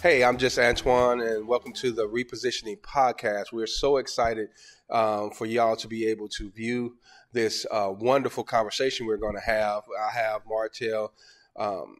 Hey, 0.00 0.22
I'm 0.22 0.38
just 0.38 0.60
Antoine, 0.60 1.20
and 1.20 1.48
welcome 1.48 1.72
to 1.72 1.90
the 1.90 2.06
Repositioning 2.06 2.78
Podcast. 2.82 3.46
We're 3.52 3.66
so 3.66 3.96
excited 3.96 4.50
um, 4.90 5.32
for 5.32 5.44
y'all 5.44 5.74
to 5.74 5.88
be 5.88 6.06
able 6.06 6.28
to 6.28 6.52
view 6.52 6.94
this 7.32 7.66
uh, 7.68 7.90
wonderful 7.90 8.44
conversation 8.44 9.06
we're 9.06 9.16
going 9.16 9.34
to 9.34 9.40
have. 9.40 9.82
I 10.00 10.16
have 10.16 10.42
Martell 10.46 11.12
um, 11.56 11.96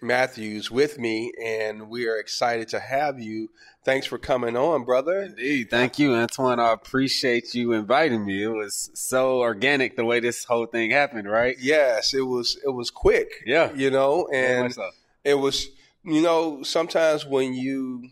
Matthews 0.00 0.70
with 0.70 1.00
me, 1.00 1.32
and 1.44 1.90
we 1.90 2.06
are 2.06 2.18
excited 2.18 2.68
to 2.68 2.78
have 2.78 3.18
you. 3.18 3.50
Thanks 3.84 4.06
for 4.06 4.16
coming 4.16 4.56
on, 4.56 4.84
brother. 4.84 5.20
Indeed. 5.20 5.70
Thank 5.70 5.98
you, 5.98 6.14
Antoine. 6.14 6.60
I 6.60 6.72
appreciate 6.72 7.52
you 7.52 7.72
inviting 7.72 8.24
me. 8.24 8.44
It 8.44 8.48
was 8.48 8.92
so 8.94 9.40
organic 9.40 9.96
the 9.96 10.04
way 10.04 10.20
this 10.20 10.44
whole 10.44 10.66
thing 10.66 10.92
happened, 10.92 11.28
right? 11.28 11.56
Yes, 11.58 12.14
it 12.14 12.22
was. 12.22 12.56
It 12.64 12.70
was 12.70 12.92
quick. 12.92 13.42
Yeah. 13.44 13.72
you 13.74 13.90
know, 13.90 14.28
and 14.32 14.72
so. 14.72 14.88
it 15.24 15.34
was 15.34 15.66
you 16.04 16.22
know 16.22 16.62
sometimes 16.62 17.26
when 17.26 17.54
you 17.54 18.08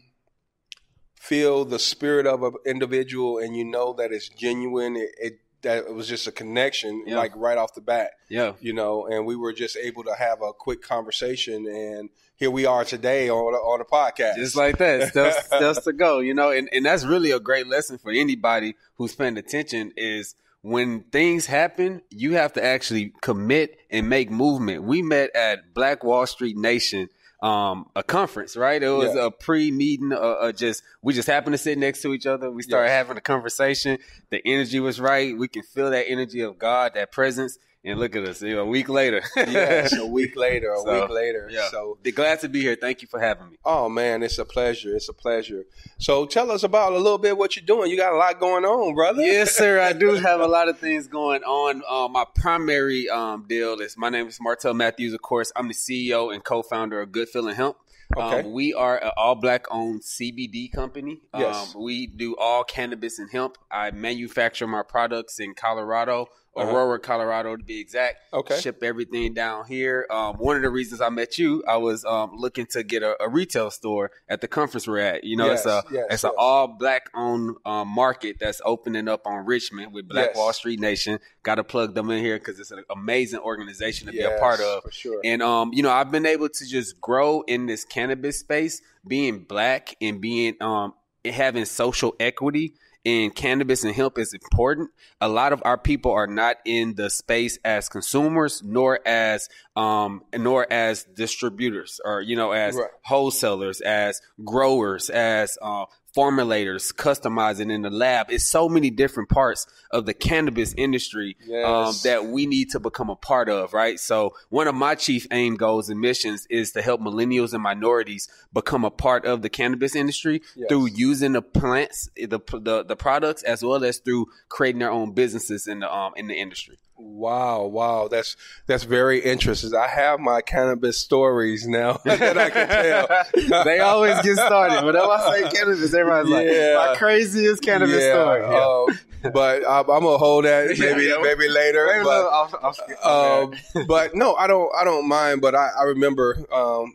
feel 1.14 1.64
the 1.64 1.78
spirit 1.78 2.26
of 2.26 2.42
an 2.42 2.52
individual 2.64 3.38
and 3.38 3.56
you 3.56 3.64
know 3.64 3.92
that 3.94 4.12
it's 4.12 4.28
genuine 4.28 4.96
it, 4.96 5.10
it 5.20 5.38
that 5.62 5.78
it 5.78 5.92
was 5.94 6.06
just 6.06 6.26
a 6.28 6.32
connection 6.32 7.02
Yeah. 7.06 7.16
like 7.16 7.32
right 7.34 7.58
off 7.58 7.74
the 7.74 7.80
bat 7.80 8.12
Yeah. 8.28 8.52
you 8.60 8.72
know 8.72 9.06
and 9.06 9.26
we 9.26 9.34
were 9.34 9.52
just 9.52 9.76
able 9.76 10.04
to 10.04 10.14
have 10.14 10.40
a 10.42 10.52
quick 10.52 10.82
conversation 10.82 11.66
and 11.66 12.10
here 12.36 12.50
we 12.52 12.64
are 12.66 12.84
today 12.84 13.28
on 13.28 13.36
on 13.54 13.80
the 13.80 13.84
podcast 13.84 14.36
Just 14.36 14.54
like 14.54 14.78
that, 14.78 15.08
steps 15.08 15.84
to 15.84 15.92
go, 15.92 16.20
you 16.20 16.34
know, 16.34 16.52
and, 16.52 16.68
and 16.72 16.86
that's 16.86 17.04
really 17.04 17.32
a 17.32 17.40
great 17.40 17.66
lesson 17.66 17.98
for 17.98 18.12
anybody 18.12 18.76
who's 18.94 19.12
paying 19.16 19.36
attention 19.36 19.92
is 19.96 20.36
when 20.62 21.00
things 21.00 21.46
happen, 21.46 22.00
you 22.10 22.34
have 22.34 22.52
to 22.52 22.64
actually 22.64 23.12
commit 23.22 23.76
and 23.90 24.08
make 24.08 24.30
movement. 24.30 24.84
We 24.84 25.02
met 25.02 25.34
at 25.34 25.74
Black 25.74 26.04
Wall 26.04 26.26
Street 26.28 26.56
Nation, 26.56 27.08
um, 27.40 27.86
a 27.94 28.02
conference, 28.02 28.56
right? 28.56 28.82
It 28.82 28.88
was 28.88 29.14
Yeah. 29.14 29.26
a 29.26 29.30
pre-meeting, 29.30 30.12
uh, 30.12 30.16
uh, 30.16 30.52
just, 30.52 30.82
we 31.02 31.12
just 31.14 31.28
happened 31.28 31.54
to 31.54 31.58
sit 31.58 31.78
next 31.78 32.02
to 32.02 32.12
each 32.12 32.26
other. 32.26 32.50
We 32.50 32.62
started 32.62 32.90
having 32.90 33.16
a 33.16 33.20
conversation. 33.20 33.98
The 34.30 34.42
energy 34.44 34.80
was 34.80 35.00
right. 35.00 35.36
We 35.36 35.46
can 35.48 35.62
feel 35.62 35.90
that 35.90 36.08
energy 36.08 36.40
of 36.40 36.58
God, 36.58 36.94
that 36.94 37.12
presence. 37.12 37.58
And 37.84 37.98
look 38.00 38.16
at 38.16 38.24
us, 38.24 38.42
you 38.42 38.54
know, 38.56 38.62
a 38.62 38.66
week 38.66 38.88
later. 38.88 39.22
yes 39.36 39.92
a 39.96 40.04
week 40.04 40.36
later 40.36 40.72
a 40.72 40.78
So, 40.84 41.00
week 41.00 41.10
later 41.10 41.48
Yeah. 41.50 41.68
so 41.70 41.96
glad 42.14 42.40
to 42.40 42.48
be 42.48 42.60
here. 42.60 42.76
Thank 42.78 43.02
you 43.02 43.08
for 43.08 43.20
having 43.20 43.50
me. 43.50 43.56
oh 43.64 43.88
man 43.88 44.22
it's 44.22 44.38
a 44.38 44.44
pleasure 44.44 44.94
it's 44.96 45.08
a 45.08 45.12
pleasure 45.14 45.64
so 45.98 46.26
tell 46.26 46.50
us 46.50 46.62
about 46.64 46.92
a 46.92 46.96
little 46.98 47.18
bit 47.18 47.38
what 47.38 47.54
you're 47.56 47.64
doing 47.64 47.90
you 47.90 47.96
got 47.96 48.12
a 48.12 48.16
lot 48.16 48.38
going 48.40 48.64
on 48.64 48.94
brother 48.94 49.22
yes, 49.22 49.56
sir. 49.56 49.80
I 49.80 49.92
do 49.92 50.14
have 50.28 50.40
a 50.40 50.46
lot 50.48 50.68
of 50.68 50.78
things 50.78 51.06
going 51.06 51.42
on. 51.44 51.82
Um, 51.88 52.12
my 52.12 52.24
primary 52.34 53.08
um, 53.08 53.46
deal 53.48 53.80
is 53.80 53.96
my 53.96 54.08
name 54.10 54.26
is 54.26 54.38
Martell 54.40 54.74
Matthews. 54.74 55.12
Of 55.14 55.22
course, 55.22 55.52
I'm 55.56 55.68
the 55.68 55.74
CEO 55.74 56.32
and 56.34 56.42
co-founder 56.44 57.00
of 57.00 57.12
Good 57.12 57.28
Feeling 57.28 57.54
Hemp. 57.54 57.76
Okay. 58.16 58.40
Um, 58.40 58.52
we 58.52 58.72
are 58.72 58.96
an 59.04 59.10
all 59.18 59.34
black 59.34 59.66
owned 59.70 60.00
CBD 60.00 60.72
company. 60.72 61.20
Yes. 61.36 61.74
Um, 61.74 61.82
we 61.82 62.06
do 62.06 62.34
all 62.36 62.64
cannabis 62.64 63.18
and 63.18 63.30
hemp. 63.30 63.58
I 63.70 63.90
manufacture 63.90 64.66
my 64.66 64.82
products 64.82 65.38
in 65.38 65.52
Colorado, 65.54 66.28
Uh-huh. 66.58 66.70
Aurora, 66.70 66.98
Colorado 66.98 67.56
to 67.56 67.62
be 67.62 67.80
exact. 67.80 68.16
Okay. 68.32 68.58
Ship 68.60 68.82
everything 68.82 69.34
down 69.34 69.66
here. 69.66 70.06
Um, 70.10 70.36
one 70.36 70.56
of 70.56 70.62
the 70.62 70.70
reasons 70.70 71.00
I 71.00 71.08
met 71.08 71.38
you, 71.38 71.62
I 71.66 71.76
was 71.76 72.04
um, 72.04 72.32
looking 72.36 72.66
to 72.66 72.82
get 72.82 73.02
a, 73.02 73.16
a 73.22 73.28
retail 73.28 73.70
store 73.70 74.10
at 74.28 74.40
the 74.40 74.48
conference 74.48 74.86
we're 74.86 74.98
at. 74.98 75.24
You 75.24 75.36
know, 75.36 75.50
it's 75.50 75.66
a 75.66 75.68
Yes, 75.68 75.84
yes, 75.92 76.04
it's 76.10 76.10
yes. 76.10 76.24
an 76.24 76.30
all 76.38 76.66
black 76.66 77.10
owned 77.14 77.56
um, 77.64 77.88
market 77.88 78.36
that's 78.40 78.60
opening 78.64 79.08
up 79.08 79.26
on 79.26 79.46
Richmond 79.46 79.92
with 79.92 80.08
Black 80.08 80.28
Yes. 80.28 80.36
Wall 80.36 80.52
Street 80.52 80.80
Nation. 80.80 81.18
Got 81.42 81.56
to 81.56 81.64
plug 81.64 81.94
them 81.94 82.10
in 82.10 82.22
here 82.22 82.38
because 82.38 82.58
it's 82.58 82.70
an 82.70 82.84
amazing 82.90 83.40
organization 83.40 84.06
to 84.06 84.12
be 84.12 84.20
a 84.20 84.38
part 84.38 84.60
of. 84.60 84.82
for 84.82 84.90
sure 84.90 85.20
And 85.24 85.42
um, 85.42 85.72
you 85.72 85.82
know, 85.82 85.90
I've 85.90 86.10
been 86.10 86.26
able 86.26 86.48
to 86.48 86.66
just 86.66 87.00
grow 87.00 87.42
in 87.42 87.66
this 87.66 87.84
cannabis 87.84 88.38
space, 88.38 88.82
being 89.06 89.40
black 89.44 89.94
and 90.00 90.20
being 90.20 90.56
um 90.60 90.94
having 91.24 91.64
social 91.64 92.14
equity 92.20 92.74
in 93.08 93.30
cannabis 93.30 93.84
and 93.84 93.94
hemp 93.94 94.18
is 94.18 94.34
important. 94.34 94.90
A 95.18 95.28
lot 95.28 95.54
of 95.54 95.62
our 95.64 95.78
people 95.78 96.12
are 96.12 96.26
not 96.26 96.56
in 96.66 96.94
the 96.94 97.08
space 97.08 97.58
as 97.64 97.88
consumers, 97.88 98.62
nor 98.62 99.00
as 99.06 99.48
um 99.76 100.22
nor 100.36 100.70
as 100.70 101.04
distributors 101.04 102.00
or 102.04 102.20
you 102.20 102.36
know 102.36 102.52
as 102.52 102.74
Right. 102.76 102.90
wholesalers, 103.04 103.80
as 103.80 104.20
growers, 104.44 105.08
as 105.08 105.56
uh, 105.62 105.86
formulators, 106.16 106.92
customizing 106.94 107.72
in 107.72 107.82
the 107.82 107.90
lab. 107.90 108.30
It's 108.30 108.46
so 108.46 108.68
many 108.68 108.90
different 108.90 109.28
parts 109.28 109.66
of 109.90 110.06
the 110.06 110.14
cannabis 110.14 110.74
industry 110.76 111.36
um, 111.64 111.94
that 112.04 112.26
we 112.26 112.46
need 112.46 112.70
to 112.70 112.80
become 112.80 113.10
a 113.10 113.16
part 113.16 113.48
of, 113.48 113.72
right? 113.72 113.98
So 114.00 114.34
one 114.48 114.68
of 114.68 114.74
my 114.74 114.94
chief 114.94 115.26
aim 115.30 115.56
goals 115.56 115.88
and 115.88 116.00
missions 116.00 116.46
is 116.50 116.72
to 116.72 116.82
help 116.82 117.00
millennials 117.00 117.52
and 117.52 117.62
minorities 117.62 118.28
become 118.52 118.84
a 118.84 118.90
part 118.90 119.24
of 119.26 119.42
the 119.42 119.48
cannabis 119.48 119.94
industry 119.94 120.42
Yes. 120.56 120.68
through 120.68 120.86
using 120.94 121.32
the 121.32 121.42
plants, 121.42 122.08
the, 122.16 122.26
the 122.28 122.84
the 122.84 122.96
products, 122.96 123.42
as 123.42 123.62
well 123.62 123.84
as 123.84 123.98
through 123.98 124.26
creating 124.48 124.80
their 124.80 124.90
own 124.90 125.12
businesses 125.12 125.66
in 125.66 125.80
the 125.80 125.92
um 125.94 126.12
in 126.16 126.26
the 126.26 126.34
industry. 126.34 126.78
Wow, 127.00 127.66
wow, 127.66 128.08
that's 128.08 128.36
that's 128.66 128.82
very 128.82 129.20
interesting. 129.20 129.72
I 129.74 129.86
have 129.86 130.18
my 130.18 130.40
cannabis 130.40 130.98
stories 130.98 131.66
now 131.66 131.92
that 132.04 132.36
I 132.36 132.50
can 132.50 132.68
tell. 132.68 133.62
they 133.64 133.78
always 133.78 134.20
get 134.22 134.36
started. 134.36 134.84
Whenever 134.84 135.06
I 135.10 135.32
say 135.42 135.50
cannabis, 135.56 135.94
everybody's 135.94 136.30
Yeah. 136.30 136.76
like, 136.76 136.90
"My 136.90 136.96
craziest 136.96 137.62
cannabis 137.62 138.02
Yeah, 138.02 138.12
story." 138.14 138.40
Yeah. 138.42 138.86
um, 139.24 139.32
but 139.32 139.62
I'm, 139.68 139.88
I'm 139.90 140.02
gonna 140.02 140.18
hold 140.18 140.44
that 140.44 140.68
maybe 140.78 141.12
maybe 141.22 141.48
later. 141.48 141.86
Maybe 141.90 142.04
but, 142.04 142.26
I'll- 142.26 142.74
I'll 143.04 143.42
um, 143.44 143.54
but 143.86 144.14
no, 144.16 144.34
I 144.34 144.46
don't. 144.48 144.70
I 144.74 144.82
don't 144.84 145.06
mind. 145.08 145.40
But 145.40 145.54
I, 145.54 145.68
I 145.78 145.82
remember 145.84 146.36
um, 146.52 146.94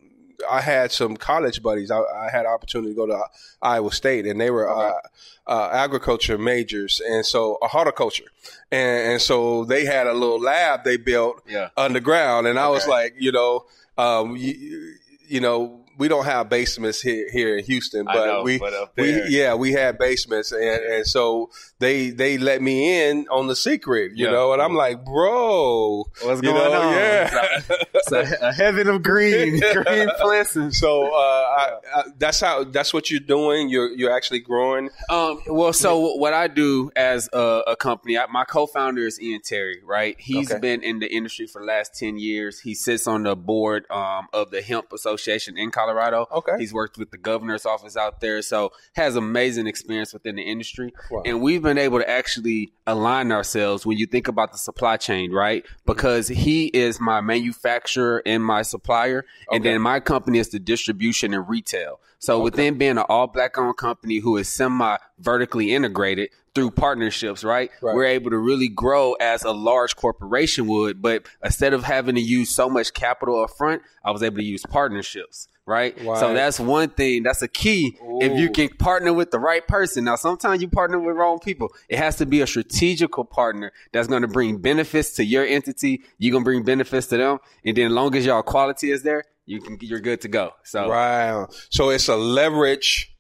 I 0.49 0.61
had 0.61 0.91
some 0.91 1.17
college 1.17 1.61
buddies. 1.61 1.91
I, 1.91 1.99
I 1.99 2.29
had 2.31 2.41
an 2.45 2.51
opportunity 2.51 2.91
to 2.91 2.95
go 2.95 3.05
to 3.07 3.23
Iowa 3.61 3.91
State, 3.91 4.25
and 4.25 4.39
they 4.39 4.49
were 4.51 4.69
uh, 4.69 4.93
uh, 5.47 5.69
agriculture 5.71 6.37
majors, 6.37 7.01
and 7.05 7.25
so 7.25 7.57
uh, 7.61 7.67
horticulture, 7.67 8.25
and, 8.71 9.13
and 9.13 9.21
so 9.21 9.65
they 9.65 9.85
had 9.85 10.07
a 10.07 10.13
little 10.13 10.39
lab 10.39 10.83
they 10.83 10.97
built 10.97 11.41
Yeah. 11.47 11.69
underground, 11.77 12.47
and 12.47 12.57
I 12.59 12.69
was 12.69 12.87
like, 12.87 13.15
you 13.19 13.31
know, 13.31 13.65
um, 13.97 14.35
you, 14.37 14.95
you 15.27 15.39
know. 15.41 15.82
We 15.97 16.07
don't 16.07 16.25
have 16.25 16.49
basements 16.49 17.01
here 17.01 17.27
here 17.31 17.57
in 17.57 17.63
Houston, 17.65 18.05
but 18.05 18.25
know, 18.25 18.43
we 18.43 18.57
but 18.57 18.73
we 18.97 19.23
yeah 19.29 19.53
we 19.53 19.71
had 19.73 19.97
basements, 19.97 20.51
and, 20.51 20.61
and 20.61 21.05
so 21.07 21.49
they 21.79 22.09
they 22.09 22.37
let 22.37 22.61
me 22.61 23.09
in 23.09 23.27
on 23.29 23.47
the 23.47 23.55
secret, 23.55 24.13
you 24.15 24.25
Yeah. 24.25 24.31
know, 24.31 24.53
and 24.53 24.61
I'm 24.61 24.73
like, 24.73 25.03
bro, 25.05 26.05
What's 26.21 26.41
going 26.41 26.55
know, 26.55 26.81
on? 26.81 26.93
Yeah. 26.93 27.61
It's 27.95 28.11
a, 28.11 28.47
a 28.47 28.51
heaven 28.51 28.87
of 28.89 29.01
green, 29.01 29.59
green 29.73 30.09
plants. 30.19 30.57
so 30.77 31.03
uh, 31.05 31.15
I, 31.17 31.71
I, 31.95 32.03
that's 32.17 32.41
how 32.41 32.65
that's 32.65 32.93
what 32.93 33.09
you're 33.09 33.19
doing. 33.21 33.69
You're 33.69 33.91
you're 33.91 34.11
actually 34.11 34.39
growing. 34.39 34.89
Um, 35.09 35.39
well, 35.47 35.71
so 35.71 36.15
what 36.15 36.33
I 36.33 36.47
do 36.49 36.91
as 36.97 37.29
a, 37.31 37.61
a 37.67 37.75
company, 37.77 38.17
I, 38.17 38.25
my 38.27 38.43
co-founder 38.43 39.05
is 39.05 39.21
Ian 39.21 39.41
Terry, 39.41 39.79
right? 39.85 40.15
He's 40.19 40.51
Okay. 40.51 40.59
been 40.59 40.83
in 40.83 40.99
the 40.99 41.07
industry 41.13 41.47
for 41.47 41.59
the 41.61 41.65
last 41.67 41.95
10 41.97 42.17
years. 42.17 42.59
He 42.59 42.73
sits 42.75 43.07
on 43.07 43.23
the 43.23 43.35
board 43.37 43.85
um, 43.89 44.27
of 44.33 44.51
the 44.51 44.61
Hemp 44.61 44.91
Association 44.91 45.57
in 45.57 45.71
Colorado. 45.71 45.82
Okay. 46.31 46.53
He's 46.57 46.73
worked 46.73 46.97
with 46.97 47.11
the 47.11 47.17
governor's 47.17 47.65
office 47.65 47.97
out 47.97 48.21
there, 48.21 48.41
so 48.41 48.71
has 48.95 49.15
amazing 49.15 49.67
experience 49.67 50.13
within 50.13 50.35
the 50.35 50.43
industry. 50.43 50.93
Wow. 51.11 51.23
And 51.25 51.41
we've 51.41 51.61
been 51.61 51.77
able 51.77 51.99
to 51.99 52.09
actually 52.09 52.71
align 52.87 53.31
ourselves 53.31 53.85
when 53.85 53.97
you 53.97 54.05
think 54.05 54.27
about 54.27 54.51
the 54.51 54.57
supply 54.57 54.97
chain, 54.97 55.31
right? 55.31 55.63
Mm-hmm. 55.63 55.73
Because 55.85 56.27
he 56.27 56.67
is 56.67 56.99
my 56.99 57.21
manufacturer 57.21 58.21
and 58.25 58.43
my 58.43 58.61
supplier, 58.61 59.25
and 59.51 59.61
Okay. 59.61 59.71
then 59.73 59.81
my 59.81 59.99
company 59.99 60.39
is 60.39 60.49
the 60.49 60.59
distribution 60.59 61.33
and 61.33 61.47
retail. 61.47 61.99
So 62.19 62.39
within 62.39 62.77
being 62.77 62.91
an 62.91 62.99
all 63.09 63.27
black 63.27 63.57
owned 63.57 63.75
company 63.75 64.19
who 64.19 64.37
is 64.37 64.47
semi 64.47 64.95
vertically 65.19 65.73
integrated 65.73 66.29
through 66.55 66.71
partnerships, 66.71 67.43
right? 67.43 67.69
Right. 67.81 67.95
We're 67.95 68.05
able 68.05 68.29
to 68.29 68.37
really 68.37 68.69
grow 68.69 69.13
as 69.13 69.43
a 69.43 69.51
large 69.51 69.95
corporation 69.97 70.67
would, 70.67 71.01
but 71.01 71.25
instead 71.43 71.73
of 71.73 71.83
having 71.83 72.15
to 72.15 72.21
use 72.21 72.49
so 72.49 72.69
much 72.69 72.93
capital 72.93 73.43
up 73.43 73.49
front, 73.57 73.81
I 74.05 74.11
was 74.11 74.23
able 74.23 74.37
to 74.37 74.43
use 74.43 74.63
partnerships. 74.69 75.49
Right? 75.65 75.95
Right. 76.03 76.19
So 76.19 76.33
that's 76.33 76.59
one 76.59 76.89
thing. 76.89 77.23
That's 77.23 77.41
a 77.41 77.47
key. 77.47 77.97
If 78.21 78.37
you 78.37 78.49
can 78.49 78.69
partner 78.77 79.13
with 79.13 79.31
the 79.31 79.39
right 79.39 79.65
person. 79.65 80.03
Now, 80.03 80.17
sometimes 80.17 80.61
you 80.61 80.67
partner 80.67 80.99
with 80.99 81.15
wrong 81.15 81.39
people. 81.39 81.69
It 81.87 81.99
has 81.99 82.17
to 82.17 82.25
be 82.25 82.41
a 82.41 82.47
strategical 82.47 83.23
partner 83.23 83.71
that's 83.93 84.07
going 84.07 84.23
to 84.23 84.27
bring 84.27 84.57
benefits 84.57 85.15
to 85.15 85.23
your 85.23 85.45
entity. 85.45 86.01
You're 86.17 86.33
going 86.33 86.43
to 86.43 86.45
bring 86.45 86.63
benefits 86.63 87.07
to 87.07 87.17
them. 87.17 87.39
And 87.63 87.77
then 87.77 87.87
as 87.87 87.91
long 87.93 88.13
as 88.15 88.25
y'all 88.25 88.43
quality 88.43 88.91
is 88.91 89.03
there, 89.03 89.23
you 89.45 89.61
can, 89.61 89.77
you're 89.81 89.99
good 89.99 90.21
to 90.21 90.27
go. 90.27 90.51
So 90.63 90.89
Right. 90.89 91.45
So 91.69 91.89
it's 91.89 92.07
a 92.09 92.15
leverage 92.15 93.13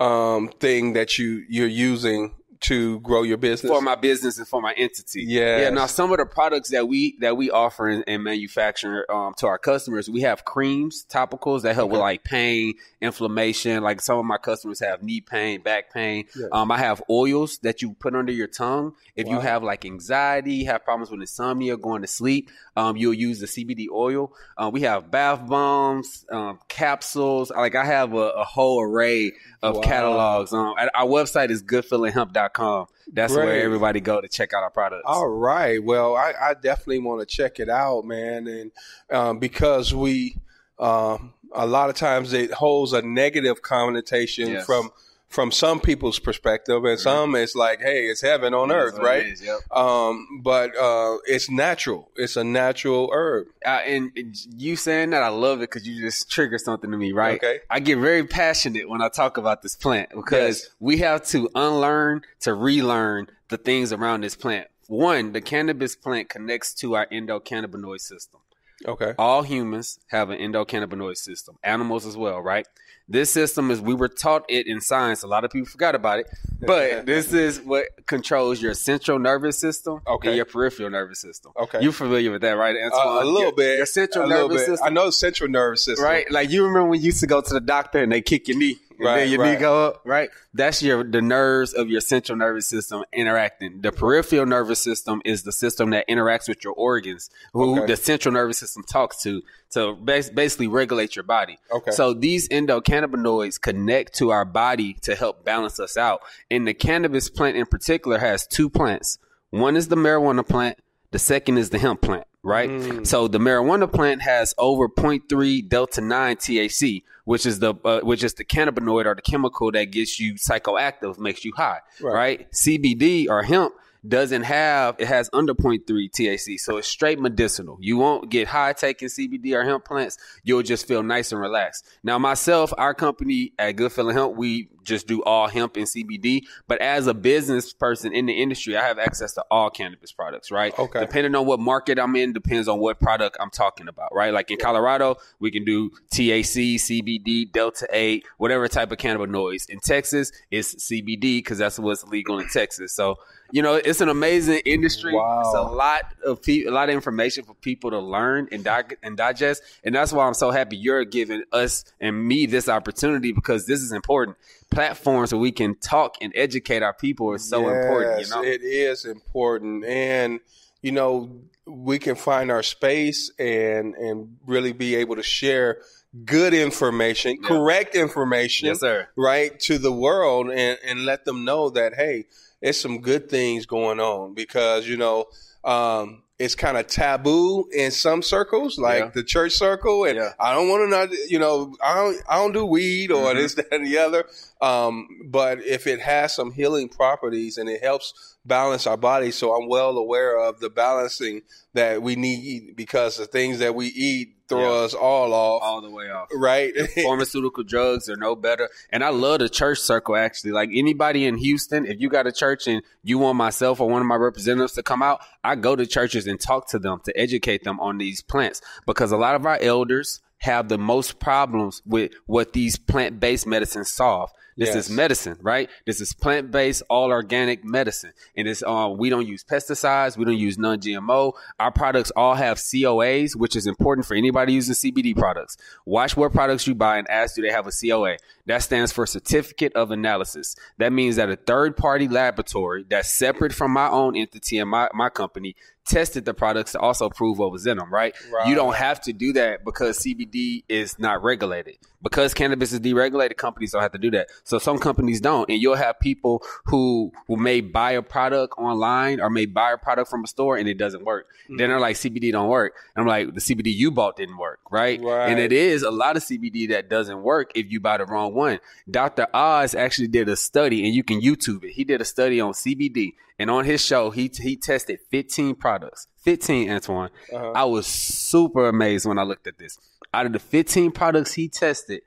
um, 0.00 0.48
thing 0.60 0.94
that 0.94 1.18
you 1.18 1.44
you're 1.48 1.68
using 1.68 2.34
to 2.62 3.00
grow 3.00 3.22
your 3.22 3.36
business 3.36 3.70
for 3.70 3.80
my 3.80 3.94
business 3.94 4.38
and 4.38 4.46
for 4.46 4.60
my 4.60 4.72
entity. 4.76 5.24
Yeah, 5.26 5.62
Yeah. 5.62 5.70
Now, 5.70 5.86
some 5.86 6.12
of 6.12 6.18
the 6.18 6.26
products 6.26 6.70
that 6.70 6.88
we 6.88 7.16
that 7.20 7.36
we 7.36 7.50
offer 7.50 7.88
and, 7.88 8.04
and 8.06 8.22
manufacture 8.24 9.10
um, 9.10 9.34
to 9.38 9.46
our 9.46 9.58
customers, 9.58 10.08
we 10.08 10.22
have 10.22 10.44
creams, 10.44 11.04
topicals 11.08 11.62
that 11.62 11.74
help 11.74 11.90
with 11.90 12.00
like 12.00 12.24
pain, 12.24 12.74
inflammation. 13.00 13.82
Like 13.82 14.00
some 14.00 14.18
of 14.18 14.24
my 14.24 14.38
customers 14.38 14.80
have 14.80 15.02
knee 15.02 15.20
pain, 15.20 15.60
back 15.62 15.92
pain. 15.92 16.26
Yes. 16.36 16.48
Um, 16.52 16.70
I 16.70 16.78
have 16.78 17.02
oils 17.10 17.58
that 17.58 17.82
you 17.82 17.94
put 17.94 18.14
under 18.14 18.32
your 18.32 18.48
tongue 18.48 18.94
if 19.14 19.28
you 19.28 19.40
have 19.40 19.62
like 19.62 19.84
anxiety, 19.84 20.64
have 20.64 20.84
problems 20.84 21.10
with 21.10 21.20
insomnia, 21.20 21.76
going 21.76 22.02
to 22.02 22.08
sleep. 22.08 22.50
Um, 22.76 22.96
you'll 22.96 23.14
use 23.14 23.40
the 23.40 23.46
CBD 23.46 23.86
oil. 23.92 24.32
Uh, 24.56 24.70
we 24.72 24.82
have 24.82 25.10
bath 25.10 25.46
bombs, 25.46 26.24
um, 26.30 26.58
capsules. 26.68 27.50
Like 27.50 27.74
I 27.74 27.84
have 27.84 28.14
a, 28.14 28.30
a 28.30 28.44
whole 28.44 28.80
array 28.80 29.32
of 29.62 29.76
Wow. 29.76 29.82
catalogs. 29.82 30.52
Um, 30.52 30.74
our 30.94 31.06
website 31.06 31.50
is 31.50 31.62
goodfeelinghemp.com. 31.62 32.86
That's 33.12 33.32
Great. 33.32 33.44
where 33.46 33.62
everybody 33.62 34.00
go 34.00 34.20
to 34.20 34.28
check 34.28 34.52
out 34.52 34.62
our 34.62 34.70
products. 34.70 35.02
All 35.06 35.28
right. 35.28 35.82
Well, 35.82 36.16
I, 36.16 36.32
I 36.40 36.54
definitely 36.54 37.00
want 37.00 37.20
to 37.20 37.26
check 37.26 37.60
it 37.60 37.68
out, 37.68 38.04
man. 38.04 38.46
And 38.46 38.72
um, 39.10 39.38
because 39.38 39.94
we, 39.94 40.36
um, 40.78 41.34
a 41.54 41.66
lot 41.66 41.90
of 41.90 41.96
times 41.96 42.32
it 42.32 42.50
holds 42.52 42.92
a 42.92 43.02
negative 43.02 43.62
connotation 43.62 44.48
Yes. 44.48 44.66
from 44.66 44.90
from 45.32 45.50
some 45.50 45.80
people's 45.80 46.18
perspective, 46.18 46.84
and 46.84 47.00
some 47.00 47.34
it's 47.34 47.54
like, 47.54 47.80
hey, 47.80 48.04
it's 48.06 48.20
heaven 48.20 48.52
on 48.54 48.70
earth, 48.70 48.92
That's 48.94 49.02
what 49.02 49.14
it 49.14 49.18
right? 49.18 49.26
is, 49.26 49.42
yep. 49.42 49.58
Um, 49.76 50.40
but 50.42 50.76
uh, 50.76 51.16
it's 51.26 51.48
natural. 51.50 52.10
It's 52.16 52.36
a 52.36 52.44
natural 52.44 53.10
herb. 53.12 53.46
Uh, 53.64 53.80
and 53.86 54.12
and 54.16 54.36
you 54.56 54.76
saying 54.76 55.10
that, 55.10 55.22
I 55.22 55.28
love 55.28 55.58
it 55.58 55.70
because 55.70 55.88
you 55.88 56.00
just 56.00 56.30
trigger 56.30 56.58
something 56.58 56.90
to 56.90 56.96
me, 56.96 57.12
right? 57.12 57.36
Okay. 57.42 57.60
I 57.70 57.80
get 57.80 57.98
very 57.98 58.24
passionate 58.26 58.88
when 58.88 59.00
I 59.00 59.08
talk 59.08 59.38
about 59.38 59.62
this 59.62 59.74
plant 59.74 60.10
because 60.10 60.60
Yes. 60.62 60.70
we 60.80 60.98
have 60.98 61.24
to 61.28 61.48
unlearn 61.54 62.22
to 62.40 62.54
relearn 62.54 63.28
the 63.48 63.56
things 63.56 63.92
around 63.92 64.22
this 64.22 64.36
plant. 64.36 64.68
One, 64.88 65.32
the 65.32 65.40
cannabis 65.40 65.96
plant 65.96 66.28
connects 66.28 66.74
to 66.74 66.94
our 66.96 67.06
endocannabinoid 67.06 68.00
system. 68.00 68.40
Okay. 68.86 69.14
All 69.16 69.42
humans 69.42 70.00
have 70.08 70.30
an 70.30 70.38
endocannabinoid 70.38 71.16
system, 71.16 71.56
animals 71.62 72.04
as 72.04 72.16
well, 72.16 72.40
right? 72.40 72.66
This 73.12 73.30
system 73.30 73.70
is, 73.70 73.78
we 73.78 73.92
were 73.92 74.08
taught 74.08 74.46
it 74.48 74.66
in 74.66 74.80
science. 74.80 75.22
A 75.22 75.26
lot 75.26 75.44
of 75.44 75.50
people 75.50 75.66
forgot 75.68 75.94
about 75.94 76.20
it, 76.20 76.26
but 76.66 77.04
this 77.12 77.34
is 77.34 77.60
what 77.60 77.84
controls 78.06 78.62
your 78.62 78.72
central 78.72 79.18
nervous 79.18 79.58
system 79.58 80.00
Okay. 80.06 80.28
and 80.28 80.36
your 80.36 80.46
peripheral 80.46 80.88
nervous 80.88 81.20
system. 81.20 81.52
Okay. 81.60 81.82
You're 81.82 81.92
familiar 81.92 82.30
with 82.30 82.40
that, 82.40 82.52
right, 82.52 82.74
Uh, 82.74 82.88
a 83.20 83.24
little 83.26 83.42
Your- 83.42 83.52
bit. 83.52 83.76
Your 83.76 83.84
central 83.86 84.26
nervous 84.26 84.62
bit. 84.62 84.66
system. 84.66 84.86
I 84.86 84.90
know 84.90 85.10
central 85.10 85.50
nervous 85.50 85.84
system. 85.84 86.04
Right, 86.06 86.30
like 86.32 86.48
you 86.48 86.64
remember 86.64 86.88
when 86.88 87.00
you 87.00 87.06
used 87.06 87.20
to 87.20 87.26
go 87.26 87.42
to 87.42 87.52
the 87.52 87.60
doctor 87.60 87.98
and 88.02 88.10
they 88.10 88.22
kick 88.22 88.48
your 88.48 88.56
knee, 88.56 88.78
and 89.04 89.14
Right, 89.14 89.20
then 89.20 89.28
your 89.30 89.40
right. 89.40 89.52
knee 89.54 89.58
go 89.58 89.86
up, 89.86 90.02
right? 90.04 90.30
That's 90.54 90.82
your 90.82 91.02
the 91.04 91.20
nerves 91.20 91.72
of 91.74 91.88
your 91.88 92.00
central 92.00 92.38
nervous 92.38 92.66
system 92.68 93.04
interacting. 93.12 93.80
The 93.80 93.90
peripheral 93.92 94.46
nervous 94.46 94.78
system 94.82 95.20
is 95.24 95.42
the 95.42 95.52
system 95.52 95.90
that 95.90 96.06
interacts 96.08 96.48
with 96.48 96.62
your 96.62 96.72
organs, 96.74 97.28
who 97.52 97.78
Okay. 97.78 97.86
the 97.86 97.96
central 97.96 98.32
nervous 98.32 98.58
system 98.58 98.82
talks 98.84 99.22
to 99.22 99.42
to 99.72 99.94
bas- 99.94 100.30
basically 100.30 100.68
regulate 100.68 101.16
your 101.16 101.22
body. 101.24 101.58
Okay. 101.72 101.90
So 101.92 102.12
these 102.14 102.48
endocannabinoids 102.50 103.60
connect 103.60 104.14
to 104.18 104.30
our 104.30 104.44
body 104.44 104.94
to 105.02 105.14
help 105.14 105.44
balance 105.44 105.80
us 105.80 105.96
out. 105.96 106.20
And 106.50 106.66
the 106.68 106.74
cannabis 106.74 107.28
plant 107.30 107.56
in 107.56 107.66
particular 107.66 108.18
has 108.18 108.46
two 108.46 108.68
plants. 108.68 109.18
One 109.50 109.76
is 109.76 109.88
the 109.88 109.96
marijuana 109.96 110.46
plant. 110.46 110.78
The 111.10 111.18
second 111.18 111.58
is 111.58 111.70
the 111.70 111.78
hemp 111.78 112.00
plant, 112.00 112.24
right? 112.42 112.70
Mm. 112.70 113.06
So 113.06 113.28
the 113.28 113.38
marijuana 113.38 113.90
plant 113.92 114.22
has 114.22 114.54
over 114.56 114.88
0.3 114.88 115.60
delta 115.68 116.00
9 116.00 116.36
THC, 116.36 117.02
which 117.24 117.46
is 117.46 117.58
the 117.60 117.74
uh, 117.84 118.00
which 118.00 118.22
is 118.24 118.34
the 118.34 118.44
cannabinoid 118.44 119.06
or 119.06 119.14
the 119.14 119.22
chemical 119.22 119.70
that 119.72 119.86
gets 119.92 120.18
you 120.18 120.34
psychoactive, 120.34 121.18
makes 121.18 121.44
you 121.44 121.52
high, 121.56 121.78
Right. 122.00 122.12
right? 122.14 122.50
CBD 122.52 123.28
or 123.28 123.42
hemp 123.42 123.74
doesn't 124.06 124.42
have 124.42 124.96
it 124.98 125.06
has 125.06 125.30
under 125.32 125.54
0.3 125.54 125.80
THC, 125.86 126.58
so 126.58 126.76
it's 126.76 126.88
straight 126.88 127.20
medicinal. 127.20 127.78
You 127.80 127.96
won't 127.96 128.30
get 128.30 128.48
high 128.48 128.72
taking 128.72 129.08
CBD 129.08 129.54
or 129.54 129.64
hemp 129.64 129.84
plants. 129.84 130.18
You'll 130.42 130.62
just 130.62 130.86
feel 130.86 131.02
nice 131.02 131.32
and 131.32 131.40
relaxed. 131.40 131.86
Now, 132.02 132.18
myself, 132.18 132.72
our 132.78 132.94
company 132.94 133.52
at 133.58 133.72
Good 133.72 133.92
Feeling 133.92 134.16
Hemp, 134.16 134.36
we 134.36 134.68
just 134.84 135.06
do 135.06 135.22
all 135.22 135.48
hemp 135.48 135.76
and 135.76 135.86
CBD. 135.86 136.42
But 136.66 136.80
as 136.80 137.06
a 137.06 137.14
business 137.14 137.72
person 137.72 138.12
in 138.12 138.26
the 138.26 138.32
industry, 138.32 138.76
I 138.76 138.82
have 138.82 138.98
access 138.98 139.34
to 139.34 139.44
all 139.50 139.70
cannabis 139.70 140.12
products, 140.12 140.50
right? 140.50 140.76
Okay. 140.78 141.00
Depending 141.00 141.34
on 141.34 141.46
what 141.46 141.60
market 141.60 141.98
I'm 141.98 142.16
in, 142.16 142.32
depends 142.32 142.68
on 142.68 142.80
what 142.80 143.00
product 143.00 143.36
I'm 143.40 143.50
talking 143.50 143.88
about, 143.88 144.14
right? 144.14 144.32
Like 144.32 144.50
in 144.50 144.58
Colorado, 144.58 145.16
we 145.38 145.50
can 145.50 145.64
do 145.64 145.90
THC, 146.12 146.74
CBD, 146.76 147.50
Delta 147.50 147.86
8, 147.90 148.26
whatever 148.38 148.68
type 148.68 148.92
of 148.92 148.98
cannabinoids. 148.98 149.68
In 149.68 149.80
Texas, 149.80 150.32
it's 150.50 150.74
CBD 150.90 151.38
because 151.38 151.58
that's 151.58 151.78
what's 151.78 152.04
legal 152.04 152.38
in 152.38 152.48
Texas. 152.48 152.94
So, 152.94 153.16
you 153.52 153.60
know, 153.62 153.74
it's 153.74 154.00
an 154.00 154.08
amazing 154.08 154.62
industry. 154.64 155.14
Wow. 155.14 155.42
It's 155.44 155.54
a 155.54 155.62
lot 155.62 156.02
of 156.24 156.42
pe- 156.42 156.64
a 156.64 156.70
lot 156.70 156.88
of 156.88 156.94
information 156.94 157.44
for 157.44 157.54
people 157.54 157.90
to 157.90 157.98
learn 158.00 158.48
and 158.50 158.64
dig- 158.64 158.96
and 159.02 159.16
digest, 159.16 159.62
and 159.84 159.94
that's 159.94 160.12
why 160.12 160.26
I'm 160.26 160.34
so 160.34 160.50
happy 160.50 160.76
you're 160.76 161.04
giving 161.04 161.44
us 161.52 161.84
and 162.00 162.26
me 162.26 162.46
this 162.46 162.68
opportunity 162.68 163.30
because 163.32 163.66
this 163.66 163.80
is 163.80 163.92
important. 163.92 164.36
Platforms 164.70 165.32
where 165.32 165.40
we 165.40 165.52
can 165.52 165.74
talk 165.76 166.16
and 166.22 166.32
educate 166.34 166.82
our 166.82 166.94
people 166.94 167.34
is 167.34 167.48
so 167.48 167.68
important. 167.68 168.12
You 168.12 168.18
Yes, 168.20 168.30
know, 168.30 168.42
it 168.42 168.62
is 168.62 169.04
important, 169.04 169.84
and 169.84 170.40
you 170.80 170.92
know 170.92 171.42
we 171.66 171.98
can 171.98 172.16
find 172.16 172.50
our 172.50 172.62
space 172.62 173.30
and 173.38 173.94
and 173.94 174.36
really 174.46 174.72
be 174.72 174.94
able 174.96 175.16
to 175.16 175.22
share 175.22 175.82
good 176.24 176.52
information, 176.54 177.38
Yeah. 177.40 177.48
correct 177.48 177.94
information, 177.94 178.68
yes, 178.68 178.80
sir. 178.80 179.08
right 179.16 179.58
to 179.60 179.76
the 179.78 179.92
world, 179.92 180.50
and 180.50 180.78
and 180.84 181.04
let 181.04 181.24
them 181.26 181.44
know 181.44 181.68
that 181.70 181.94
hey, 181.94 182.24
it's 182.62 182.80
some 182.80 183.00
good 183.00 183.28
things 183.28 183.66
going 183.66 184.00
on 184.00 184.32
because 184.34 184.88
you 184.88 184.96
know. 184.96 185.26
Um, 185.64 186.22
it's 186.40 186.56
kind 186.56 186.76
of 186.76 186.88
taboo 186.88 187.68
in 187.72 187.92
some 187.92 188.20
circles, 188.20 188.76
like 188.76 188.98
Yeah. 188.98 189.10
the 189.14 189.22
church 189.22 189.52
circle, 189.52 190.04
and 190.06 190.16
Yeah. 190.16 190.32
I 190.40 190.52
don't 190.52 190.68
want 190.68 190.82
to 190.82 190.88
not, 190.90 191.30
you 191.30 191.38
know, 191.38 191.72
I 191.80 191.94
don't, 191.94 192.16
I 192.28 192.34
don't 192.34 192.50
do 192.50 192.64
weed 192.66 193.12
or 193.12 193.32
Mhm. 193.32 193.36
this, 193.36 193.54
that, 193.54 193.68
and 193.72 193.86
the 193.86 193.98
other. 193.98 194.24
Um, 194.60 195.06
but 195.26 195.64
if 195.64 195.86
it 195.86 196.00
has 196.00 196.34
some 196.34 196.50
healing 196.50 196.88
properties 196.88 197.58
and 197.58 197.68
it 197.68 197.80
helps 197.80 198.31
balance 198.44 198.86
our 198.86 198.96
body, 198.96 199.30
so 199.30 199.54
I'm 199.54 199.68
well 199.68 199.96
aware 199.96 200.38
of 200.38 200.60
the 200.60 200.70
balancing 200.70 201.42
that 201.74 202.02
we 202.02 202.16
need 202.16 202.74
because 202.76 203.16
the 203.16 203.26
things 203.26 203.58
that 203.60 203.74
we 203.74 203.86
eat 203.86 204.34
throw 204.48 204.60
Yeah. 204.80 204.84
us 204.84 204.94
all 204.94 205.32
off, 205.32 205.62
All 205.62 205.80
the 205.80 205.90
way 205.90 206.10
off. 206.10 206.28
right? 206.34 206.74
Pharmaceutical 207.02 207.62
drugs 207.62 208.08
are 208.10 208.16
no 208.16 208.34
better. 208.36 208.68
And 208.90 209.02
I 209.04 209.08
love 209.10 209.38
the 209.38 209.48
church 209.48 209.78
circle 209.78 210.16
actually. 210.16 210.50
Like 210.50 210.70
anybody 210.74 211.24
in 211.24 211.36
Houston, 211.38 211.86
if 211.86 212.00
you 212.00 212.08
got 212.08 212.26
a 212.26 212.32
church 212.32 212.66
and 212.66 212.82
you 213.02 213.18
want 213.18 213.36
myself 213.38 213.80
or 213.80 213.88
one 213.88 214.02
of 214.02 214.06
my 214.08 214.16
representatives 214.16 214.72
to 214.74 214.82
come 214.82 215.02
out, 215.02 215.20
I 215.44 215.54
go 215.54 215.76
to 215.76 215.86
churches 215.86 216.26
and 216.26 216.38
talk 216.40 216.68
to 216.70 216.78
them 216.78 217.00
to 217.04 217.16
educate 217.18 217.64
them 217.64 217.80
on 217.80 217.98
these 217.98 218.20
plants 218.22 218.60
because 218.86 219.12
a 219.12 219.16
lot 219.16 219.34
of 219.36 219.46
our 219.46 219.58
elders 219.60 220.20
have 220.38 220.68
the 220.68 220.76
most 220.78 221.20
problems 221.20 221.80
with 221.86 222.10
what 222.26 222.52
these 222.52 222.76
plant 222.76 223.20
based 223.20 223.46
medicines 223.46 223.88
solve. 223.88 224.30
This 224.56 224.74
Yes. 224.74 224.76
is 224.76 224.90
medicine, 224.90 225.38
right? 225.40 225.70
This 225.86 226.00
is 226.00 226.12
plant 226.12 226.50
based, 226.50 226.82
all 226.90 227.10
organic 227.10 227.64
medicine, 227.64 228.12
and 228.36 228.46
it's 228.46 228.62
um 228.62 228.96
we 228.98 229.08
don't 229.10 229.26
use 229.26 229.42
pesticides, 229.44 230.16
we 230.16 230.24
don't 230.24 230.36
use 230.36 230.58
non 230.58 230.78
GMO. 230.80 231.32
Our 231.58 231.70
products 231.70 232.10
all 232.14 232.34
have 232.34 232.58
COAs, 232.58 233.34
which 233.34 233.56
is 233.56 233.66
important 233.66 234.06
for 234.06 234.14
anybody 234.14 234.52
using 234.52 234.74
CBD 234.74 235.16
products. 235.16 235.56
Watch 235.86 236.16
what 236.16 236.32
products 236.32 236.66
you 236.66 236.74
buy 236.74 236.98
and 236.98 237.08
ask 237.10 237.34
do 237.36 237.42
they 237.42 237.50
have 237.50 237.66
a 237.66 237.72
COA. 237.72 238.16
That 238.46 238.58
stands 238.58 238.90
for 238.92 239.06
Certificate 239.06 239.72
of 239.74 239.90
Analysis. 239.90 240.56
That 240.78 240.92
means 240.92 241.16
that 241.16 241.30
a 241.30 241.36
third 241.36 241.76
party 241.76 242.08
laboratory 242.08 242.84
that's 242.88 243.10
separate 243.12 243.52
from 243.54 243.70
my 243.70 243.88
own 243.88 244.16
entity 244.16 244.58
and 244.58 244.68
my, 244.68 244.88
my 244.94 245.08
company 245.10 245.54
tested 245.84 246.24
the 246.24 246.34
products 246.34 246.72
to 246.72 246.78
also 246.78 247.08
prove 247.08 247.38
what 247.38 247.50
was 247.50 247.66
in 247.66 247.76
them, 247.76 247.92
right? 247.92 248.14
Right. 248.32 248.48
You 248.48 248.54
don't 248.54 248.76
have 248.76 249.00
to 249.02 249.12
do 249.12 249.32
that 249.34 249.64
because 249.64 249.98
CBD 249.98 250.64
is 250.68 250.98
not 250.98 251.22
regulated. 251.22 251.78
Because 252.02 252.34
cannabis 252.34 252.72
is 252.72 252.80
deregulated, 252.80 253.36
companies 253.36 253.72
don't 253.72 253.82
have 253.82 253.92
to 253.92 253.98
do 253.98 254.10
that. 254.10 254.28
So 254.42 254.58
some 254.58 254.78
companies 254.78 255.20
don't. 255.20 255.48
And 255.48 255.62
you'll 255.62 255.76
have 255.76 256.00
people 256.00 256.42
who, 256.64 257.12
who 257.28 257.36
may 257.36 257.60
buy 257.60 257.92
a 257.92 258.02
product 258.02 258.54
online 258.58 259.20
or 259.20 259.30
may 259.30 259.46
buy 259.46 259.72
a 259.72 259.78
product 259.78 260.10
from 260.10 260.24
a 260.24 260.26
store 260.26 260.56
and 260.56 260.68
it 260.68 260.78
doesn't 260.78 261.04
work. 261.04 261.28
Then 261.46 261.58
mm-hmm. 261.58 261.68
they're 261.68 261.80
like, 261.80 261.96
CBD 261.96 262.32
don't 262.32 262.48
work. 262.48 262.74
And 262.96 263.02
I'm 263.02 263.08
like, 263.08 263.34
the 263.34 263.40
CBD 263.40 263.72
you 263.72 263.92
bought 263.92 264.16
didn't 264.16 264.38
work, 264.38 264.58
right? 264.70 265.00
Right. 265.00 265.28
And 265.28 265.38
it 265.38 265.52
is 265.52 265.84
a 265.84 265.92
lot 265.92 266.16
of 266.16 266.24
CBD 266.24 266.70
that 266.70 266.90
doesn't 266.90 267.22
work 267.22 267.52
if 267.54 267.70
you 267.70 267.78
buy 267.78 267.98
the 267.98 268.06
wrong 268.06 268.34
one. 268.34 268.58
Dr. 268.90 269.28
Oz 269.32 269.74
actually 269.74 270.08
did 270.08 270.28
a 270.28 270.36
study 270.36 270.84
and 270.84 270.94
you 270.94 271.04
can 271.04 271.20
YouTube 271.20 271.62
it. 271.62 271.70
He 271.70 271.84
did 271.84 272.00
a 272.00 272.04
study 272.04 272.40
on 272.40 272.52
CBD 272.52 273.14
and 273.38 273.50
on 273.50 273.64
his 273.64 273.84
show, 273.84 274.10
he, 274.10 274.30
he 274.34 274.56
tested 274.56 275.00
15 275.10 275.54
products. 275.56 276.06
15, 276.22 276.70
Antoine. 276.70 277.10
Uh-huh. 277.32 277.52
I 277.54 277.64
was 277.64 277.86
super 277.86 278.68
amazed 278.68 279.06
when 279.06 279.18
I 279.18 279.22
looked 279.22 279.46
at 279.46 279.58
this. 279.58 279.78
Out 280.14 280.26
of 280.26 280.32
the 280.32 280.38
15 280.38 280.92
products 280.92 281.34
he 281.34 281.48
tested, 281.48 282.02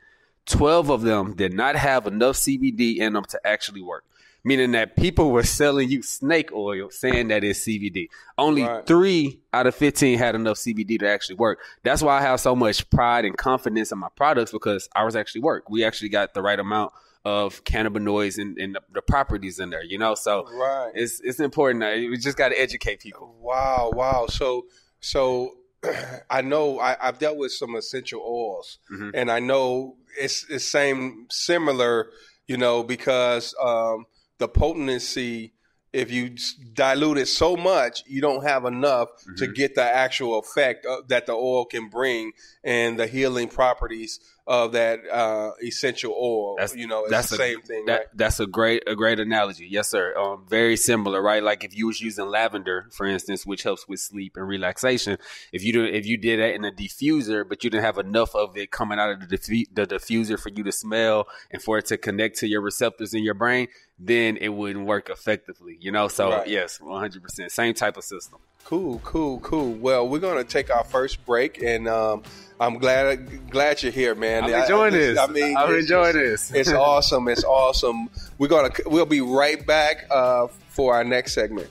12 0.45 0.89
of 0.89 1.01
them 1.01 1.33
did 1.33 1.53
not 1.53 1.75
have 1.75 2.05
enough 2.07 2.35
CBD 2.35 2.97
in 2.97 3.13
them 3.13 3.25
to 3.25 3.39
actually 3.45 3.81
work. 3.81 4.03
Meaning 4.47 4.73
that 4.73 4.95
people 4.95 5.31
were 5.31 5.41
selling 5.41 5.89
you 5.89 6.03
snake 6.03 6.51
oil 6.53 6.91
saying 6.91 7.29
that 7.29 7.43
it's 7.43 7.61
CBD. 7.61 8.09
Only 8.37 8.61
Right. 8.61 8.85
three 8.85 9.39
out 9.51 9.65
of 9.65 9.73
15 9.73 10.19
had 10.19 10.35
enough 10.35 10.57
CBD 10.57 10.99
to 10.99 11.09
actually 11.09 11.37
work. 11.37 11.59
That's 11.81 12.03
why 12.03 12.19
I 12.19 12.21
have 12.21 12.39
so 12.39 12.55
much 12.55 12.87
pride 12.91 13.25
and 13.25 13.35
confidence 13.35 13.91
in 13.91 13.97
my 13.97 14.09
products 14.15 14.51
because 14.51 14.87
ours 14.95 15.15
actually 15.15 15.41
work. 15.41 15.67
We 15.67 15.83
actually 15.83 16.09
got 16.09 16.35
the 16.35 16.43
right 16.43 16.59
amount 16.59 16.93
of 17.25 17.63
cannabinoids 17.63 18.37
and, 18.37 18.57
and 18.57 18.77
the, 18.93 19.01
properties 19.01 19.59
in 19.59 19.71
there, 19.71 19.83
you 19.83 19.97
know? 19.97 20.13
So 20.15 20.45
Right. 20.53 20.91
it's, 20.93 21.19
it's 21.21 21.39
important. 21.39 21.83
We 21.83 22.17
just 22.17 22.37
got 22.37 22.49
to 22.49 22.59
educate 22.61 22.99
people. 22.99 23.35
Wow, 23.39 23.91
wow. 23.93 24.27
So, 24.29 24.67
so 24.99 25.51
I 26.29 26.41
know 26.41 26.79
I, 26.79 26.95
I've 27.01 27.17
dealt 27.19 27.37
with 27.37 27.51
some 27.51 27.75
essential 27.75 28.21
oils, 28.21 28.77
Mhm. 28.91 29.11
and 29.13 29.31
I 29.31 29.39
know 29.39 29.97
it's 30.19 30.45
the 30.45 30.59
same 30.59 31.25
similar, 31.29 32.09
you 32.47 32.57
know, 32.57 32.83
because 32.83 33.53
um, 33.61 34.05
the 34.37 34.47
potency. 34.47 35.51
If 35.93 36.11
you 36.11 36.35
dilute 36.73 37.19
it 37.19 37.27
so 37.29 37.55
much, 37.55 38.03
you 38.05 38.19
don't 38.19 38.43
have 38.43 38.65
enough 38.65 39.07
to 39.37 39.47
get 39.47 39.75
the 39.75 39.81
actual 39.83 40.39
effect 40.39 40.85
of, 40.85 41.07
that 41.07 41.25
the 41.25 41.31
oil 41.31 41.63
can 41.63 41.87
bring 41.87 42.33
and 42.65 42.99
the 42.99 43.07
healing 43.07 43.47
properties 43.47 44.19
of 44.47 44.73
that 44.73 44.99
uh, 45.11 45.51
essential 45.63 46.13
oil. 46.13 46.55
That's- 46.57 46.75
you 46.75 46.85
know, 46.87 47.01
it's 47.03 47.11
that's 47.11 47.29
the 47.29 47.35
a- 47.35 47.39
same 47.39 47.61
thing. 47.61 47.85
That 47.85 47.93
right? 47.97 48.05
that's 48.13 48.39
a 48.39 48.45
great 48.45 48.83
a 48.87 48.95
great 48.95 49.19
analogy. 49.19 49.67
Yes, 49.69 49.89
sir. 49.89 50.15
Um, 50.15 50.45
very 50.47 50.77
similar, 50.77 51.21
right? 51.21 51.41
Like 51.41 51.63
if 51.63 51.75
you 51.75 51.87
was 51.87 51.99
using 51.99 52.27
lavender, 52.27 52.87
for 52.91 53.05
instance, 53.07 53.45
which 53.45 53.63
helps 53.63 53.87
with 53.87 53.99
sleep 53.99 54.37
and 54.37 54.47
relaxation. 54.47 55.17
If 55.51 55.63
you 55.63 55.73
do, 55.73 55.83
if 55.83 56.05
you 56.05 56.17
did 56.17 56.39
that 56.39 56.53
in 56.53 56.63
a 56.63 56.71
diffuser, 56.71 57.47
but 57.47 57.63
you 57.63 57.69
didn't 57.71 57.85
have 57.85 57.97
enough 57.97 58.35
of 58.35 58.55
it 58.55 58.69
coming 58.71 58.99
out 58.99 59.09
of 59.11 59.27
the 59.27 59.37
diffu- 59.37 59.67
the 59.73 59.87
diffuser 59.87 60.39
for 60.39 60.49
you 60.49 60.63
to 60.63 60.71
smell 60.71 61.27
and 61.49 61.61
for 61.61 61.77
it 61.79 61.85
to 61.87 61.97
connect 61.97 62.37
to 62.39 62.47
your 62.47 62.61
receptors 62.61 63.13
in 63.15 63.23
your 63.23 63.33
brain, 63.33 63.67
then 63.97 64.37
it 64.37 64.49
wouldn't 64.49 64.85
work 64.85 65.09
effectively. 65.09 65.77
You 65.81 65.91
know. 65.91 66.07
So 66.07 66.29
Right. 66.29 66.47
yes, 66.47 66.79
one 66.79 66.99
hundred 66.99 67.23
percent, 67.23 67.51
same 67.51 67.73
type 67.73 67.97
of 67.97 68.03
system. 68.03 68.39
Cool, 68.63 68.99
cool, 69.03 69.39
cool. 69.41 69.73
Well, 69.73 70.07
we're 70.07 70.19
gonna 70.19 70.43
take 70.43 70.69
our 70.75 70.83
first 70.83 71.23
break, 71.25 71.61
and 71.61 71.87
um, 71.87 72.23
I'm 72.59 72.77
glad 72.77 73.49
glad 73.49 73.83
you're 73.83 73.91
here, 73.91 74.15
man. 74.15 74.45
I'm 74.45 74.53
I- 74.53 74.57
I 74.57 74.61
enjoying 74.63 74.93
this. 74.93 75.17
I 75.19 75.27
mean, 75.27 75.57
I'm 75.57 75.73
enjoying 75.75 76.13
this. 76.15 76.51
It's 76.51 76.71
awesome. 76.71 77.27
It's 77.27 77.43
awesome. 77.43 78.09
We're 78.37 78.47
gonna 78.47 78.69
we'll 78.85 79.05
be 79.05 79.21
right 79.21 79.65
back 79.65 80.05
uh, 80.09 80.47
for 80.69 80.95
our 80.95 81.03
next 81.03 81.33
segment. 81.33 81.69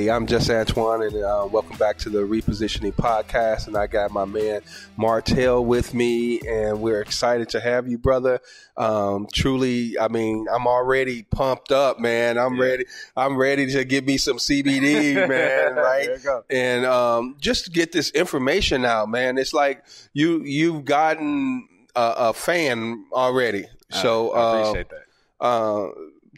Hey, 0.00 0.08
I'm 0.08 0.26
just 0.26 0.48
Antoine, 0.48 1.02
and 1.02 1.14
uh, 1.16 1.46
welcome 1.52 1.76
back 1.76 1.98
to 1.98 2.08
the 2.08 2.20
Repositioning 2.20 2.94
Podcast. 2.94 3.66
And 3.66 3.76
I 3.76 3.86
got 3.86 4.10
my 4.10 4.24
man 4.24 4.62
Martell 4.96 5.62
with 5.62 5.92
me, 5.92 6.40
and 6.40 6.80
we're 6.80 7.02
excited 7.02 7.50
to 7.50 7.60
have 7.60 7.86
you, 7.86 7.98
brother. 7.98 8.40
Um, 8.78 9.26
truly, 9.30 9.98
I 9.98 10.08
mean, 10.08 10.46
I'm 10.50 10.66
already 10.66 11.24
pumped 11.24 11.70
up, 11.70 12.00
man. 12.00 12.38
I'm 12.38 12.54
Yeah. 12.54 12.62
ready. 12.64 12.84
I'm 13.14 13.36
ready 13.36 13.70
to 13.72 13.84
give 13.84 14.06
me 14.06 14.16
some 14.16 14.38
CBD, 14.38 15.16
man. 15.28 15.74
Right? 15.74 16.06
There 16.06 16.16
you 16.16 16.22
go. 16.24 16.44
and 16.48 16.86
um, 16.86 17.36
just 17.38 17.66
to 17.66 17.70
get 17.70 17.92
this 17.92 18.08
information 18.12 18.86
out, 18.86 19.10
man. 19.10 19.36
It's 19.36 19.52
like 19.52 19.84
you 20.14 20.42
you've 20.44 20.86
gotten 20.86 21.68
a, 21.94 22.14
a 22.16 22.32
fan 22.32 23.04
already. 23.12 23.66
So 23.90 24.30
I 24.30 24.40
uh, 24.40 24.60
appreciate 24.62 24.86
that. 24.88 25.44
uh, 25.44 25.88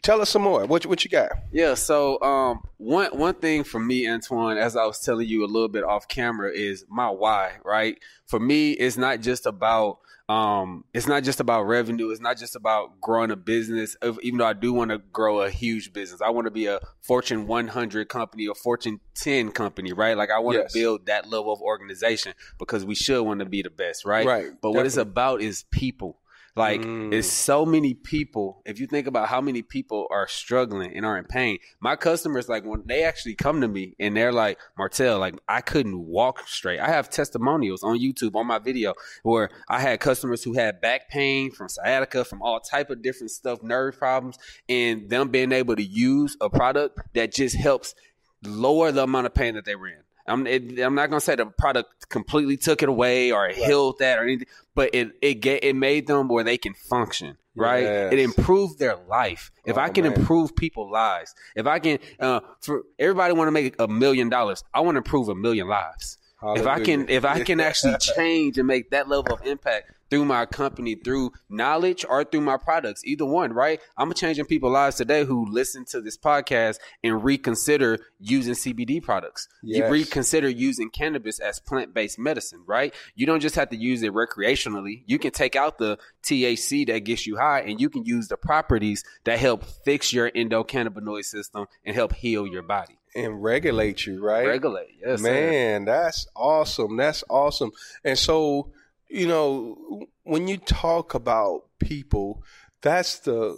tell 0.03 0.21
us 0.21 0.29
some 0.29 0.43
more. 0.43 0.65
What 0.65 0.85
what 0.85 1.03
you 1.03 1.09
got? 1.09 1.31
Yeah, 1.51 1.73
so 1.73 2.21
um, 2.21 2.61
one 2.77 3.17
one 3.17 3.33
thing 3.35 3.63
for 3.63 3.79
me, 3.79 4.07
Antoine, 4.07 4.57
as 4.57 4.75
I 4.75 4.85
was 4.85 4.99
telling 4.99 5.27
you 5.27 5.43
a 5.43 5.47
little 5.47 5.69
bit 5.69 5.83
off 5.83 6.07
camera, 6.07 6.51
is 6.53 6.85
my 6.89 7.09
why. 7.09 7.53
Right? 7.65 7.97
For 8.27 8.39
me, 8.39 8.71
it's 8.73 8.97
not 8.97 9.21
just 9.21 9.45
about 9.45 9.99
um, 10.29 10.85
it's 10.93 11.07
not 11.07 11.23
just 11.23 11.39
about 11.41 11.63
revenue. 11.63 12.09
It's 12.09 12.21
not 12.21 12.37
just 12.37 12.55
about 12.55 13.01
growing 13.01 13.29
a 13.31 13.35
business. 13.35 13.97
Even 14.21 14.37
though 14.37 14.45
I 14.45 14.53
do 14.53 14.71
want 14.71 14.91
to 14.91 14.99
grow 14.99 15.41
a 15.41 15.49
huge 15.49 15.91
business, 15.91 16.21
I 16.21 16.29
want 16.29 16.45
to 16.45 16.51
be 16.51 16.67
a 16.67 16.79
Fortune 17.01 17.45
100 17.45 18.07
company, 18.07 18.45
a 18.47 18.53
Fortune 18.53 18.99
10 19.15 19.51
company. 19.51 19.91
Right? 19.91 20.15
Like 20.15 20.29
I 20.31 20.39
want 20.39 20.57
Yes. 20.57 20.71
to 20.73 20.79
build 20.79 21.07
that 21.07 21.29
level 21.29 21.51
of 21.51 21.61
organization 21.61 22.33
because 22.57 22.85
we 22.85 22.95
should 22.95 23.21
want 23.23 23.41
to 23.41 23.45
be 23.45 23.61
the 23.63 23.69
best. 23.69 24.05
Right? 24.05 24.25
Right, 24.25 24.51
But 24.61 24.71
what 24.71 24.85
it's 24.85 24.97
about 24.97 25.41
is 25.41 25.65
people. 25.71 26.19
Like 26.55 26.81
Mm. 26.81 27.11
it's 27.13 27.27
so 27.27 27.65
many 27.65 27.95
people. 27.95 28.61
If 28.65 28.79
you 28.79 28.85
think 28.85 29.07
about 29.07 29.27
how 29.27 29.41
many 29.41 29.63
people 29.63 30.07
are 30.11 30.27
struggling 30.27 30.95
and 30.95 31.03
are 31.03 31.17
in 31.17 31.25
pain, 31.25 31.57
my 31.79 31.95
customers 31.95 32.47
like 32.47 32.63
when 32.63 32.83
they 32.85 33.03
actually 33.03 33.33
come 33.33 33.61
to 33.61 33.67
me 33.67 33.95
and 33.99 34.15
they're 34.15 34.31
like, 34.31 34.59
Martell, 34.77 35.17
like 35.17 35.33
I 35.49 35.61
couldn't 35.61 35.97
walk 35.99 36.47
straight. 36.47 36.79
I 36.79 36.89
have 36.89 37.09
testimonials 37.09 37.81
on 37.81 37.97
YouTube 37.97 38.35
on 38.35 38.45
my 38.45 38.59
video 38.59 38.93
where 39.23 39.49
I 39.67 39.79
had 39.81 39.99
customers 39.99 40.43
who 40.43 40.53
had 40.53 40.79
back 40.79 41.09
pain 41.09 41.49
from 41.51 41.69
sciatica, 41.69 42.23
from 42.23 42.43
all 42.43 42.59
type 42.59 42.91
of 42.91 43.01
different 43.01 43.31
stuff, 43.31 43.63
nerve 43.63 43.97
problems, 43.97 44.37
and 44.69 45.09
them 45.09 45.29
being 45.29 45.51
able 45.51 45.75
to 45.75 45.83
use 45.83 46.37
a 46.39 46.51
product 46.51 46.99
that 47.15 47.33
just 47.33 47.55
helps 47.55 47.95
lower 48.43 48.91
the 48.91 49.03
amount 49.03 49.25
of 49.25 49.33
pain 49.33 49.55
that 49.55 49.65
they 49.65 49.75
were 49.75 49.87
in. 49.87 50.03
I'm, 50.25 50.47
it, 50.47 50.79
I'm 50.79 50.95
not 50.95 51.09
gonna 51.09 51.19
say 51.19 51.35
the 51.35 51.45
product 51.45 52.09
completely 52.09 52.57
took 52.57 52.81
it 52.81 52.89
away 52.89 53.31
or 53.31 53.47
it 53.47 53.55
healed 53.57 53.99
that 53.99 54.19
or 54.19 54.23
anything, 54.23 54.47
but 54.75 54.89
it 54.93 55.11
it 55.21 55.35
get, 55.35 55.63
it 55.63 55.75
made 55.75 56.07
them 56.07 56.27
where 56.29 56.43
they 56.45 56.57
can 56.57 56.73
function, 56.73 57.37
right? 57.55 57.83
Yes. 57.83 58.13
It 58.13 58.19
improved 58.19 58.79
their 58.79 58.95
life. 59.09 59.51
If 59.65 59.77
Oh, 59.77 59.81
I 59.81 59.89
can 59.89 60.05
man. 60.05 60.13
improve 60.13 60.55
people's 60.55 60.91
lives, 60.91 61.35
if 61.55 61.67
I 61.67 61.79
can, 61.79 61.99
uh, 62.19 62.39
for 62.61 62.83
everybody 62.97 63.33
want 63.33 63.47
to 63.47 63.51
make 63.51 63.75
a 63.79 63.87
million 63.87 64.29
dollars, 64.29 64.63
I 64.73 64.79
want 64.79 64.95
to 64.95 64.99
improve 64.99 65.27
a 65.29 65.35
million 65.35 65.67
lives. 65.67 66.17
If 66.45 66.67
I 66.67 66.79
can, 66.81 67.09
if 67.09 67.25
I 67.25 67.43
can 67.43 67.59
actually 67.59 67.97
change 67.99 68.57
and 68.57 68.67
make 68.67 68.91
that 68.91 69.07
level 69.07 69.33
of 69.33 69.45
impact 69.45 69.91
through 70.13 70.25
my 70.25 70.45
company, 70.45 70.93
through 70.93 71.31
knowledge 71.49 72.05
or 72.07 72.23
through 72.23 72.41
my 72.41 72.55
products, 72.55 73.03
either 73.03 73.25
one, 73.25 73.51
right? 73.51 73.79
I'm 73.97 74.13
changing 74.13 74.45
people's 74.45 74.73
lives 74.73 74.97
today 74.97 75.25
who 75.25 75.47
listen 75.49 75.85
to 75.85 76.01
this 76.01 76.19
podcast 76.19 76.77
and 77.03 77.23
reconsider 77.23 77.97
using 78.19 78.53
CBD 78.53 79.01
products. 79.01 79.47
You 79.63 79.87
reconsider 79.87 80.49
using 80.49 80.91
cannabis 80.91 81.39
as 81.39 81.59
plant 81.59 81.95
based 81.95 82.19
medicine, 82.19 82.63
right? 82.67 82.93
You 83.15 83.25
don't 83.25 83.39
just 83.39 83.55
have 83.55 83.69
to 83.69 83.75
use 83.75 84.03
it 84.03 84.13
recreationally. 84.13 85.01
You 85.07 85.17
can 85.17 85.31
take 85.31 85.55
out 85.55 85.79
the 85.79 85.97
THC 86.23 86.85
that 86.87 86.99
gets 86.99 87.25
you 87.25 87.37
high 87.37 87.61
and 87.61 87.81
you 87.81 87.89
can 87.89 88.05
use 88.05 88.27
the 88.27 88.37
properties 88.37 89.03
that 89.23 89.39
help 89.39 89.63
fix 89.63 90.13
your 90.13 90.29
endocannabinoid 90.29 91.25
system 91.25 91.65
and 91.83 91.95
help 91.95 92.13
heal 92.13 92.45
your 92.45 92.61
body. 92.61 92.99
And 93.15 93.41
regulate 93.43 94.05
you, 94.05 94.23
right? 94.23 94.45
Regulate. 94.47 94.95
Yes, 95.05 95.21
sir. 95.21 95.31
Man, 95.31 95.85
that's 95.85 96.27
awesome. 96.35 96.97
That's 96.97 97.23
awesome. 97.29 97.71
And 98.03 98.17
so, 98.17 98.71
you 99.09 99.27
know, 99.27 100.07
when 100.23 100.47
you 100.47 100.57
talk 100.57 101.13
about 101.13 101.63
people, 101.79 102.43
that's 102.81 103.19
the 103.19 103.57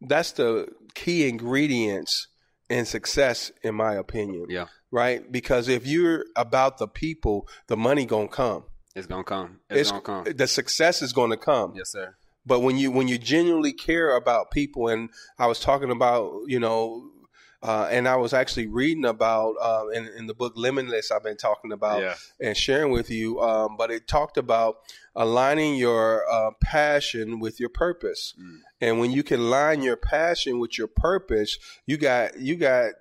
that's 0.00 0.32
the 0.32 0.68
key 0.94 1.28
ingredients 1.28 2.28
in 2.68 2.84
success 2.84 3.52
in 3.62 3.74
my 3.74 3.94
opinion. 3.94 4.46
Yeah. 4.48 4.66
Right? 4.90 5.30
Because 5.30 5.68
if 5.68 5.86
you're 5.86 6.24
about 6.36 6.78
the 6.78 6.88
people, 6.88 7.48
the 7.66 7.76
money 7.76 8.06
going 8.06 8.28
to 8.28 8.34
come. 8.34 8.64
It's 8.94 9.06
gonna 9.06 9.24
come. 9.24 9.60
It's, 9.68 9.80
It's, 9.80 9.90
gonna 9.90 10.02
come. 10.02 10.24
the 10.24 10.46
success 10.46 11.02
is 11.02 11.12
going 11.12 11.30
to 11.30 11.36
come. 11.36 11.74
yes, 11.76 11.92
sir. 11.92 12.16
But 12.46 12.60
when 12.60 12.78
you 12.78 12.90
when 12.90 13.08
you 13.08 13.18
genuinely 13.18 13.72
care 13.72 14.16
about 14.16 14.50
people, 14.52 14.88
and 14.88 15.10
I 15.38 15.46
was 15.48 15.58
talking 15.60 15.90
about, 15.90 16.32
you 16.46 16.58
know, 16.60 17.10
uh, 17.66 17.88
and 17.90 18.06
I 18.06 18.14
was 18.14 18.32
actually 18.32 18.68
reading 18.68 19.04
about 19.04 19.56
uh, 19.60 19.88
in, 19.88 20.06
in 20.16 20.28
the 20.28 20.34
book 20.34 20.52
Limitless. 20.54 21.10
I've 21.10 21.24
been 21.24 21.36
talking 21.36 21.72
about 21.72 22.00
yeah. 22.00 22.14
and 22.40 22.56
sharing 22.56 22.92
with 22.92 23.10
you, 23.10 23.40
um, 23.40 23.76
but 23.76 23.90
it 23.90 24.06
talked 24.06 24.38
about 24.38 24.76
aligning 25.16 25.74
your 25.74 26.22
uh, 26.30 26.52
passion 26.62 27.40
with 27.40 27.58
your 27.58 27.68
purpose. 27.68 28.34
Mm. 28.40 28.58
And 28.80 29.00
when 29.00 29.10
you 29.10 29.24
can 29.24 29.40
align 29.40 29.82
your 29.82 29.96
passion 29.96 30.60
with 30.60 30.78
your 30.78 30.86
purpose, 30.86 31.58
you 31.86 31.96
got 31.96 32.38
you 32.38 32.54
got. 32.54 32.92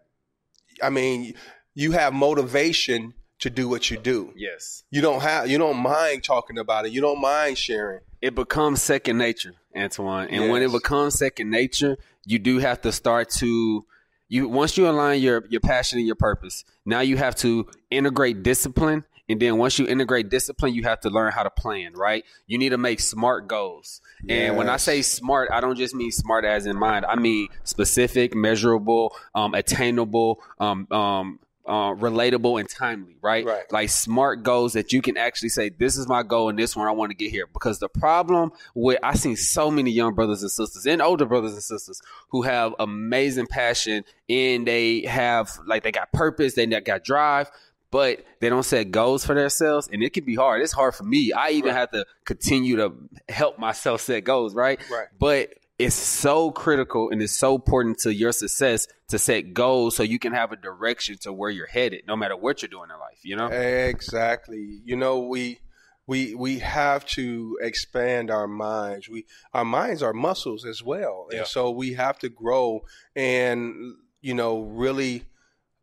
I 0.81 0.89
mean, 0.89 1.35
you 1.75 1.91
have 1.91 2.13
motivation 2.13 3.13
to 3.41 3.51
do 3.51 3.69
what 3.69 3.91
you 3.91 3.97
do. 3.97 4.33
Yes. 4.35 4.81
You 4.89 5.01
don't 5.01 5.21
have 5.21 5.47
you 5.47 5.59
don't 5.59 5.77
mind 5.77 6.23
talking 6.23 6.57
about 6.57 6.87
it. 6.87 6.91
You 6.91 7.01
don't 7.01 7.21
mind 7.21 7.59
sharing. 7.59 7.99
It 8.19 8.33
becomes 8.33 8.81
second 8.81 9.19
nature, 9.19 9.53
Antoine. 9.77 10.29
And 10.29 10.51
when 10.51 10.63
it 10.63 10.71
becomes 10.71 11.13
second 11.13 11.51
nature, 11.51 11.97
you 12.25 12.39
do 12.39 12.57
have 12.57 12.81
to 12.81 12.91
start 12.91 13.29
to 13.29 13.85
you 14.35 14.49
once 14.49 14.77
you 14.77 14.87
align 14.87 15.21
your 15.21 15.45
your 15.49 15.61
passion 15.61 15.97
and 15.97 16.05
your 16.05 16.17
purpose, 16.17 16.65
now 16.85 16.99
you 16.99 17.17
have 17.17 17.35
to 17.37 17.67
integrate 17.89 18.43
discipline. 18.43 19.05
And 19.27 19.41
then 19.41 19.57
once 19.57 19.79
you 19.79 19.87
integrate 19.87 20.29
discipline, 20.29 20.75
you 20.75 20.83
have 20.83 20.99
to 20.99 21.09
learn 21.09 21.31
how 21.31 21.41
to 21.41 21.49
plan, 21.49 21.93
right? 21.93 22.23
You 22.45 22.59
need 22.59 22.69
to 22.69 22.77
make 22.77 22.99
smart 22.99 23.47
goals. 23.47 23.99
And 24.29 24.55
when 24.55 24.69
I 24.69 24.77
say 24.77 25.01
smart, 25.01 25.49
I 25.51 25.61
don't 25.61 25.77
just 25.77 25.95
mean 25.95 26.11
smart 26.11 26.45
as 26.45 26.67
in 26.67 26.77
mind. 26.77 27.05
I 27.05 27.15
mean 27.15 27.47
specific, 27.63 28.35
measurable, 28.35 29.15
um, 29.33 29.55
attainable, 29.55 30.43
um, 30.59 30.85
um, 30.91 31.39
uh, 31.67 31.93
relatable, 31.95 32.59
and 32.59 32.69
timely, 32.69 33.17
right? 33.21 33.45
Right. 33.45 33.71
Like 33.71 33.89
smart 33.89 34.43
goals 34.43 34.73
that 34.73 34.93
you 34.93 35.01
can 35.01 35.17
actually 35.17 35.49
say, 35.49 35.69
"This 35.69 35.97
is 35.97 36.07
my 36.07 36.23
goal, 36.23 36.49
and 36.49 36.59
this 36.59 36.75
one 36.75 36.87
I 36.87 36.91
want 36.91 37.11
to 37.11 37.15
get 37.15 37.31
here." 37.31 37.47
Because 37.51 37.79
the 37.79 37.89
problem 37.89 38.51
with 38.75 38.99
I 39.01 39.15
seen 39.15 39.35
so 39.35 39.71
many 39.71 39.91
young 39.91 40.13
brothers 40.13 40.41
and 40.41 40.51
sisters 40.51 40.85
and 40.85 41.01
older 41.01 41.25
brothers 41.25 41.53
and 41.53 41.63
sisters 41.63 42.01
who 42.29 42.43
have 42.43 42.75
amazing 42.79 43.47
passion 43.47 44.03
and 44.29 44.67
they 44.67 45.01
have 45.01 45.49
like 45.65 45.83
they 45.83 45.91
got 45.91 46.11
purpose, 46.11 46.53
they 46.53 46.65
got 46.67 47.03
drive, 47.03 47.49
but 47.91 48.23
they 48.41 48.49
don't 48.49 48.63
set 48.63 48.91
goals 48.91 49.25
for 49.25 49.33
themselves, 49.33 49.89
and 49.91 50.03
it 50.03 50.13
can 50.13 50.25
be 50.25 50.35
hard. 50.35 50.61
It's 50.61 50.73
hard 50.73 50.93
for 50.95 51.03
me. 51.03 51.31
I 51.31 51.49
even 51.51 51.69
Right. 51.69 51.77
have 51.79 51.91
to 51.91 52.05
continue 52.25 52.75
to 52.77 52.93
help 53.29 53.57
myself 53.57 54.01
set 54.01 54.23
goals, 54.23 54.53
right? 54.53 54.79
Right. 54.91 55.07
But 55.17 55.53
it's 55.77 55.95
so 55.95 56.51
critical 56.51 57.09
and 57.09 57.21
it's 57.21 57.33
so 57.33 57.55
important 57.55 57.99
to 57.99 58.13
your 58.13 58.31
success 58.31 58.87
to 59.09 59.19
set 59.19 59.53
goals 59.53 59.95
so 59.95 60.03
you 60.03 60.19
can 60.19 60.31
have 60.33 60.51
a 60.51 60.55
direction 60.55 61.17
to 61.19 61.33
where 61.33 61.49
you're 61.49 61.67
headed, 61.67 62.03
no 62.07 62.15
matter 62.15 62.35
what 62.37 62.61
you're 62.61 62.69
doing 62.69 62.89
in 62.93 62.99
life. 62.99 63.19
You 63.23 63.35
know? 63.35 63.47
Exactly. 63.47 64.79
You 64.85 64.95
know, 64.95 65.19
we 65.19 65.59
we 66.07 66.35
we 66.35 66.59
have 66.59 67.05
to 67.07 67.57
expand 67.61 68.31
our 68.31 68.47
minds. 68.47 69.09
We 69.09 69.25
our 69.53 69.65
minds 69.65 70.01
are 70.01 70.13
muscles 70.13 70.65
as 70.65 70.81
well. 70.83 71.27
Yeah. 71.31 71.39
And 71.39 71.47
so 71.47 71.71
we 71.71 71.93
have 71.93 72.19
to 72.19 72.29
grow 72.29 72.85
and 73.15 73.95
you 74.21 74.33
know, 74.33 74.61
really 74.61 75.23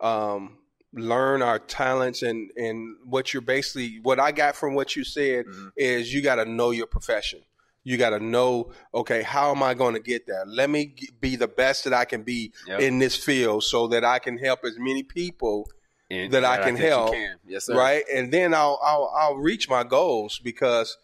um 0.01 0.59
learn 0.95 1.43
our 1.43 1.59
talents 1.59 2.23
and 2.23 2.51
and 2.57 2.97
what 3.05 3.33
you're 3.33 3.41
basically 3.41 3.99
what 4.03 4.21
I 4.21 4.33
got 4.33 4.57
from 4.57 4.75
what 4.75 4.95
you 4.97 5.05
said 5.05 5.47
Mhm. 5.47 5.73
is 5.77 6.13
you 6.13 6.23
got 6.23 6.37
to 6.37 6.45
know 6.45 6.71
your 6.71 6.87
profession. 6.87 7.41
You 7.85 7.97
got 7.97 8.11
to 8.11 8.21
know, 8.21 8.73
okay, 8.95 9.23
how 9.23 9.51
am 9.51 9.63
I 9.63 9.75
going 9.75 9.95
to 9.95 10.01
get 10.01 10.27
there? 10.27 10.45
Let 10.47 10.71
me 10.71 10.95
be 11.21 11.37
the 11.37 11.49
best 11.49 11.85
that 11.85 11.93
I 11.93 12.05
can 12.05 12.23
be 12.23 12.53
Yep. 12.69 12.81
in 12.81 12.99
this 12.99 13.17
field 13.17 13.65
so 13.65 13.89
that 13.89 14.05
I 14.05 14.19
can 14.21 14.39
help 14.39 14.61
as 14.65 14.77
many 14.79 15.03
people 15.03 15.69
And 16.11 16.31
that 16.33 16.45
I 16.45 16.59
can 16.65 16.77
help, 16.77 17.13
can. 17.13 17.37
Yes, 17.47 17.67
sir. 17.67 17.77
right? 17.77 18.05
And 18.13 18.33
then 18.33 18.55
I'll 18.55 18.79
I'll 18.85 19.13
I'll 19.19 19.35
reach 19.37 19.69
my 19.69 19.83
goals 19.83 20.39
because 20.39 20.97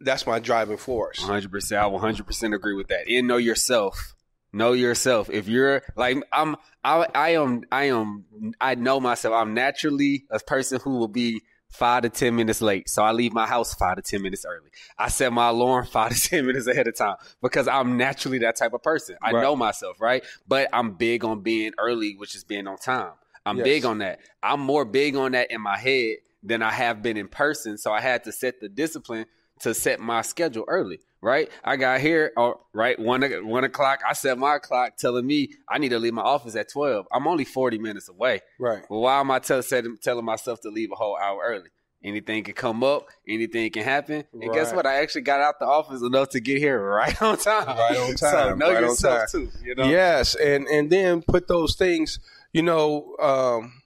that's 0.00 0.26
my 0.26 0.38
driving 0.38 0.76
force. 0.76 1.20
100%. 1.20 1.78
I 1.78 1.88
100% 1.88 2.54
agree 2.54 2.74
with 2.74 2.88
that. 2.88 3.08
And 3.08 3.26
know 3.26 3.38
yourself. 3.38 4.12
Know 4.52 4.72
yourself. 4.72 5.30
If 5.30 5.48
you're 5.48 5.82
like 5.96 6.16
I'm 6.32 6.56
I 6.84 7.06
I 7.14 7.28
am 7.30 7.64
I 7.72 7.84
am 7.84 8.24
I 8.60 8.74
know 8.74 9.00
myself. 9.00 9.34
I'm 9.34 9.54
naturally 9.54 10.24
a 10.30 10.38
person 10.40 10.80
who 10.82 10.98
will 10.98 11.08
be 11.08 11.40
5 11.70 12.02
to 12.02 12.08
10 12.08 12.34
minutes 12.34 12.60
late. 12.62 12.88
So 12.88 13.02
I 13.02 13.12
leave 13.12 13.32
my 13.32 13.46
house 13.46 13.74
5 13.74 13.96
to 13.96 14.02
10 14.02 14.22
minutes 14.22 14.44
early. 14.46 14.70
I 14.98 15.08
set 15.08 15.32
my 15.32 15.48
alarm 15.48 15.86
5 15.90 16.14
to 16.14 16.20
10 16.30 16.46
minutes 16.46 16.66
ahead 16.66 16.88
of 16.88 16.96
time 16.96 17.16
because 17.42 17.68
I'm 17.68 17.96
naturally 17.96 18.38
that 18.38 18.56
type 18.56 18.72
of 18.72 18.82
person. 18.82 19.16
I 19.22 19.32
Right. 19.32 19.42
know 19.42 19.56
myself, 19.56 20.00
right? 20.00 20.24
But 20.48 20.68
I'm 20.72 20.92
big 20.92 21.24
on 21.24 21.40
being 21.42 21.72
early, 21.78 22.14
which 22.16 22.34
is 22.34 22.44
being 22.44 22.66
on 22.66 22.78
time. 22.78 23.12
I'm 23.44 23.58
Yes. 23.58 23.64
big 23.64 23.84
on 23.84 23.98
that. 23.98 24.20
I'm 24.42 24.60
more 24.60 24.84
big 24.84 25.16
on 25.16 25.32
that 25.32 25.50
in 25.50 25.60
my 25.60 25.76
head 25.78 26.16
than 26.42 26.62
I 26.62 26.70
have 26.72 27.02
been 27.02 27.16
in 27.16 27.28
person. 27.28 27.76
So 27.78 27.92
I 27.92 28.00
had 28.00 28.24
to 28.24 28.32
set 28.32 28.60
the 28.60 28.68
discipline 28.68 29.26
to 29.60 29.74
set 29.74 30.00
my 30.00 30.22
schedule 30.22 30.64
early. 30.68 31.00
Right, 31.26 31.50
I 31.64 31.74
got 31.74 32.00
here. 32.00 32.30
Oh, 32.36 32.60
right, 32.72 32.96
one 33.00 33.24
o'clock. 33.24 34.00
I 34.08 34.12
set 34.12 34.38
my 34.38 34.58
clock 34.58 34.96
telling 34.96 35.26
me 35.26 35.50
I 35.68 35.78
need 35.78 35.88
to 35.88 35.98
leave 35.98 36.14
my 36.14 36.22
office 36.22 36.54
at 36.54 36.70
twelve. 36.70 37.08
I'm 37.10 37.26
only 37.26 37.44
forty 37.44 37.78
minutes 37.78 38.08
away. 38.08 38.42
Right. 38.60 38.84
Well, 38.88 39.00
why 39.00 39.18
am 39.18 39.32
I 39.32 39.40
tell, 39.40 39.60
setting, 39.60 39.98
telling 40.00 40.24
myself 40.24 40.60
to 40.60 40.68
leave 40.68 40.92
a 40.92 40.94
whole 40.94 41.18
hour 41.20 41.42
early? 41.44 41.70
Anything 42.04 42.44
can 42.44 42.54
come 42.54 42.84
up. 42.84 43.08
Anything 43.26 43.68
can 43.72 43.82
happen. 43.82 44.22
And 44.40 44.52
guess 44.52 44.72
what? 44.72 44.86
I 44.86 45.02
actually 45.02 45.22
got 45.22 45.40
out 45.40 45.58
the 45.58 45.66
office 45.66 46.00
enough 46.00 46.28
to 46.28 46.38
get 46.38 46.58
here 46.58 46.80
right 46.80 47.20
on 47.20 47.36
time. 47.38 47.66
Right 47.76 47.96
on 47.96 48.16
So 48.16 48.30
time, 48.30 48.58
know 48.58 48.72
right 48.72 48.82
yourself 48.82 49.28
too. 49.32 49.50
You 49.64 49.74
know. 49.74 49.88
Yes, 49.88 50.36
and 50.36 50.68
and 50.68 50.90
then 50.90 51.22
put 51.22 51.48
those 51.48 51.74
things. 51.74 52.20
You 52.52 52.62
know, 52.62 53.16
um, 53.20 53.82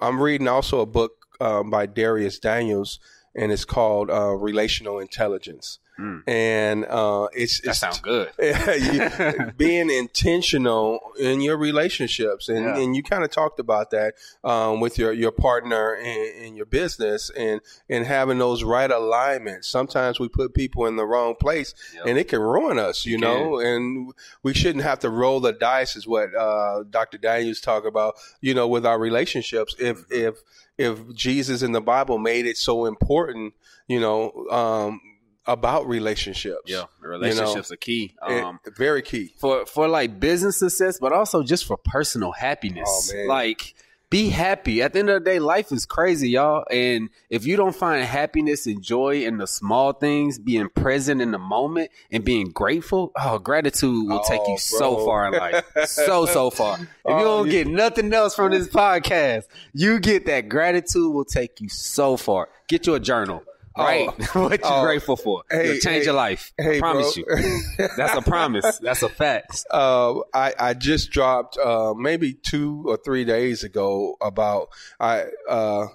I'm 0.00 0.20
reading 0.20 0.48
also 0.48 0.80
a 0.80 0.86
book 0.86 1.12
um, 1.40 1.70
by 1.70 1.86
Dharius 1.86 2.40
Daniels, 2.40 2.98
and 3.36 3.52
it's 3.52 3.64
called 3.64 4.10
uh, 4.10 4.30
Relational 4.32 4.98
Intelligence. 4.98 5.78
Mm. 5.98 6.22
And 6.26 6.84
uh, 6.86 7.28
it's 7.32 7.60
That 7.60 7.70
it's 7.70 7.78
sounds 7.78 8.00
good. 8.00 8.30
you- 8.38 9.52
being 9.56 9.90
intentional 9.90 10.98
in 11.20 11.40
your 11.40 11.56
relationships 11.56 12.48
and, 12.48 12.64
Yeah. 12.64 12.78
and 12.78 12.96
you 12.96 13.02
kind 13.02 13.22
of 13.22 13.30
talked 13.30 13.60
about 13.60 13.90
that 13.90 14.14
um, 14.42 14.80
with 14.80 14.98
your, 14.98 15.12
your 15.12 15.30
partner 15.30 15.92
and, 15.94 16.44
in 16.46 16.56
your 16.56 16.66
business 16.66 17.30
and 17.36 17.60
and 17.88 18.06
having 18.06 18.38
those 18.38 18.64
right 18.64 18.90
alignments 18.90 19.68
sometimes 19.68 20.18
we 20.18 20.28
put 20.28 20.52
people 20.54 20.86
in 20.86 20.96
the 20.96 21.04
wrong 21.06 21.34
place 21.36 21.74
Yep. 21.94 22.06
and 22.06 22.18
it 22.18 22.28
can 22.28 22.40
ruin 22.40 22.78
us 22.78 23.06
you 23.06 23.18
know 23.18 23.58
and 23.60 24.12
we 24.42 24.52
shouldn't 24.54 24.84
have 24.84 24.98
to 25.00 25.10
roll 25.10 25.38
the 25.40 25.52
dice 25.52 25.94
is 25.96 26.06
what 26.08 26.34
uh, 26.34 26.82
dr 26.90 27.18
daniels 27.18 27.60
talk 27.60 27.84
about 27.84 28.14
you 28.40 28.52
know 28.54 28.66
with 28.66 28.84
our 28.84 28.98
relationships 28.98 29.74
if 29.78 29.94
Mm-hmm. 30.08 30.14
if 30.28 30.34
if 30.76 31.14
jesus 31.14 31.62
in 31.62 31.70
the 31.72 31.80
bible 31.80 32.18
made 32.18 32.46
it 32.46 32.56
so 32.56 32.84
important 32.86 33.54
you 33.86 34.00
know 34.00 34.32
um, 34.50 35.00
about 35.46 35.86
relationships 35.86 36.62
Yeah, 36.66 36.84
relationships 37.00 37.70
are 37.70 37.76
key. 37.76 38.14
it- 38.28 38.42
Um, 38.44 38.60
very 38.76 39.02
key. 39.02 39.34
for 39.38 39.66
for 39.66 39.88
like 39.88 40.18
business 40.20 40.58
success, 40.58 40.98
but 40.98 41.12
also 41.12 41.42
just 41.42 41.64
for 41.66 41.76
personal 41.76 42.32
happiness. 42.32 43.12
Oh. 43.14 43.24
Like 43.26 43.74
be 44.10 44.28
happy. 44.28 44.80
At 44.80 44.92
the 44.92 45.00
end 45.00 45.10
of 45.10 45.24
the 45.24 45.28
day, 45.28 45.38
life 45.40 45.72
is 45.72 45.86
crazy, 45.86 46.30
y'all. 46.30 46.64
And 46.70 47.08
if 47.30 47.46
you 47.46 47.56
don't 47.56 47.74
find 47.74 48.04
happiness 48.04 48.64
and 48.66 48.80
joy 48.80 49.24
in 49.24 49.38
the 49.38 49.46
small 49.48 49.92
things, 49.92 50.38
being 50.38 50.68
present 50.68 51.20
in 51.20 51.32
the 51.32 51.38
moment 51.38 51.90
and 52.12 52.22
being 52.24 52.50
grateful, 52.50 53.10
oh, 53.18 53.38
gratitude 53.40 54.08
will 54.08 54.20
take 54.22 54.40
Oh, 54.44 54.52
you 54.52 54.58
so 54.58 55.04
far 55.04 55.26
in 55.26 55.32
life. 55.40 55.64
so, 55.86 56.26
so 56.26 56.50
far. 56.58 56.78
If 56.78 56.86
Oh, 57.06 57.18
you 57.18 57.24
don't 57.24 57.46
you- 57.46 57.52
get 57.52 57.66
nothing 57.66 58.12
else 58.12 58.36
from 58.36 58.52
this 58.52 58.68
podcast, 58.68 59.44
you 59.72 59.98
get 59.98 60.26
that 60.26 60.48
gratitude 60.48 61.12
will 61.12 61.24
take 61.24 61.60
you 61.60 61.68
so 61.68 62.16
far. 62.16 62.48
Get 62.68 62.86
you 62.86 62.94
a 62.94 63.00
journal. 63.00 63.42
Right? 63.76 64.06
what 64.34 64.52
you 64.52 64.58
oh. 64.64 64.84
grateful 64.84 65.16
for. 65.16 65.42
Hey, 65.50 65.70
It'll 65.70 65.80
change 65.80 66.00
hey, 66.00 66.04
your 66.04 66.14
life. 66.14 66.52
Hey, 66.56 66.76
I 66.76 66.80
promise 66.80 67.18
bro. 67.18 67.36
you. 67.36 67.62
That's 67.96 68.16
a 68.16 68.22
promise. 68.22 68.78
That's 68.82 69.02
a 69.02 69.08
fact. 69.08 69.64
uh, 69.70 70.20
I, 70.32 70.54
I 70.58 70.74
just 70.74 71.10
dropped 71.10 71.58
uh, 71.58 71.94
maybe 71.94 72.34
two 72.34 72.84
or 72.86 72.96
three 72.96 73.24
days 73.24 73.64
ago 73.64 74.16
about 74.20 74.68
I 75.00 75.24
uh, 75.48 75.86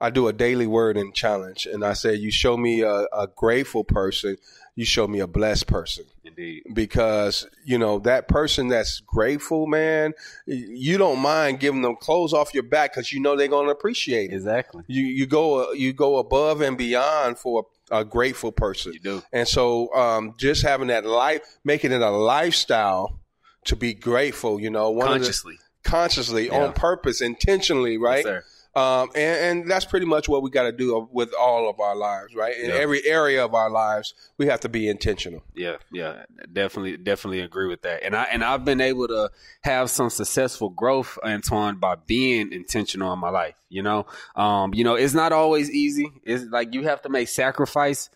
I 0.00 0.10
do 0.10 0.28
a 0.28 0.32
daily 0.32 0.66
word 0.66 0.96
and 0.96 1.14
challenge, 1.14 1.66
and 1.66 1.84
I 1.84 1.92
said 1.92 2.18
you 2.18 2.30
show 2.30 2.56
me 2.56 2.82
a, 2.82 3.06
a 3.12 3.28
grateful 3.34 3.84
person, 3.84 4.36
you 4.78 4.84
show 4.84 5.08
me 5.08 5.18
a 5.18 5.26
blessed 5.26 5.66
person. 5.66 6.04
Indeed. 6.24 6.62
Because 6.72 7.48
you 7.64 7.78
know 7.78 7.98
that 8.00 8.28
person 8.28 8.68
that's 8.68 9.00
grateful, 9.00 9.66
man, 9.66 10.12
you 10.46 10.96
don't 10.98 11.18
mind 11.18 11.58
giving 11.58 11.82
them 11.82 11.96
clothes 11.96 12.32
off 12.32 12.54
your 12.54 12.62
back 12.62 12.92
because 12.92 13.10
you 13.10 13.18
know 13.18 13.34
they're 13.36 13.48
going 13.48 13.66
to 13.66 13.72
appreciate 13.72 14.30
it. 14.30 14.34
Exactly. 14.34 14.84
You 14.86 15.02
you 15.02 15.26
go 15.26 15.72
you 15.72 15.92
go 15.92 16.18
above 16.18 16.60
and 16.60 16.78
beyond 16.78 17.38
for 17.40 17.66
a, 17.90 18.02
a 18.02 18.04
grateful 18.04 18.52
person. 18.52 18.92
You 18.92 19.00
do. 19.00 19.22
And 19.32 19.48
so, 19.48 19.92
um, 19.94 20.34
just 20.38 20.62
having 20.62 20.86
that 20.88 21.04
life, 21.04 21.40
making 21.64 21.90
it 21.90 22.00
a 22.00 22.10
lifestyle 22.10 23.18
to 23.64 23.74
be 23.74 23.94
grateful, 23.94 24.60
you 24.60 24.70
know, 24.70 24.90
one 24.90 25.08
Consciously. 25.08 25.56
the, 25.82 25.90
consciously, 25.90 26.46
Yeah. 26.46 26.62
on 26.66 26.72
purpose, 26.72 27.20
intentionally, 27.20 27.98
right? 27.98 28.24
Yes, 28.24 28.44
sir. 28.44 28.44
Um, 28.74 29.10
and, 29.14 29.60
and 29.62 29.70
that's 29.70 29.84
pretty 29.84 30.06
much 30.06 30.28
what 30.28 30.42
we 30.42 30.50
got 30.50 30.64
to 30.64 30.72
do 30.72 31.08
with 31.10 31.32
all 31.34 31.68
of 31.68 31.80
our 31.80 31.96
lives, 31.96 32.34
right? 32.34 32.56
In 32.56 32.70
Yeah. 32.70 32.76
every 32.76 33.04
area 33.06 33.44
of 33.44 33.54
our 33.54 33.70
lives, 33.70 34.14
we 34.36 34.46
have 34.46 34.60
to 34.60 34.68
be 34.68 34.88
intentional. 34.88 35.42
Yeah, 35.54 35.76
yeah, 35.92 36.24
definitely, 36.52 36.96
definitely 36.96 37.40
agree 37.40 37.66
with 37.66 37.82
that. 37.82 38.02
And 38.04 38.14
I 38.14 38.24
and 38.24 38.44
I've 38.44 38.64
been 38.64 38.80
able 38.80 39.08
to 39.08 39.30
have 39.62 39.90
some 39.90 40.10
successful 40.10 40.68
growth, 40.68 41.18
Antoine, 41.24 41.76
by 41.76 41.96
being 41.96 42.52
intentional 42.52 43.12
in 43.12 43.18
my 43.18 43.30
life. 43.30 43.54
You 43.68 43.82
know, 43.82 44.06
um, 44.36 44.72
you 44.74 44.84
know, 44.84 44.94
it's 44.94 45.14
not 45.14 45.32
always 45.32 45.70
easy. 45.70 46.12
It's 46.24 46.44
like 46.44 46.74
you 46.74 46.84
have 46.84 47.02
to 47.02 47.08
make 47.08 47.28
sacrifice. 47.28 48.10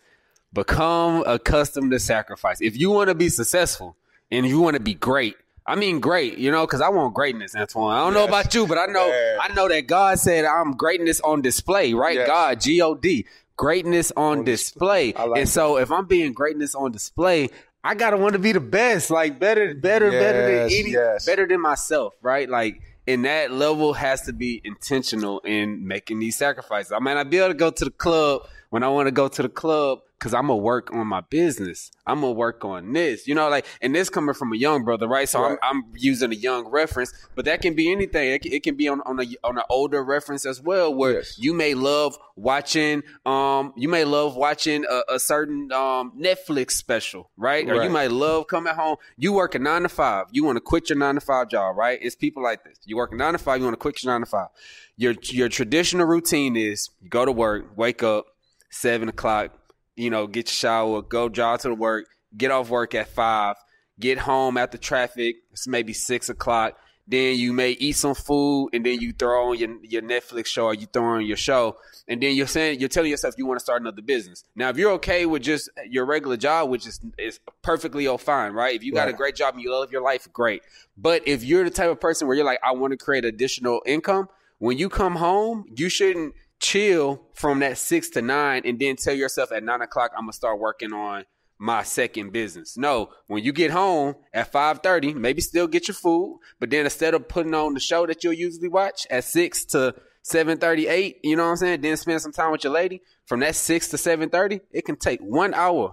Become 0.53 1.23
accustomed 1.25 1.89
to 1.91 1.99
sacrifice. 1.99 2.61
If 2.61 2.77
you 2.77 2.91
want 2.91 3.09
to 3.09 3.15
be 3.15 3.27
successful 3.29 3.95
and 4.31 4.45
you 4.45 4.59
want 4.59 4.75
to 4.75 4.79
be 4.79 4.93
great, 4.93 5.35
I 5.65 5.75
mean 5.75 5.99
great, 5.99 6.37
you 6.37 6.51
know, 6.51 6.65
because 6.65 6.81
I 6.81 6.89
want 6.89 7.13
greatness, 7.13 7.55
Antoine. 7.55 7.93
I 7.95 7.99
don't 7.99 8.13
know 8.13 8.25
about 8.25 8.53
you, 8.53 8.67
but 8.67 8.77
I 8.77 8.85
know 8.87 9.07
Yeah. 9.07 9.37
I 9.41 9.53
know 9.53 9.67
that 9.69 9.87
God 9.87 10.19
said 10.19 10.45
I'm 10.45 10.73
greatness 10.73 11.21
on 11.21 11.41
display, 11.41 11.93
right? 11.93 12.15
Yes. 12.15 12.27
God, 12.27 12.59
G 12.61 12.81
O 12.81 12.95
D, 12.95 13.25
greatness 13.55 14.11
on, 14.17 14.39
On 14.39 14.43
display. 14.43 15.13
I 15.13 15.23
like 15.25 15.39
and 15.39 15.47
that. 15.47 15.51
so 15.51 15.77
if 15.77 15.91
I'm 15.91 16.05
being 16.05 16.33
greatness 16.33 16.75
on 16.75 16.91
display, 16.91 17.49
I 17.83 17.95
gotta 17.95 18.17
want 18.17 18.33
to 18.33 18.39
be 18.39 18.51
the 18.51 18.59
best, 18.59 19.09
like 19.09 19.39
better, 19.39 19.73
better, 19.73 20.11
better 20.11 20.41
than 20.45 20.69
Yes, 20.69 20.73
any, 20.79 20.91
yes. 20.91 21.25
better 21.25 21.47
than 21.47 21.61
myself, 21.61 22.13
right? 22.21 22.49
Like 22.49 22.81
and 23.05 23.25
that 23.25 23.51
level 23.51 23.93
has 23.93 24.21
to 24.23 24.33
be 24.33 24.61
intentional 24.63 25.39
in 25.41 25.85
making 25.87 26.19
these 26.19 26.37
sacrifices. 26.37 26.91
I 26.93 26.99
might 26.99 27.15
not 27.15 27.29
be 27.29 27.37
able 27.37 27.49
to 27.49 27.53
go 27.53 27.69
to 27.69 27.85
the 27.85 27.91
club 27.91 28.47
when 28.73 28.81
I 28.81 28.87
want 28.87 29.05
to 29.05 29.11
go 29.11 29.27
to 29.27 29.43
the 29.43 29.49
club 29.49 29.99
because 30.17 30.33
I'm 30.33 30.47
gonna 30.47 30.55
work 30.57 30.91
on 30.91 31.05
my 31.05 31.21
business. 31.21 31.91
I'm 32.07 32.21
gonna 32.21 32.31
work 32.31 32.65
on 32.65 32.91
this, 32.93 33.27
you 33.27 33.35
know, 33.35 33.47
like, 33.47 33.67
and 33.81 33.93
this 33.93 34.09
coming 34.09 34.33
from 34.33 34.51
a 34.51 34.55
young 34.55 34.83
brother, 34.83 35.07
right? 35.07 35.29
So 35.29 35.41
Right. 35.43 35.59
I'm, 35.61 35.77
I'm 35.77 35.83
using 35.95 36.31
a 36.31 36.35
young 36.35 36.67
reference, 36.69 37.13
but 37.35 37.45
that 37.45 37.61
can 37.61 37.75
be 37.75 37.91
anything. 37.91 38.31
It 38.31 38.41
can, 38.41 38.51
it 38.51 38.63
can 38.63 38.75
be 38.75 38.87
on 38.87 39.01
on 39.01 39.19
a 39.19 39.25
on 39.43 39.57
an 39.59 39.63
older 39.69 40.03
reference 40.03 40.43
as 40.47 40.59
well, 40.59 40.91
where 40.91 41.13
Yes. 41.15 41.37
you 41.37 41.53
may 41.53 41.75
love 41.75 42.17
watching, 42.35 43.03
um, 43.27 43.73
you 43.75 43.89
may 43.89 44.05
love 44.05 44.35
watching 44.35 44.85
a, 44.89 45.03
a 45.15 45.19
certain 45.19 45.71
um 45.71 46.13
Netflix 46.19 46.71
special, 46.71 47.29
right? 47.37 47.69
Or 47.69 47.83
you 47.83 47.91
might 47.91 48.11
love 48.11 48.47
coming 48.47 48.73
home. 48.73 48.95
You 49.17 49.33
work 49.33 49.53
a 49.53 49.59
nine 49.59 49.83
to 49.83 49.89
five. 49.89 50.27
You 50.31 50.45
want 50.45 50.55
to 50.55 50.61
quit 50.61 50.89
your 50.89 50.97
nine 50.97 51.13
to 51.13 51.21
five 51.21 51.47
job, 51.49 51.77
right? 51.77 51.99
It's 52.01 52.15
people 52.15 52.41
like 52.41 52.63
this. 52.63 52.79
You 52.85 52.97
work 52.97 53.11
a 53.11 53.15
nine 53.17 53.33
to 53.33 53.37
five. 53.37 53.59
You 53.59 53.65
want 53.65 53.73
to 53.75 53.77
quit 53.85 54.01
your 54.03 54.13
nine 54.13 54.21
to 54.21 54.25
five. 54.25 54.47
Your 54.95 55.13
your 55.23 55.49
traditional 55.49 56.07
routine 56.07 56.55
is 56.55 56.89
you 57.01 57.09
go 57.09 57.23
to 57.25 57.31
work, 57.31 57.77
wake 57.77 58.01
up 58.01 58.27
seven 58.73 59.07
o'clock, 59.07 59.51
you 59.95 60.09
know, 60.09 60.27
get 60.27 60.47
your 60.47 60.53
shower, 60.53 61.01
go 61.01 61.29
jog 61.29 61.59
to 61.61 61.69
the 61.69 61.75
work, 61.75 62.05
get 62.35 62.51
off 62.51 62.69
work 62.69 62.95
at 62.95 63.07
five, 63.07 63.55
get 63.99 64.17
home 64.17 64.57
after 64.57 64.77
traffic. 64.77 65.35
It's 65.51 65.67
maybe 65.67 65.93
six 65.93 66.29
o'clock. 66.29 66.77
Then 67.05 67.37
you 67.37 67.51
may 67.51 67.71
eat 67.71 67.97
some 67.97 68.15
food, 68.15 68.69
and 68.71 68.85
then 68.85 69.01
you 69.01 69.11
throw 69.11 69.49
on 69.49 69.57
your 69.57 69.75
your 69.83 70.01
Netflix 70.01 70.47
show, 70.47 70.67
or 70.67 70.73
you 70.73 70.87
throw 70.87 71.03
on 71.03 71.25
your 71.25 71.35
show, 71.35 71.75
and 72.07 72.23
then 72.23 72.33
you're 72.33 72.47
saying 72.47 72.79
you're 72.79 72.87
telling 72.87 73.11
yourself 73.11 73.35
you 73.37 73.45
want 73.45 73.59
to 73.59 73.63
start 73.63 73.81
another 73.81 74.01
business. 74.01 74.45
Now, 74.55 74.69
if 74.69 74.77
you're 74.77 74.93
okay 74.93 75.25
with 75.25 75.43
just 75.43 75.69
your 75.89 76.05
regular 76.05 76.37
job, 76.37 76.69
which 76.69 76.87
is 76.87 77.01
is 77.17 77.41
perfectly 77.61 78.07
all 78.07 78.17
fine, 78.17 78.53
right? 78.53 78.73
If 78.73 78.83
you 78.83 78.93
got 78.93 79.09
a 79.09 79.13
great 79.13 79.35
job 79.35 79.53
and 79.53 79.61
you 79.61 79.71
love 79.71 79.91
your 79.91 80.01
life, 80.01 80.31
great. 80.31 80.61
But 80.97 81.27
if 81.27 81.43
you're 81.43 81.65
the 81.65 81.71
type 81.71 81.89
of 81.89 81.99
person 81.99 82.25
where 82.25 82.37
you're 82.37 82.45
like, 82.45 82.59
I 82.63 82.71
want 82.71 82.91
to 82.91 82.97
create 82.97 83.25
additional 83.25 83.81
income, 83.85 84.29
when 84.59 84.77
you 84.77 84.87
come 84.87 85.17
home, 85.17 85.65
you 85.75 85.89
shouldn't 85.89 86.35
chill 86.63 87.21
from 87.33 87.59
that 87.59 87.77
six 87.77 88.09
to 88.09 88.21
nine 88.21 88.61
and 88.65 88.79
then 88.79 88.95
tell 88.95 89.13
yourself 89.13 89.51
at 89.51 89.63
nine 89.63 89.81
o'clock 89.81 90.11
I'm 90.15 90.23
gonna 90.23 90.33
start 90.33 90.59
working 90.59 90.93
on 90.93 91.25
my 91.59 91.83
second 91.83 92.31
business. 92.31 92.77
No, 92.77 93.09
when 93.27 93.43
you 93.43 93.51
get 93.51 93.69
home 93.69 94.15
at 94.33 94.51
five 94.51 94.79
thirty, 94.79 95.13
maybe 95.13 95.41
still 95.41 95.67
get 95.67 95.87
your 95.87 95.95
food, 95.95 96.39
but 96.59 96.69
then 96.69 96.85
instead 96.85 97.13
of 97.13 97.27
putting 97.27 97.53
on 97.53 97.73
the 97.73 97.81
show 97.81 98.07
that 98.07 98.23
you'll 98.23 98.33
usually 98.33 98.69
watch 98.69 99.05
at 99.11 99.25
six 99.25 99.65
to 99.65 99.93
seven 100.21 100.57
thirty 100.57 100.87
eight, 100.87 101.19
you 101.21 101.35
know 101.35 101.43
what 101.43 101.51
I'm 101.51 101.57
saying? 101.57 101.81
Then 101.81 101.97
spend 101.97 102.21
some 102.21 102.31
time 102.31 102.51
with 102.51 102.63
your 102.63 102.73
lady. 102.73 103.01
From 103.25 103.41
that 103.41 103.55
six 103.55 103.89
to 103.89 103.97
seven 103.97 104.29
thirty, 104.29 104.61
it 104.71 104.85
can 104.85 104.95
take 104.95 105.19
one 105.19 105.53
hour, 105.53 105.91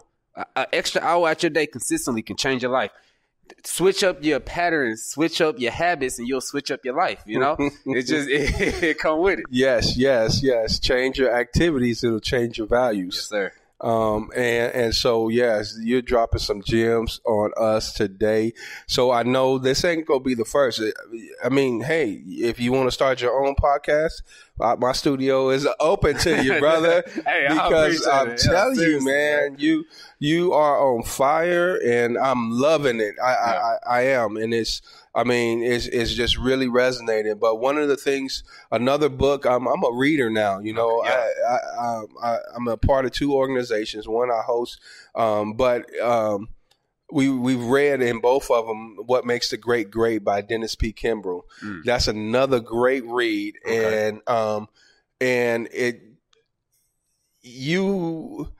an 0.54 0.66
extra 0.72 1.02
hour 1.02 1.28
out 1.28 1.42
your 1.42 1.50
day 1.50 1.66
consistently 1.66 2.22
can 2.22 2.36
change 2.36 2.62
your 2.62 2.70
life 2.70 2.92
switch 3.64 4.02
up 4.02 4.22
your 4.24 4.40
patterns, 4.40 5.02
switch 5.02 5.40
up 5.40 5.58
your 5.58 5.72
habits, 5.72 6.18
and 6.18 6.28
you'll 6.28 6.40
switch 6.40 6.70
up 6.70 6.84
your 6.84 6.94
life. 6.94 7.22
You 7.26 7.38
know, 7.40 7.56
it 7.86 8.02
just 8.02 8.28
it, 8.28 8.82
it 8.82 8.98
come 8.98 9.20
with 9.20 9.40
it. 9.40 9.46
Yes, 9.50 9.96
yes, 9.96 10.42
yes. 10.42 10.78
Change 10.78 11.18
your 11.18 11.34
activities; 11.34 12.04
it'll 12.04 12.20
change 12.20 12.58
your 12.58 12.66
values. 12.66 13.16
Yes, 13.16 13.26
sir. 13.26 13.52
Um, 13.80 14.30
and 14.36 14.74
and 14.74 14.94
so 14.94 15.28
yes, 15.28 15.76
you're 15.80 16.02
dropping 16.02 16.40
some 16.40 16.62
gems 16.62 17.20
on 17.24 17.52
us 17.56 17.94
today. 17.94 18.52
So 18.86 19.10
I 19.10 19.22
know 19.22 19.56
this 19.58 19.84
ain't 19.84 20.06
gonna 20.06 20.20
be 20.20 20.34
the 20.34 20.44
first. 20.44 20.82
I 21.42 21.48
mean, 21.48 21.80
hey, 21.80 22.22
if 22.26 22.60
you 22.60 22.72
want 22.72 22.88
to 22.88 22.92
start 22.92 23.22
your 23.22 23.46
own 23.46 23.54
podcast, 23.54 24.22
my 24.78 24.92
studio 24.92 25.50
is 25.50 25.66
open 25.80 26.16
to 26.18 26.42
you, 26.42 26.58
brother. 26.60 27.02
Hey, 27.26 27.46
because 27.48 28.06
I'm 28.06 28.30
it. 28.30 28.42
Yeah, 28.44 28.52
telling 28.52 28.76
you, 28.76 28.80
seriously, 29.00 29.12
man, 29.12 29.56
you 29.58 29.84
you 30.18 30.52
are 30.52 30.78
on 30.78 31.02
fire, 31.02 31.76
and 31.84 32.16
I'm 32.18 32.50
loving 32.52 33.00
it. 33.00 33.14
I 33.22 33.32
I, 33.34 33.52
I, 33.52 33.78
I 33.86 34.00
am, 34.02 34.36
and 34.36 34.52
it's. 34.54 34.82
I 35.12 35.24
mean, 35.24 35.64
it's 35.64 35.86
it's 35.86 36.14
just 36.14 36.38
really 36.38 36.68
resonating. 36.68 37.36
But 37.38 37.56
one 37.56 37.78
of 37.78 37.88
the 37.88 37.96
things, 37.96 38.44
another 38.70 39.08
book, 39.08 39.44
I'm 39.44 39.66
I'm 39.66 39.82
a 39.82 39.90
reader 39.92 40.30
now. 40.30 40.60
You 40.60 40.72
know, 40.72 41.02
Yeah. 41.04 41.28
I, 41.48 41.52
I, 41.52 42.02
I 42.22 42.38
I'm 42.54 42.68
a 42.68 42.76
part 42.76 43.06
of 43.06 43.10
two 43.10 43.34
organizations. 43.34 44.06
One 44.06 44.30
I 44.30 44.40
host, 44.46 44.78
um, 45.16 45.54
but 45.54 45.84
um, 46.00 46.48
we 47.12 47.28
we've 47.28 47.62
read 47.64 48.02
in 48.02 48.20
both 48.20 48.50
of 48.50 48.66
them 48.66 48.96
"What 49.06 49.24
Makes 49.26 49.50
the 49.50 49.56
Great 49.56 49.90
Great" 49.90 50.24
by 50.24 50.40
Dennis 50.40 50.74
P. 50.74 50.92
Kimbro. 50.92 51.42
Mm. 51.62 51.84
That's 51.84 52.08
another 52.08 52.60
great 52.60 53.04
read, 53.04 53.56
Okay. 53.66 54.08
and 54.08 54.28
um, 54.28 54.68
and 55.20 55.68
it 55.72 56.02
you 57.42 58.52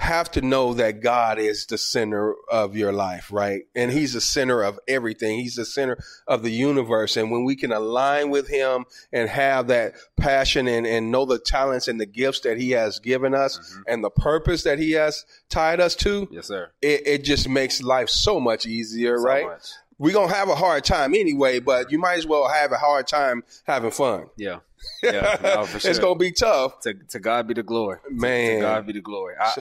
have 0.00 0.30
to 0.30 0.40
know 0.40 0.74
that 0.74 1.00
God 1.02 1.40
is 1.40 1.66
the 1.66 1.76
center 1.76 2.32
of 2.48 2.76
your 2.76 2.92
life, 2.92 3.32
right? 3.32 3.62
And 3.74 3.90
He's 3.90 4.12
the 4.12 4.20
center 4.20 4.62
of 4.62 4.78
everything. 4.86 5.40
He's 5.40 5.56
the 5.56 5.64
center 5.64 5.98
of 6.28 6.44
the 6.44 6.50
universe. 6.52 7.16
And 7.16 7.32
when 7.32 7.42
we 7.44 7.56
can 7.56 7.72
align 7.72 8.30
with 8.30 8.46
Him 8.48 8.84
and 9.12 9.28
have 9.28 9.66
that 9.66 9.94
passion 10.16 10.68
and, 10.68 10.86
and 10.86 11.10
know 11.10 11.24
the 11.24 11.40
talents 11.40 11.88
and 11.88 12.00
the 12.00 12.06
gifts 12.06 12.40
that 12.40 12.58
He 12.58 12.70
has 12.70 13.00
given 13.00 13.34
us 13.34 13.58
Mhm. 13.58 13.82
and 13.88 14.04
the 14.04 14.10
purpose 14.10 14.62
that 14.62 14.78
He 14.78 14.92
has 14.92 15.24
tied 15.48 15.80
us 15.80 15.96
to, 15.96 16.28
Yes, 16.30 16.46
sir. 16.46 16.70
it, 16.80 17.04
it 17.04 17.24
just 17.24 17.48
makes 17.48 17.82
life 17.82 18.08
so 18.08 18.38
much 18.38 18.66
easier, 18.66 19.18
So 19.18 19.24
right? 19.24 19.46
much. 19.46 19.66
We're 19.98 20.12
going 20.14 20.28
to 20.28 20.34
have 20.36 20.48
a 20.48 20.54
hard 20.54 20.84
time 20.84 21.12
anyway, 21.12 21.58
but 21.58 21.90
you 21.90 21.98
might 21.98 22.18
as 22.18 22.26
well 22.26 22.46
have 22.48 22.70
a 22.70 22.76
hard 22.78 23.08
time 23.08 23.42
having 23.64 23.90
fun. 23.90 24.26
Yeah. 24.36 24.60
Yeah, 25.02 25.36
no, 25.42 25.64
for 25.66 25.88
It's 25.88 25.98
going 25.98 26.14
to 26.14 26.18
be 26.20 26.30
tough. 26.30 26.78
To, 26.82 26.94
to 26.94 27.18
God 27.18 27.48
be 27.48 27.54
the 27.54 27.64
glory. 27.64 27.98
To- 28.08 28.14
Man. 28.14 28.56
To 28.56 28.60
God 28.60 28.86
be 28.86 28.92
the 28.92 29.00
glory. 29.00 29.34
I, 29.40 29.54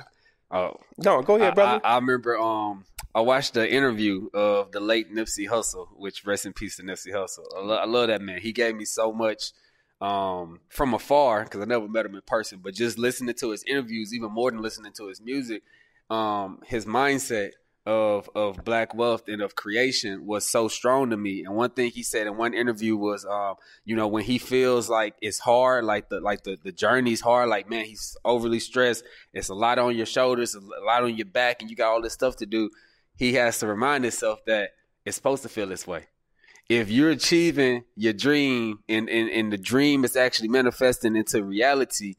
oh, 0.51 0.79
No, 0.97 1.21
go 1.21 1.36
ahead, 1.36 1.51
I, 1.51 1.55
brother. 1.55 1.81
I, 1.83 1.93
I 1.93 1.95
remember 1.95 2.38
um 2.38 2.86
I 3.15 3.21
watched 3.21 3.53
the 3.55 3.71
interview 3.71 4.29
of 4.33 4.71
the 4.71 4.79
late 4.79 5.13
Nipsey 5.13 5.47
Hussle, 5.49 5.88
which 5.95 6.25
rest 6.25 6.45
in 6.45 6.53
peace 6.53 6.77
to 6.77 6.83
Nipsey 6.83 7.12
Hussle. 7.12 7.45
I, 7.55 7.62
lo- 7.62 7.77
I 7.77 7.86
love 7.86 8.07
that 8.10 8.21
man. 8.21 8.39
He 8.41 8.51
gave 8.51 8.75
me 8.75 8.86
so 8.86 9.12
much 9.12 9.51
um 9.99 10.60
from 10.69 10.93
afar 10.93 11.43
because 11.43 11.62
I 11.62 11.65
never 11.65 11.88
met 11.88 12.05
him 12.05 12.15
in 12.15 12.21
person, 12.21 12.60
but 12.63 12.73
just 12.75 12.97
listening 12.99 13.33
to 13.36 13.51
his 13.51 13.63
interviews, 13.63 14.13
even 14.13 14.31
more 14.31 14.51
than 14.51 14.62
listening 14.62 14.91
to 14.97 15.07
his 15.07 15.19
music, 15.21 15.63
um, 16.10 16.60
his 16.65 16.86
mindset 16.86 17.51
of 17.88 18.30
of 18.36 18.65
black 18.65 18.93
wealth 18.93 19.30
and 19.30 19.41
of 19.41 19.56
creation 19.56 20.26
was 20.26 20.45
so 20.45 20.67
strong 20.67 21.10
to 21.10 21.17
me. 21.17 21.45
And 21.45 21.56
one 21.56 21.69
thing 21.69 21.89
he 21.89 22.04
said 22.04 22.28
in 22.28 22.36
one 22.36 22.54
interview 22.54 22.97
was, 22.97 23.26
um, 23.26 23.56
you 23.86 23.95
know, 23.95 24.10
when 24.10 24.26
he 24.26 24.38
feels 24.38 24.89
like 24.89 25.15
it's 25.21 25.39
hard, 25.39 25.86
like 25.86 26.10
the 26.10 26.19
like 26.19 26.43
the 26.43 26.58
the 26.62 26.73
journey's 26.73 27.21
hard, 27.21 27.47
like 27.47 27.69
man, 27.69 27.86
he's 27.86 28.17
overly 28.26 28.60
stressed. 28.60 29.06
It's 29.34 29.47
a 29.47 29.54
lot 29.54 29.80
on 29.80 29.95
your 29.95 30.06
shoulders, 30.06 30.54
a 30.54 30.60
lot 30.86 31.04
on 31.04 31.15
your 31.15 31.28
back, 31.28 31.62
and 31.62 31.71
you 31.71 31.78
got 31.78 31.93
all 31.93 32.02
this 32.02 32.12
stuff 32.12 32.36
to 32.38 32.45
do. 32.45 32.69
He 33.15 33.36
has 33.36 33.60
to 33.60 33.67
remind 33.67 34.04
himself 34.04 34.43
that 34.47 34.71
it's 35.06 35.15
supposed 35.15 35.43
to 35.43 35.50
feel 35.50 35.67
this 35.67 35.88
way. 35.88 36.08
If 36.67 36.91
you're 36.91 37.12
achieving 37.12 37.86
your 37.95 38.12
dream 38.12 38.80
and, 38.89 39.10
and, 39.10 39.30
and 39.30 39.54
the 39.54 39.58
dream 39.58 40.04
is 40.04 40.17
actually 40.17 40.50
manifesting 40.50 41.15
into 41.15 41.41
reality, 41.41 42.15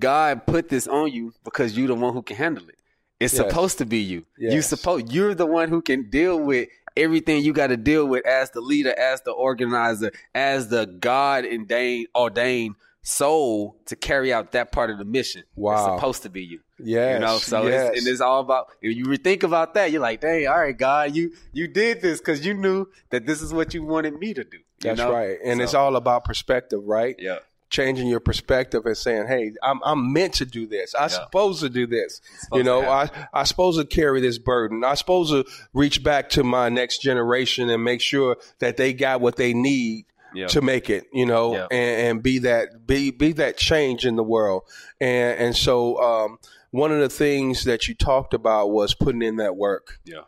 God 0.00 0.44
put 0.44 0.68
this 0.68 0.88
on 0.88 1.12
you 1.12 1.34
because 1.44 1.78
you're 1.78 1.86
the 1.86 1.94
one 1.94 2.12
who 2.12 2.22
can 2.22 2.36
handle 2.36 2.68
it. 2.68 2.78
It's 3.22 3.34
Yes. 3.34 3.46
supposed 3.48 3.78
to 3.78 3.86
be 3.86 3.98
you. 3.98 4.24
You 4.36 4.50
Yes. 4.52 4.68
supposed 4.68 5.12
you're 5.12 5.34
the 5.34 5.46
one 5.46 5.68
who 5.68 5.80
can 5.82 6.10
deal 6.10 6.38
with 6.38 6.68
everything 6.96 7.42
you 7.42 7.52
got 7.52 7.68
to 7.68 7.76
deal 7.76 8.06
with 8.06 8.26
as 8.26 8.50
the 8.50 8.60
leader, 8.60 8.92
as 8.98 9.22
the 9.22 9.30
organizer, 9.30 10.12
as 10.34 10.68
the 10.68 10.86
God 10.86 11.44
ordained 11.46 12.08
ordained 12.14 12.74
soul 13.04 13.76
to 13.86 13.96
carry 13.96 14.32
out 14.32 14.52
that 14.52 14.70
part 14.72 14.88
of 14.90 14.98
the 14.98 15.04
mission. 15.04 15.42
Wow. 15.56 15.72
It's 15.74 15.96
supposed 15.96 16.22
to 16.22 16.28
be 16.30 16.42
you. 16.42 16.60
Yeah, 16.78 17.14
You 17.14 17.18
know, 17.20 17.38
so 17.38 17.66
yes. 17.66 17.90
it's, 17.90 17.98
and 18.00 18.08
it's 18.12 18.20
all 18.20 18.40
about. 18.40 18.68
If 18.80 18.96
you 18.96 19.16
think 19.16 19.42
about 19.42 19.74
that, 19.74 19.90
you're 19.92 20.00
like, 20.02 20.20
"Dang, 20.20 20.46
all 20.48 20.58
right, 20.60 20.76
God, 20.76 21.14
you 21.14 21.32
you 21.52 21.68
did 21.68 22.00
this 22.00 22.18
because 22.20 22.44
you 22.44 22.54
knew 22.54 22.86
that 23.10 23.26
this 23.26 23.40
is 23.42 23.52
what 23.52 23.72
you 23.74 23.84
wanted 23.84 24.18
me 24.18 24.34
to 24.34 24.44
do." 24.44 24.58
That's 24.80 24.98
know? 24.98 25.12
right. 25.12 25.38
And 25.44 25.60
it's 25.62 25.74
all 25.74 25.94
about 25.96 26.24
perspective, 26.24 26.80
right? 26.84 27.14
Yeah, 27.18 27.38
Changing 27.72 28.06
your 28.06 28.20
perspective 28.20 28.84
and 28.84 28.94
saying, 28.96 29.28
"Hey, 29.28 29.52
I'm 29.62 29.80
I'm 29.82 30.12
meant 30.12 30.34
to 30.34 30.44
do 30.44 30.66
this. 30.66 30.94
I'm 30.94 31.04
Yeah. 31.04 31.24
supposed 31.24 31.60
to 31.62 31.70
do 31.70 31.86
this. 31.86 32.20
You 32.52 32.62
know, 32.62 32.82
I 32.82 33.08
I 33.32 33.44
supposed 33.44 33.80
to 33.80 33.86
carry 33.86 34.20
this 34.20 34.36
burden. 34.36 34.84
I'm 34.84 34.94
supposed 34.96 35.30
to 35.32 35.44
reach 35.72 36.04
back 36.04 36.28
to 36.30 36.44
my 36.44 36.68
next 36.68 36.98
generation 36.98 37.70
and 37.70 37.82
make 37.82 38.02
sure 38.02 38.36
that 38.58 38.76
they 38.76 38.92
got 38.92 39.22
what 39.22 39.36
they 39.36 39.54
need 39.54 40.04
yeah, 40.34 40.48
to 40.48 40.60
make 40.60 40.90
it, 40.90 41.06
you 41.14 41.24
know, 41.26 41.54
Yeah. 41.54 41.66
and, 41.70 42.06
and 42.08 42.22
be 42.22 42.40
that 42.40 42.86
be 42.86 43.10
be 43.10 43.32
that 43.32 43.56
change 43.56 44.04
in 44.04 44.16
the 44.16 44.22
world. 44.22 44.64
And 45.00 45.38
and 45.40 45.56
so 45.56 45.96
um, 46.02 46.38
one 46.72 46.92
of 46.92 47.00
the 47.00 47.08
things 47.08 47.64
that 47.64 47.88
you 47.88 47.94
talked 47.94 48.34
about 48.34 48.70
was 48.70 48.92
putting 48.94 49.22
in 49.22 49.36
that 49.36 49.56
work. 49.56 49.98
yeah. 50.04 50.22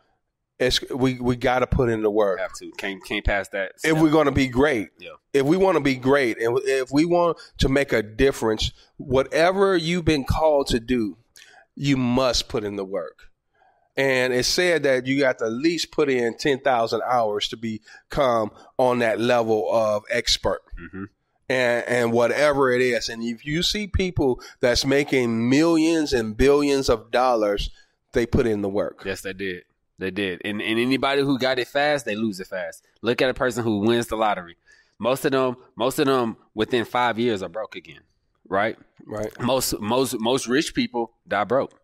It's 0.57 0.79
we 0.89 1.19
we 1.19 1.35
got 1.35 1.59
to 1.59 1.67
put 1.67 1.89
in 1.89 2.01
the 2.01 2.09
work. 2.09 2.39
Have 2.39 2.53
to 2.59 2.71
can't 2.77 3.03
can't 3.03 3.25
pass 3.25 3.49
that. 3.49 3.73
if 3.83 3.99
we're 3.99 4.09
going 4.11 4.27
to 4.27 4.31
be 4.31 4.47
great. 4.47 4.89
Yeah. 4.99 5.09
If 5.33 5.43
we 5.45 5.57
want 5.57 5.75
to 5.75 5.81
be 5.83 5.95
great 5.95 6.37
and 6.39 6.57
if 6.63 6.91
we 6.91 7.03
want 7.03 7.37
to 7.57 7.67
make 7.69 7.91
a 7.91 8.01
difference, 8.01 8.71
whatever 8.97 9.75
you've 9.75 10.05
been 10.05 10.23
called 10.23 10.67
to 10.67 10.79
do, 10.79 11.17
you 11.75 11.97
must 11.97 12.47
put 12.47 12.63
in 12.63 12.77
the 12.77 12.85
work. 12.85 13.23
And 13.97 14.33
it's 14.33 14.47
said 14.47 14.83
that 14.83 15.05
you 15.07 15.19
got 15.19 15.39
to 15.39 15.45
at 15.45 15.51
least 15.51 15.91
put 15.91 16.09
in 16.09 16.37
10,000 16.37 17.01
hours 17.05 17.47
to 17.49 17.57
become 17.57 18.51
on 18.77 18.99
that 18.99 19.19
level 19.19 19.69
of 19.71 20.03
expert. 20.09 20.61
Mhm. 20.79 21.09
And, 21.47 21.85
and 21.87 22.11
whatever 22.11 22.71
it 22.71 22.81
is. 22.81 23.07
And 23.07 23.21
if 23.23 23.45
you 23.45 23.61
see 23.61 23.87
people 23.87 24.41
that's 24.61 24.83
making 24.85 25.47
millions 25.49 26.11
and 26.11 26.35
billions 26.35 26.89
of 26.89 27.11
dollars, 27.11 27.69
they 28.13 28.25
put 28.25 28.47
in 28.47 28.61
the 28.63 28.69
work. 28.69 29.03
Yes, 29.05 29.21
they 29.21 29.33
did. 29.33 29.63
They 29.97 30.11
did. 30.11 30.41
And 30.43 30.61
and 30.61 30.79
anybody 30.79 31.21
who 31.21 31.39
got 31.39 31.59
it 31.59 31.67
fast, 31.67 32.05
they 32.05 32.15
lose 32.15 32.39
it 32.39 32.47
fast. 32.47 32.83
Look 33.01 33.21
at 33.21 33.29
a 33.29 33.33
person 33.33 33.63
who 33.63 33.79
wins 33.79 34.07
the 34.07 34.17
lottery. 34.17 34.57
Most 34.99 35.25
of 35.25 35.31
them, 35.31 35.57
most 35.75 35.99
of 35.99 36.05
them, 36.05 36.37
within 36.53 36.85
five 36.85 37.19
years 37.19 37.41
are 37.41 37.49
broke 37.49 37.75
again. 37.75 38.01
Right. 38.47 38.77
Right. 39.05 39.31
Most 39.41 39.79
most 39.79 40.19
most 40.19 40.47
rich 40.47 40.73
people 40.73 41.11
die 41.27 41.43
broke. 41.43 41.79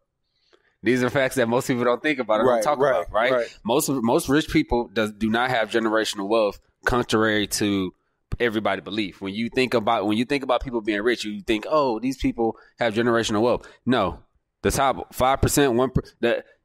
These 0.84 1.04
are 1.04 1.10
facts 1.10 1.36
that 1.36 1.48
most 1.48 1.68
people 1.68 1.84
don't 1.84 2.02
think 2.02 2.20
about 2.20 2.42
or 2.42 2.46
Right, 2.46 2.64
don't 2.64 2.76
talk 2.76 2.80
right, 2.80 3.02
about. 3.02 3.12
Right? 3.12 3.32
right. 3.32 3.60
Most 3.64 3.90
most 3.90 4.30
rich 4.30 4.50
people 4.50 4.90
does 4.92 5.12
do 5.12 5.30
not 5.30 5.50
have 5.50 5.70
generational 5.70 6.28
wealth, 6.28 6.60
contrary 6.86 7.48
to 7.48 7.94
everybody 8.40 8.82
belief. 8.82 9.22
When 9.22 9.34
you 9.34 9.50
think 9.50 9.74
about 9.74 10.08
when 10.08 10.18
you 10.18 10.26
think 10.26 10.44
about 10.44 10.64
people 10.64 10.82
being 10.82 11.02
rich, 11.02 11.24
you 11.24 11.42
think, 11.42 11.66
oh, 11.70 12.00
these 12.00 12.18
people 12.18 12.58
have 12.80 12.94
generational 12.94 13.42
wealth. 13.42 13.68
No, 13.86 14.20
the 14.64 14.72
top 14.72 15.14
five 15.14 15.42
percent, 15.42 15.74
one 15.74 15.92
per, 15.92 16.02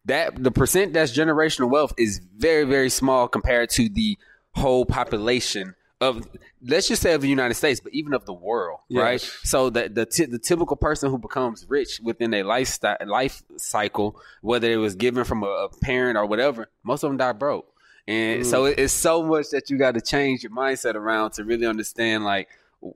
that 0.06 0.42
the 0.42 0.50
percent 0.50 0.92
that's 0.94 1.12
generational 1.16 1.70
wealth 1.70 1.92
is 1.98 2.20
very 2.36 2.64
very 2.64 2.90
small 2.90 3.28
compared 3.28 3.70
to 3.70 3.88
the 3.88 4.16
whole 4.54 4.84
population 4.86 5.74
of 6.00 6.26
let's 6.62 6.88
just 6.88 7.00
say 7.00 7.14
of 7.14 7.22
the 7.22 7.28
United 7.28 7.54
States, 7.54 7.80
but 7.80 7.92
even 7.94 8.12
of 8.12 8.26
the 8.26 8.32
world, 8.32 8.80
right? 8.90 9.20
So 9.44 9.70
that 9.70 9.94
the 9.94 10.04
t- 10.04 10.26
the 10.26 10.38
typical 10.38 10.76
person 10.76 11.10
who 11.10 11.16
becomes 11.18 11.64
rich 11.68 12.00
within 12.02 12.34
a 12.34 12.42
lifestyle 12.42 12.98
life 13.06 13.42
cycle, 13.56 14.20
whether 14.42 14.70
it 14.70 14.76
was 14.76 14.94
given 14.94 15.24
from 15.24 15.42
a, 15.42 15.46
a 15.46 15.68
parent 15.82 16.18
or 16.18 16.26
whatever, 16.26 16.68
most 16.82 17.02
of 17.02 17.08
them 17.10 17.16
die 17.16 17.32
broke. 17.32 17.66
And 18.06 18.46
so 18.46 18.66
it- 18.66 18.78
it's 18.78 18.92
so 18.92 19.22
much 19.22 19.46
that 19.50 19.70
you 19.70 19.78
got 19.78 19.94
to 19.94 20.00
change 20.02 20.42
your 20.42 20.52
mindset 20.52 20.94
around 20.96 21.32
to 21.32 21.44
really 21.44 21.66
understand 21.66 22.24
like 22.24 22.48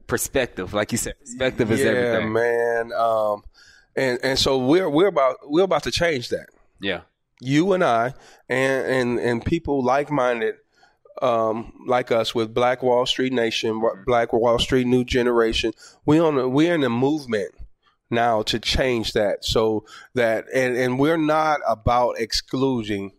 perspective. 0.07 0.73
Like 0.75 0.93
you 0.93 0.99
said, 0.99 1.15
perspective 1.21 1.73
is 1.73 1.81
yeah, 1.81 1.87
everything. 1.87 2.33
man. 2.33 2.93
Um, 2.93 3.43
and 3.97 4.19
and 4.23 4.39
so 4.39 4.59
we're 4.59 4.89
we're 4.91 5.09
about 5.09 5.37
we're 5.45 5.65
about 5.65 5.85
to 5.85 5.91
change 5.91 6.29
that. 6.29 6.49
Yeah. 6.81 7.03
You 7.41 7.73
and 7.73 7.83
I, 7.85 8.15
and 8.49 8.87
and 8.87 9.19
and 9.19 9.45
people 9.45 9.83
like 9.85 10.11
minded. 10.11 10.57
Um, 11.23 11.85
like 11.87 12.11
us 12.13 12.35
with 12.35 12.55
Black 12.55 12.83
Wall 12.83 13.05
Street 13.05 13.33
Nation, 13.33 13.83
Black 14.07 14.33
Wall 14.33 14.59
Street 14.59 14.87
New 14.87 15.05
Generation, 15.05 15.73
we 16.07 16.19
on 16.19 16.39
a, 16.39 16.49
we're 16.49 16.75
in 16.75 16.83
a 16.83 16.89
movement 16.89 17.51
now 18.09 18.41
to 18.43 18.59
change 18.59 19.13
that 19.13 19.45
so 19.45 19.85
that 20.15 20.47
and 20.55 20.77
and 20.77 20.99
we're 20.99 21.19
not 21.19 21.61
about 21.69 22.19
excluding 22.19 23.13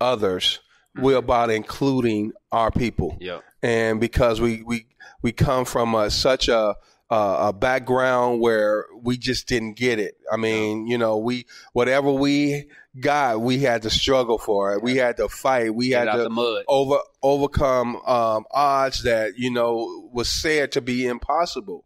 others. 0.00 0.58
We're 0.96 1.18
about 1.18 1.50
including 1.50 2.32
our 2.50 2.72
people 2.72 3.16
Yeah. 3.20 3.40
and 3.62 4.00
because 4.00 4.40
we 4.40 4.62
we 4.62 4.86
we 5.22 5.30
come 5.30 5.64
from 5.64 5.94
a, 5.94 6.10
such 6.10 6.48
a 6.48 6.74
a 7.10 7.52
background 7.52 8.40
where 8.40 8.86
we 9.00 9.16
just 9.16 9.48
didn't 9.48 9.74
get 9.74 9.98
it. 9.98 10.16
I 10.30 10.36
mean, 10.36 10.86
you 10.86 10.98
know, 10.98 11.16
we 11.18 11.46
whatever 11.72 12.12
we 12.12 12.68
got, 13.00 13.40
we 13.40 13.60
had 13.60 13.82
to 13.82 13.90
struggle 13.90 14.38
for 14.38 14.74
it. 14.74 14.82
We 14.82 14.96
had 14.96 15.16
to 15.16 15.28
fight. 15.28 15.74
We 15.74 15.90
Get 15.90 16.08
had 16.08 16.14
to 16.14 16.64
over 16.68 16.98
overcome 17.22 17.96
um, 18.06 18.44
odds 18.50 19.04
that 19.04 19.38
you 19.38 19.50
know 19.50 20.10
was 20.12 20.28
said 20.30 20.72
to 20.72 20.80
be 20.80 21.06
impossible, 21.06 21.84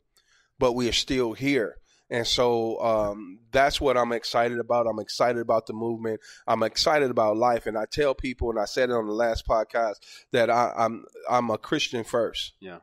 but 0.58 0.72
we 0.72 0.88
are 0.88 0.92
still 0.92 1.32
here. 1.32 1.76
And 2.10 2.26
so 2.26 2.78
um, 2.82 3.38
that's 3.52 3.80
what 3.80 3.96
I'm 3.96 4.12
excited 4.12 4.58
about. 4.58 4.86
I'm 4.86 4.98
excited 4.98 5.40
about 5.40 5.66
the 5.66 5.72
movement. 5.72 6.20
I'm 6.46 6.62
excited 6.62 7.10
about 7.10 7.38
life. 7.38 7.64
And 7.64 7.78
I 7.78 7.86
tell 7.90 8.14
people, 8.14 8.50
and 8.50 8.60
I 8.60 8.66
said 8.66 8.90
it 8.90 8.92
on 8.92 9.06
the 9.06 9.14
last 9.14 9.46
podcast, 9.46 9.94
that 10.30 10.50
I, 10.50 10.72
I'm 10.76 11.06
I'm 11.30 11.48
a 11.48 11.56
Christian 11.56 12.04
first. 12.04 12.52
Yeah. 12.60 12.80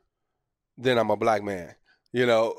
Then 0.80 0.98
I'm 0.98 1.12
a 1.12 1.16
black 1.16 1.44
man. 1.44 1.76
You 2.12 2.26
know, 2.26 2.56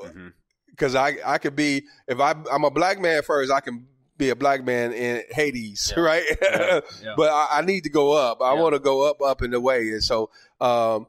because 0.69 0.95
I 0.95 1.17
I 1.25 1.37
could 1.37 1.55
be 1.55 1.83
if 2.07 2.19
I 2.19 2.33
I'm 2.51 2.63
a 2.63 2.71
black 2.71 2.99
man 2.99 3.21
first, 3.23 3.51
I 3.51 3.59
can 3.59 3.85
be 4.17 4.29
a 4.29 4.35
black 4.35 4.63
man 4.63 4.93
in 4.93 5.23
Hades, 5.31 5.93
Yeah. 5.95 6.03
right? 6.03 6.23
Yeah. 6.41 6.79
Yeah. 7.03 7.13
but 7.17 7.31
I, 7.31 7.47
I 7.59 7.61
need 7.61 7.83
to 7.85 7.89
go 7.89 8.11
up. 8.13 8.41
I 8.41 8.53
want 8.53 8.73
to 8.75 8.79
go 8.79 9.09
up, 9.09 9.21
up 9.21 9.41
in 9.41 9.51
the 9.51 9.59
way, 9.59 9.89
and 9.91 10.03
so 10.03 10.29
um, 10.59 11.07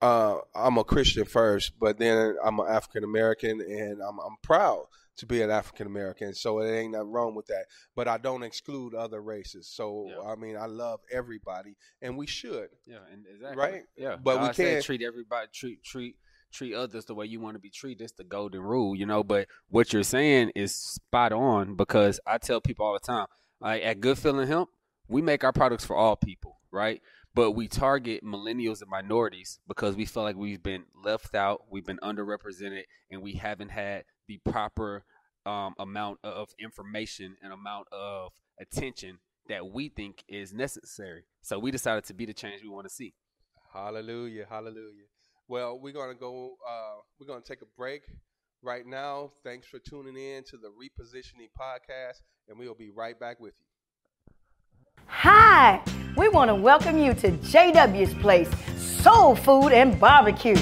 uh, 0.00 0.36
I'm 0.54 0.78
a 0.78 0.84
Christian 0.84 1.24
first, 1.24 1.72
but 1.78 1.98
then 1.98 2.36
I'm 2.44 2.58
an 2.60 2.66
African 2.68 3.04
American, 3.04 3.60
and 3.60 4.00
I'm 4.02 4.18
I'm 4.18 4.36
proud 4.42 4.86
to 5.16 5.26
be 5.26 5.42
an 5.42 5.50
African 5.50 5.86
American. 5.88 6.32
So 6.34 6.60
it 6.60 6.70
ain't 6.72 6.92
nothing 6.92 7.10
wrong 7.10 7.34
with 7.34 7.46
that. 7.48 7.64
But 7.96 8.06
I 8.06 8.18
don't 8.18 8.44
exclude 8.44 8.94
other 8.94 9.20
races. 9.20 9.66
So 9.68 10.06
Yeah. 10.08 10.30
I 10.30 10.36
mean, 10.36 10.56
I 10.56 10.66
love 10.66 11.00
everybody, 11.12 11.76
and 12.00 12.16
we 12.16 12.26
should. 12.26 12.68
Yeah, 12.86 12.98
and 13.12 13.24
exactly. 13.32 13.56
Right? 13.60 13.82
Yeah, 13.96 14.16
But 14.16 14.40
we 14.40 14.48
can't- 14.50 14.84
treat 14.84 15.02
everybody 15.02 15.48
treat 15.52 15.82
treat 15.84 16.16
treat 16.52 16.74
others 16.74 17.04
the 17.04 17.14
way 17.14 17.26
you 17.26 17.40
want 17.40 17.54
to 17.54 17.60
be 17.60 17.70
treated. 17.70 18.04
It's 18.04 18.12
the 18.12 18.24
golden 18.24 18.60
rule, 18.60 18.94
you 18.94 19.06
know. 19.06 19.22
But 19.22 19.48
what 19.68 19.92
you're 19.92 20.02
saying 20.02 20.52
is 20.54 20.74
spot 20.74 21.32
on 21.32 21.74
because 21.74 22.20
I 22.26 22.38
tell 22.38 22.60
people 22.60 22.86
all 22.86 22.94
the 22.94 23.00
time, 23.00 23.26
like 23.60 23.82
at 23.82 24.00
Good 24.00 24.18
Feeling 24.18 24.48
Hemp, 24.48 24.68
we 25.08 25.22
make 25.22 25.44
our 25.44 25.52
products 25.52 25.84
for 25.84 25.96
all 25.96 26.16
people, 26.16 26.58
right? 26.70 27.00
But 27.34 27.52
we 27.52 27.68
target 27.68 28.24
millennials 28.24 28.80
and 28.80 28.90
minorities 28.90 29.60
because 29.68 29.96
we 29.96 30.06
feel 30.06 30.22
like 30.22 30.36
we've 30.36 30.62
been 30.62 30.84
left 31.04 31.34
out, 31.34 31.62
we've 31.70 31.86
been 31.86 31.98
underrepresented, 32.02 32.82
and 33.10 33.22
we 33.22 33.34
haven't 33.34 33.70
had 33.70 34.04
the 34.26 34.38
proper 34.50 35.04
um, 35.46 35.74
amount 35.78 36.18
of 36.24 36.50
information 36.58 37.36
and 37.42 37.52
amount 37.52 37.86
of 37.92 38.32
attention 38.60 39.18
that 39.48 39.66
we 39.66 39.88
think 39.88 40.24
is 40.28 40.52
necessary. 40.52 41.24
So 41.42 41.58
we 41.58 41.70
decided 41.70 42.04
to 42.04 42.14
be 42.14 42.26
the 42.26 42.34
change 42.34 42.62
we 42.62 42.68
want 42.68 42.86
to 42.86 42.92
see. 42.92 43.14
Hallelujah, 43.72 44.46
hallelujah. 44.48 45.06
Well, 45.50 45.78
we're 45.80 45.94
gonna 45.94 46.14
go. 46.14 46.56
Uh, 46.68 46.96
we're 47.18 47.26
gonna 47.26 47.40
take 47.40 47.62
a 47.62 47.78
break 47.78 48.02
right 48.62 48.84
now. 48.86 49.30
Thanks 49.42 49.66
for 49.66 49.78
tuning 49.78 50.14
in 50.14 50.44
to 50.44 50.58
the 50.58 50.68
Repositioning 50.68 51.48
Podcast, 51.58 52.20
and 52.48 52.58
we'll 52.58 52.74
be 52.74 52.90
right 52.90 53.18
back 53.18 53.40
with 53.40 53.54
you. 53.58 54.34
Hi, 55.06 55.82
we 56.18 56.28
want 56.28 56.50
to 56.50 56.54
welcome 56.54 56.98
you 56.98 57.14
to 57.14 57.30
JW's 57.30 58.12
Place, 58.20 58.50
Soul 58.76 59.34
Food 59.36 59.72
and 59.72 59.98
Barbecue. 59.98 60.54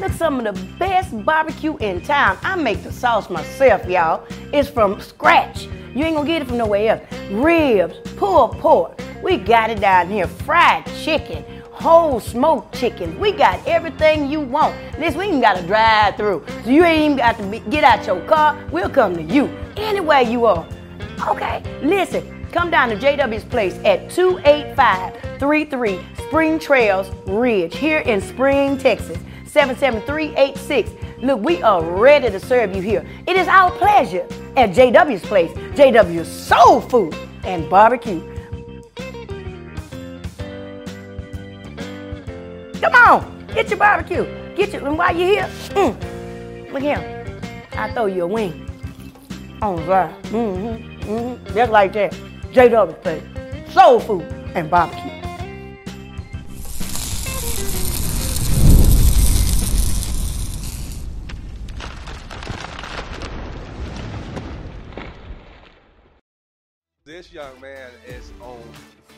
Look, 0.00 0.12
some 0.12 0.38
of 0.38 0.44
the 0.44 0.76
best 0.78 1.24
barbecue 1.24 1.76
in 1.78 2.00
town. 2.02 2.38
I 2.44 2.54
make 2.54 2.84
the 2.84 2.92
sauce 2.92 3.28
myself, 3.28 3.88
y'all. 3.88 4.24
It's 4.52 4.68
from 4.68 5.00
scratch. 5.00 5.66
You 5.94 6.04
ain't 6.04 6.16
gonna 6.16 6.26
get 6.26 6.42
it 6.42 6.48
from 6.48 6.58
nowhere 6.58 7.00
else. 7.00 7.02
Ribs, 7.30 7.98
pulled 8.16 8.58
pork. 8.58 9.00
We 9.22 9.36
got 9.36 9.70
it 9.70 9.80
down 9.80 10.08
here. 10.08 10.26
Fried 10.26 10.86
chicken, 11.02 11.44
whole 11.70 12.20
smoked 12.20 12.74
chicken. 12.74 13.18
We 13.18 13.32
got 13.32 13.66
everything 13.66 14.30
you 14.30 14.40
want. 14.40 14.76
Listen, 14.98 15.20
we 15.20 15.28
even 15.28 15.40
got 15.40 15.58
a 15.58 15.66
drive 15.66 16.16
through. 16.16 16.44
So 16.64 16.70
you 16.70 16.84
ain't 16.84 17.04
even 17.04 17.16
got 17.16 17.36
to 17.38 17.42
be, 17.44 17.60
get 17.70 17.84
out 17.84 18.06
your 18.06 18.20
car. 18.26 18.58
We'll 18.70 18.90
come 18.90 19.14
to 19.16 19.22
you 19.22 19.46
anywhere 19.76 20.22
you 20.22 20.44
are. 20.46 20.66
Okay, 21.26 21.62
listen, 21.82 22.46
come 22.52 22.70
down 22.70 22.88
to 22.90 22.96
JW's 22.96 23.44
place 23.44 23.78
at 23.84 24.10
28533 24.10 26.00
Spring 26.28 26.58
Trails 26.58 27.08
Ridge 27.26 27.76
here 27.76 28.00
in 28.00 28.20
Spring, 28.20 28.76
Texas. 28.76 29.18
77386. 29.46 30.90
Look, 31.20 31.40
we 31.40 31.60
are 31.62 31.82
ready 31.82 32.30
to 32.30 32.38
serve 32.38 32.76
you 32.76 32.80
here. 32.82 33.04
It 33.26 33.36
is 33.36 33.48
our 33.48 33.72
pleasure 33.72 34.24
at 34.56 34.70
JW's 34.70 35.22
place, 35.22 35.50
JW's 35.76 36.28
Soul 36.28 36.80
Food 36.80 37.12
and 37.42 37.68
Barbecue. 37.68 38.20
Come 42.80 42.94
on, 42.94 43.46
get 43.52 43.68
your 43.68 43.78
barbecue. 43.78 44.24
Get 44.54 44.72
your, 44.72 44.86
and 44.86 44.96
while 44.96 45.16
you're 45.16 45.28
here, 45.28 45.50
mm, 45.70 46.72
look 46.72 46.82
here. 46.82 47.24
I 47.72 47.92
throw 47.92 48.06
you 48.06 48.22
a 48.22 48.26
wing 48.28 48.70
on 49.60 49.84
fire. 49.86 50.14
Mm-hmm, 50.22 51.02
mm-hmm, 51.02 51.54
just 51.54 51.72
like 51.72 51.92
that. 51.94 52.12
JW's 52.52 52.94
place, 53.02 53.74
Soul 53.74 53.98
Food 53.98 54.22
and 54.54 54.70
Barbecue. 54.70 55.27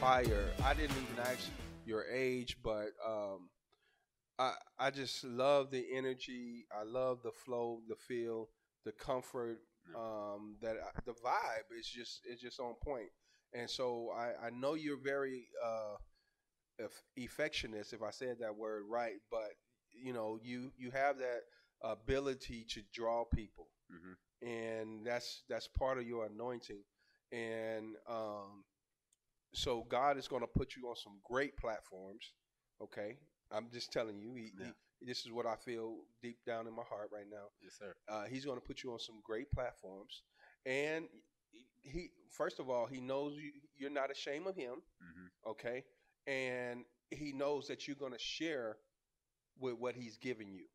Fire. 0.01 0.57
I 0.65 0.75
didn't 0.75 0.97
even 0.97 1.19
ask 1.21 1.51
your 1.85 2.05
age, 2.07 2.57
but 2.63 2.89
um, 3.07 3.51
I 4.39 4.55
I 4.79 4.91
just 4.91 5.25
love 5.25 5.71
the 5.71 5.85
energy. 5.95 6.67
I 6.73 6.85
love 6.85 7.21
the 7.23 7.33
flow, 7.33 7.81
the 7.89 7.97
feel, 7.97 8.49
the 8.85 8.93
comfort. 8.93 9.59
Um, 9.97 10.57
that 10.63 10.77
I, 10.77 11.01
the 11.07 11.13
vibe 11.13 11.77
is 11.79 11.87
just 11.89 12.21
is 12.27 12.41
just 12.41 12.61
on 12.61 12.75
point. 12.85 13.09
And 13.55 13.69
so 13.69 14.11
I, 14.17 14.47
I 14.47 14.51
know 14.51 14.75
you're 14.75 15.01
very 15.03 15.49
uh, 15.65 15.97
affectionist, 17.19 17.93
if 17.93 18.03
I 18.03 18.11
said 18.11 18.37
that 18.41 18.57
word 18.57 18.85
right. 18.89 19.17
But 19.31 19.51
you 19.93 20.13
know 20.13 20.39
you 20.43 20.73
you 20.77 20.91
have 20.93 21.19
that 21.19 21.41
ability 21.83 22.67
to 22.71 22.83
draw 22.93 23.25
people, 23.25 23.69
Mhm. 23.91 24.17
and 24.49 25.07
that's 25.07 25.43
that's 25.49 25.69
part 25.69 25.99
of 25.99 26.07
your 26.07 26.27
anointing 26.27 26.83
and 27.33 27.97
um, 28.09 28.65
so 29.53 29.85
God 29.89 30.17
is 30.19 30.29
going 30.29 30.43
to 30.43 30.47
put 30.49 30.77
you 30.77 30.89
on 30.89 30.97
some 30.97 31.19
great 31.25 31.57
platforms. 31.57 32.33
Okay, 32.83 33.19
I'm 33.51 33.69
just 33.73 33.93
telling 33.93 34.19
you. 34.19 34.35
He, 34.35 34.53
Yeah. 34.59 34.67
he, 35.01 35.07
this 35.07 35.25
is 35.25 35.33
what 35.33 35.47
I 35.47 35.57
feel 35.57 35.97
deep 36.23 36.39
down 36.47 36.67
in 36.67 36.75
my 36.75 36.83
heart 36.89 37.11
right 37.13 37.27
now. 37.31 37.47
Yes, 37.63 37.75
sir. 37.79 37.95
Uh, 38.09 38.25
he's 38.25 38.45
going 38.45 38.59
to 38.61 38.65
put 38.67 38.83
you 38.83 38.93
on 38.93 38.99
some 38.99 39.21
great 39.25 39.51
platforms, 39.51 40.23
and 40.67 41.09
he 41.83 42.11
first 42.31 42.61
of 42.61 42.69
all 42.71 42.87
he 42.87 43.01
knows 43.01 43.35
you, 43.37 43.51
you're 43.77 43.91
not 43.91 44.11
ashamed 44.11 44.47
of 44.47 44.55
him. 44.57 44.83
Mhm. 45.03 45.51
Okay, 45.51 45.85
and 46.27 46.85
he 47.11 47.33
knows 47.33 47.67
that 47.69 47.87
you're 47.89 47.97
going 47.97 48.13
to 48.13 48.19
share 48.19 48.77
with 49.59 49.75
what 49.75 49.95
he's 49.95 50.17
giving 50.19 50.53
you. 50.53 50.67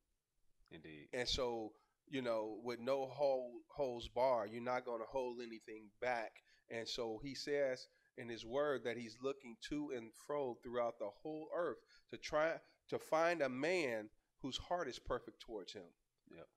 Indeed. 0.72 1.08
And 1.14 1.28
so, 1.28 1.74
you 2.08 2.22
know, 2.22 2.60
with 2.64 2.80
no 2.80 3.08
hold, 3.08 3.62
holds 3.70 4.08
bar, 4.10 4.48
you're 4.48 4.62
not 4.62 4.86
going 4.86 5.00
to 5.00 5.08
hold 5.08 5.40
anything 5.42 5.90
back. 6.02 6.32
And 6.70 6.88
so 6.88 7.20
he 7.24 7.36
says 7.36 7.88
in 8.18 8.30
his 8.30 8.46
word 8.46 8.84
that 8.84 8.98
he's 8.98 9.18
looking 9.22 9.56
to 9.70 9.92
and 9.96 10.12
fro 10.28 10.58
throughout 10.64 11.00
the 11.00 11.10
whole 11.22 11.48
earth 11.56 11.78
to 12.12 12.18
try 12.18 12.54
to 12.90 13.00
find 13.00 13.42
a 13.42 13.50
man 13.50 14.10
whose 14.42 14.58
heart 14.58 14.88
is 14.88 15.00
perfect 15.00 15.42
towards 15.42 15.74
him. 15.74 15.84
Yep. 16.30 16.48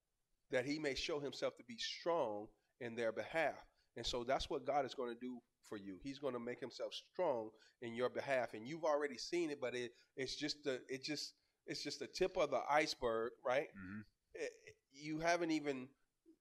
That 0.51 0.65
he 0.67 0.79
may 0.79 0.95
show 0.95 1.21
himself 1.21 1.57
to 1.57 1.65
be 1.65 1.77
strong 1.79 2.47
in 2.81 2.95
their 2.95 3.13
behalf. 3.13 3.57
And 3.97 4.07
so 4.07 4.25
that's 4.25 4.49
what 4.49 4.65
God 4.67 4.85
is 4.87 4.95
going 4.95 5.13
to 5.13 5.19
do 5.21 5.39
for 5.69 5.77
you. 5.77 5.99
He's 6.03 6.19
going 6.19 6.35
to 6.35 6.41
make 6.41 6.61
himself 6.61 6.93
strong 6.95 7.51
in 7.83 7.95
your 7.95 8.09
behalf. 8.09 8.55
And 8.55 8.67
you've 8.67 8.85
already 8.85 9.19
seen 9.19 9.51
it, 9.51 9.61
but 9.61 9.75
it, 9.75 9.93
it's 10.17 10.37
just 10.37 10.63
the 10.65 10.81
it 10.89 11.03
just 11.05 11.35
it's 11.67 11.83
just 11.83 11.99
the 11.99 12.07
tip 12.07 12.37
of 12.37 12.51
the 12.51 12.61
iceberg, 12.71 13.33
right? 13.45 13.69
Mhm. 13.77 14.05
it- 14.35 14.53
you 14.93 15.21
haven't 15.21 15.53
even 15.53 15.89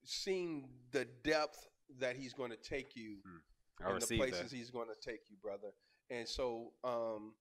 seen 0.03 0.67
the 0.91 1.06
depth 1.23 1.67
that 1.99 2.15
he's 2.15 2.34
going 2.34 2.49
to 2.51 2.58
take 2.58 2.95
you 2.95 3.21
I 3.85 3.91
and 3.91 4.01
the 4.01 4.17
places 4.17 4.51
that. 4.51 4.55
he's 4.55 4.69
going 4.69 4.87
to 4.87 5.09
take 5.09 5.21
you, 5.29 5.37
brother. 5.41 5.69
And 6.09 6.27
so, 6.27 6.71
um, 6.83 7.33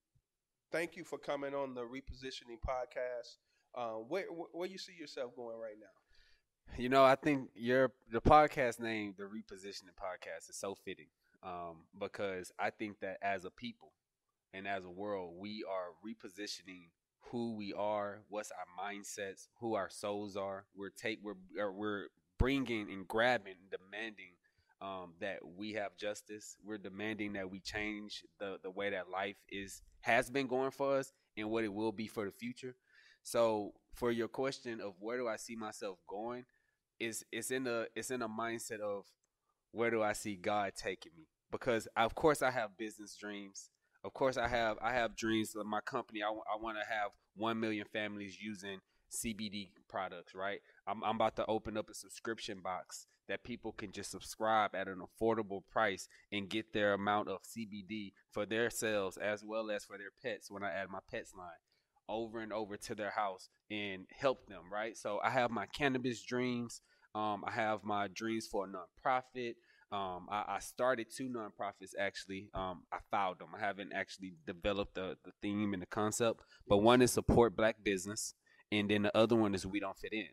thank 0.71 0.97
you 0.97 1.05
for 1.05 1.19
coming 1.19 1.55
on 1.55 1.75
the 1.75 1.83
repositioning 1.83 2.61
podcast. 2.67 3.37
Uh, 3.75 3.99
where 4.09 4.25
where 4.53 4.69
you 4.69 4.79
see 4.79 4.95
yourself 4.99 5.37
going 5.37 5.59
right 5.59 5.77
now? 5.79 6.77
You 6.79 6.89
know, 6.89 7.05
I 7.05 7.15
think 7.15 7.51
your 7.55 7.93
the 8.11 8.21
podcast 8.21 8.81
name, 8.81 9.15
the 9.17 9.25
repositioning 9.25 9.95
podcast, 10.01 10.51
is 10.51 10.57
so 10.57 10.75
fitting 10.75 11.09
um, 11.43 11.85
because 11.99 12.53
I 12.59 12.71
think 12.71 13.01
that 13.01 13.19
as 13.23 13.45
a 13.45 13.51
people 13.51 13.93
and 14.53 14.67
as 14.67 14.85
a 14.85 14.91
world, 14.91 15.35
we 15.39 15.65
are 15.69 15.91
repositioning 16.05 16.89
who 17.31 17.55
we 17.55 17.73
are, 17.73 18.21
what's 18.29 18.51
our 18.51 18.85
mindsets, 18.85 19.49
who 19.61 19.75
our 19.75 19.91
souls 19.91 20.37
are. 20.37 20.67
We're 20.75 20.91
take 20.91 21.21
we're 21.23 21.71
we're 21.73 22.07
bringing 22.39 22.91
and 22.91 23.07
grabbing, 23.07 23.55
demanding 23.71 24.36
um, 24.81 25.15
that 25.21 25.39
we 25.57 25.73
have 25.75 25.97
justice. 25.97 26.57
We're 26.65 26.79
demanding 26.79 27.35
that 27.35 27.51
we 27.51 27.61
change 27.61 28.23
the 28.39 28.59
the 28.63 28.71
way 28.71 28.91
that 28.91 29.11
life 29.11 29.37
is 29.49 29.83
has 30.01 30.31
been 30.31 30.47
going 30.47 30.71
for 30.71 30.99
us 30.99 31.13
and 31.37 31.51
what 31.51 31.65
it 31.65 31.73
will 31.73 31.93
be 31.93 32.07
for 32.07 32.25
the 32.25 32.31
future. 32.31 32.75
So, 33.23 33.73
for 33.95 34.13
your 34.13 34.29
question 34.29 34.81
of 34.81 34.95
where 35.01 35.19
do 35.19 35.27
I 35.27 35.37
see 35.37 35.57
myself 35.57 35.99
going, 36.09 36.45
is 37.01 37.25
it's 37.33 37.51
in 37.51 37.67
a 37.67 37.87
it's 37.95 38.11
in 38.11 38.23
a 38.23 38.29
mindset 38.29 38.81
of 38.81 39.05
where 39.73 39.91
do 39.91 40.03
I 40.03 40.13
see 40.13 40.37
God 40.37 40.73
taking 40.77 41.13
me? 41.17 41.27
Because 41.51 41.89
of 41.97 42.15
course 42.15 42.43
I 42.43 42.51
have 42.51 42.77
business 42.79 43.17
dreams. 43.17 43.71
Of 44.05 44.15
course 44.15 44.37
I 44.37 44.49
have 44.49 44.79
I 44.83 44.93
have 44.93 45.17
dreams 45.17 45.55
of 45.57 45.67
my 45.67 45.81
company. 45.81 46.21
I, 46.23 46.31
want 46.31 46.79
to 46.79 46.95
have 46.95 47.11
one 47.35 47.59
million 47.59 47.87
families 47.93 48.39
using 48.41 48.79
CBD 49.13 49.71
products. 49.89 50.35
Right. 50.35 50.61
I'm 50.87 51.03
I'm 51.03 51.17
about 51.17 51.37
to 51.37 51.47
open 51.47 51.77
up 51.77 51.91
a 51.91 51.95
subscription 51.95 52.61
box 52.63 53.07
that 53.29 53.45
people 53.45 53.73
can 53.73 53.93
just 53.93 54.11
subscribe 54.11 54.75
at 54.75 54.89
an 54.89 55.01
affordable 55.01 55.63
price 55.71 56.09
and 56.33 56.49
get 56.49 56.73
their 56.73 56.93
amount 56.95 57.29
of 57.29 57.43
CBD 57.43 58.13
for 58.31 58.47
themselves 58.47 59.17
as 59.17 59.43
well 59.45 59.71
as 59.71 59.85
for 59.85 59.99
their 59.99 60.13
pets 60.23 60.51
when 60.51 60.63
I 60.63 60.71
add 60.71 60.89
my 60.91 61.01
pets 61.11 61.33
line 61.37 61.49
over 62.09 62.41
and 62.41 62.53
over 62.53 62.77
to 62.77 62.95
their 62.95 63.11
house 63.11 63.49
and 63.71 64.07
help 64.17 64.47
them, 64.47 64.65
right? 64.73 64.97
So 64.97 65.21
I 65.23 65.31
have 65.31 65.51
my 65.51 65.67
cannabis 65.67 66.23
dreams. 66.23 66.81
Um, 67.15 67.45
I 67.47 67.53
have 67.53 67.83
my 67.83 68.09
dreams 68.09 68.47
for 68.47 68.65
a 68.65 68.69
nonprofit. 68.69 69.55
Um, 69.93 70.27
I, 70.31 70.45
I 70.49 70.59
started 70.61 71.07
two 71.15 71.29
nonprofits 71.29 71.93
actually. 71.99 72.51
Um, 72.55 72.83
I 72.93 72.99
filed 73.11 73.39
them. 73.39 73.49
I 73.57 73.61
haven't 73.61 73.93
actually 73.93 74.35
developed 74.47 74.97
the, 74.97 75.17
the 75.25 75.33
theme 75.41 75.73
and 75.73 75.83
the 75.83 75.87
concept, 75.87 76.41
but 76.69 76.79
one 76.79 77.03
is 77.03 77.13
support 77.13 77.57
black 77.57 77.77
business, 77.83 78.35
and 78.73 78.91
then 78.91 79.03
the 79.03 79.17
other 79.17 79.37
one 79.37 79.55
is 79.55 79.65
we 79.65 79.81
don't 79.81 79.99
fit 79.99 80.13
in. 80.13 80.27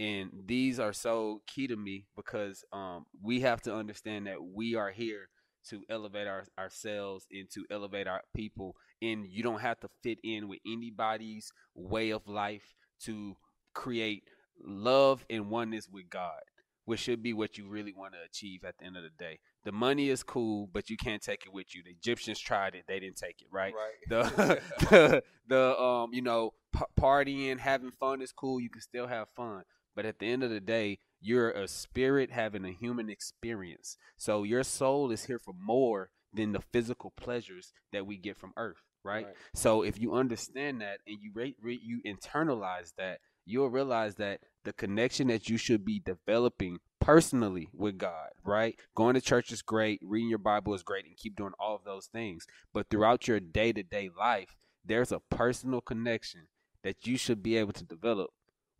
And 0.00 0.30
these 0.46 0.80
are 0.80 0.92
so 0.92 1.42
key 1.46 1.66
to 1.68 1.76
me 1.76 2.06
because 2.16 2.64
um, 2.72 3.06
we 3.22 3.40
have 3.40 3.62
to 3.62 3.74
understand 3.74 4.26
that 4.26 4.42
we 4.42 4.74
are 4.74 4.90
here 4.90 5.28
to 5.68 5.82
elevate 5.88 6.26
our, 6.26 6.44
ourselves 6.58 7.26
and 7.30 7.48
to 7.52 7.64
elevate 7.70 8.08
our 8.08 8.22
people. 8.34 8.74
And 9.00 9.26
you 9.26 9.42
don't 9.42 9.60
have 9.60 9.78
to 9.80 9.88
fit 10.02 10.18
in 10.24 10.48
with 10.48 10.58
anybody's 10.66 11.52
way 11.74 12.10
of 12.10 12.26
life 12.26 12.74
to 13.04 13.36
create 13.74 14.24
love 14.64 15.24
and 15.30 15.50
oneness 15.50 15.88
with 15.90 16.10
God, 16.10 16.40
which 16.84 17.00
should 17.00 17.22
be 17.22 17.32
what 17.32 17.58
you 17.58 17.68
really 17.68 17.92
want 17.96 18.14
to 18.14 18.18
achieve 18.24 18.64
at 18.64 18.78
the 18.78 18.86
end 18.86 18.96
of 18.96 19.02
the 19.02 19.10
day. 19.18 19.38
The 19.64 19.72
money 19.72 20.08
is 20.08 20.22
cool, 20.22 20.68
but 20.72 20.90
you 20.90 20.96
can't 20.96 21.22
take 21.22 21.46
it 21.46 21.52
with 21.52 21.74
you. 21.74 21.82
The 21.84 21.90
Egyptians 21.90 22.40
tried 22.40 22.74
it; 22.74 22.84
they 22.88 22.98
didn't 22.98 23.16
take 23.16 23.40
it, 23.40 23.48
right? 23.52 23.72
the 24.08 24.60
the, 24.90 25.22
the 25.48 25.80
um 25.80 26.10
you 26.12 26.22
know 26.22 26.52
p- 26.72 26.80
partying 27.00 27.58
having 27.58 27.92
fun 27.92 28.22
is 28.22 28.32
cool 28.32 28.60
you 28.60 28.70
can 28.70 28.80
still 28.80 29.06
have 29.06 29.28
fun 29.36 29.62
but 29.94 30.04
at 30.06 30.18
the 30.18 30.26
end 30.26 30.42
of 30.42 30.50
the 30.50 30.60
day 30.60 30.98
you're 31.20 31.50
a 31.50 31.68
spirit 31.68 32.30
having 32.30 32.64
a 32.64 32.72
human 32.72 33.08
experience 33.08 33.96
so 34.16 34.42
your 34.42 34.62
soul 34.62 35.10
is 35.10 35.24
here 35.24 35.38
for 35.38 35.54
more 35.58 36.10
than 36.32 36.52
the 36.52 36.60
physical 36.72 37.12
pleasures 37.16 37.72
that 37.92 38.06
we 38.06 38.16
get 38.16 38.36
from 38.36 38.52
earth 38.56 38.82
right, 39.04 39.26
Right. 39.26 39.34
so 39.54 39.82
if 39.82 39.98
you 40.00 40.14
understand 40.14 40.80
that 40.80 40.98
and 41.06 41.18
you 41.20 41.30
re- 41.34 41.56
re- 41.60 41.80
you 41.82 42.00
internalize 42.06 42.94
that 42.96 43.18
you'll 43.44 43.70
realize 43.70 44.14
that 44.16 44.40
the 44.64 44.72
connection 44.72 45.26
that 45.28 45.48
you 45.48 45.56
should 45.56 45.84
be 45.84 45.98
developing 45.98 46.78
personally 47.00 47.68
with 47.74 47.98
God, 47.98 48.28
right? 48.44 48.78
Going 48.94 49.14
to 49.14 49.20
church 49.20 49.50
is 49.50 49.60
great, 49.62 49.98
reading 50.04 50.28
your 50.28 50.38
Bible 50.38 50.72
is 50.74 50.84
great, 50.84 51.04
and 51.06 51.16
keep 51.16 51.34
doing 51.34 51.50
all 51.58 51.74
of 51.74 51.82
those 51.82 52.06
things. 52.06 52.46
But 52.72 52.88
throughout 52.88 53.26
your 53.26 53.40
day 53.40 53.72
to 53.72 53.82
day 53.82 54.08
life, 54.16 54.56
there's 54.84 55.10
a 55.10 55.18
personal 55.18 55.80
connection 55.80 56.42
that 56.84 57.04
you 57.04 57.16
should 57.16 57.42
be 57.42 57.56
able 57.56 57.72
to 57.72 57.84
develop 57.84 58.30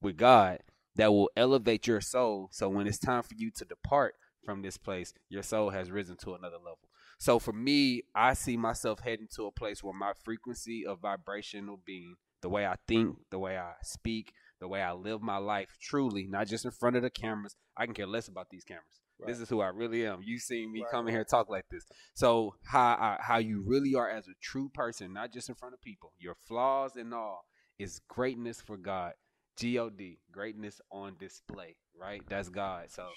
with 0.00 0.16
God 0.16 0.60
that 0.96 1.12
will 1.12 1.30
elevate 1.36 1.86
your 1.86 2.00
soul. 2.00 2.48
So 2.52 2.68
when 2.68 2.86
it's 2.86 2.98
time 2.98 3.22
for 3.22 3.34
you 3.36 3.50
to 3.56 3.64
depart 3.64 4.14
from 4.44 4.62
this 4.62 4.76
place, 4.76 5.14
your 5.28 5.42
soul 5.42 5.70
has 5.70 5.90
risen 5.90 6.16
to 6.18 6.34
another 6.34 6.58
level. 6.58 6.88
So 7.18 7.38
for 7.38 7.52
me, 7.52 8.02
I 8.14 8.34
see 8.34 8.56
myself 8.56 9.00
heading 9.00 9.28
to 9.36 9.46
a 9.46 9.52
place 9.52 9.82
where 9.82 9.94
my 9.94 10.12
frequency 10.24 10.84
of 10.84 11.00
vibrational 11.00 11.80
being, 11.84 12.16
the 12.40 12.48
way 12.48 12.66
I 12.66 12.76
think, 12.88 13.16
the 13.30 13.38
way 13.38 13.56
I 13.56 13.74
speak, 13.82 14.32
the 14.60 14.68
way 14.68 14.82
I 14.82 14.92
live 14.92 15.22
my 15.22 15.36
life 15.36 15.76
truly, 15.80 16.26
not 16.28 16.48
just 16.48 16.64
in 16.64 16.72
front 16.72 16.96
of 16.96 17.02
the 17.02 17.10
cameras. 17.10 17.54
I 17.76 17.84
can 17.84 17.94
care 17.94 18.06
less 18.06 18.28
about 18.28 18.50
these 18.50 18.64
cameras. 18.64 19.00
This 19.24 19.38
is 19.38 19.48
who 19.48 19.60
I 19.60 19.68
really 19.68 20.04
am. 20.04 20.20
You 20.24 20.38
see 20.38 20.66
me 20.66 20.82
Right, 20.82 20.90
come 20.90 21.06
in 21.06 21.14
here 21.14 21.24
talk 21.24 21.48
like 21.48 21.66
this. 21.70 21.84
So 22.14 22.56
how 22.64 22.80
I, 22.80 23.18
how 23.20 23.38
you 23.38 23.62
really 23.64 23.94
are 23.94 24.10
as 24.10 24.26
a 24.26 24.34
true 24.42 24.68
person, 24.74 25.12
not 25.12 25.32
just 25.32 25.48
in 25.48 25.54
front 25.54 25.74
of 25.74 25.80
people, 25.80 26.12
your 26.18 26.34
flaws 26.48 26.96
and 26.96 27.14
all, 27.14 27.44
is 27.78 28.00
greatness 28.08 28.60
for 28.60 28.76
God. 28.76 29.12
God, 29.60 30.18
greatness 30.30 30.80
on 30.90 31.16
display. 31.18 31.76
Right? 31.98 32.22
That's 32.28 32.48
God. 32.48 32.90
So 32.90 33.08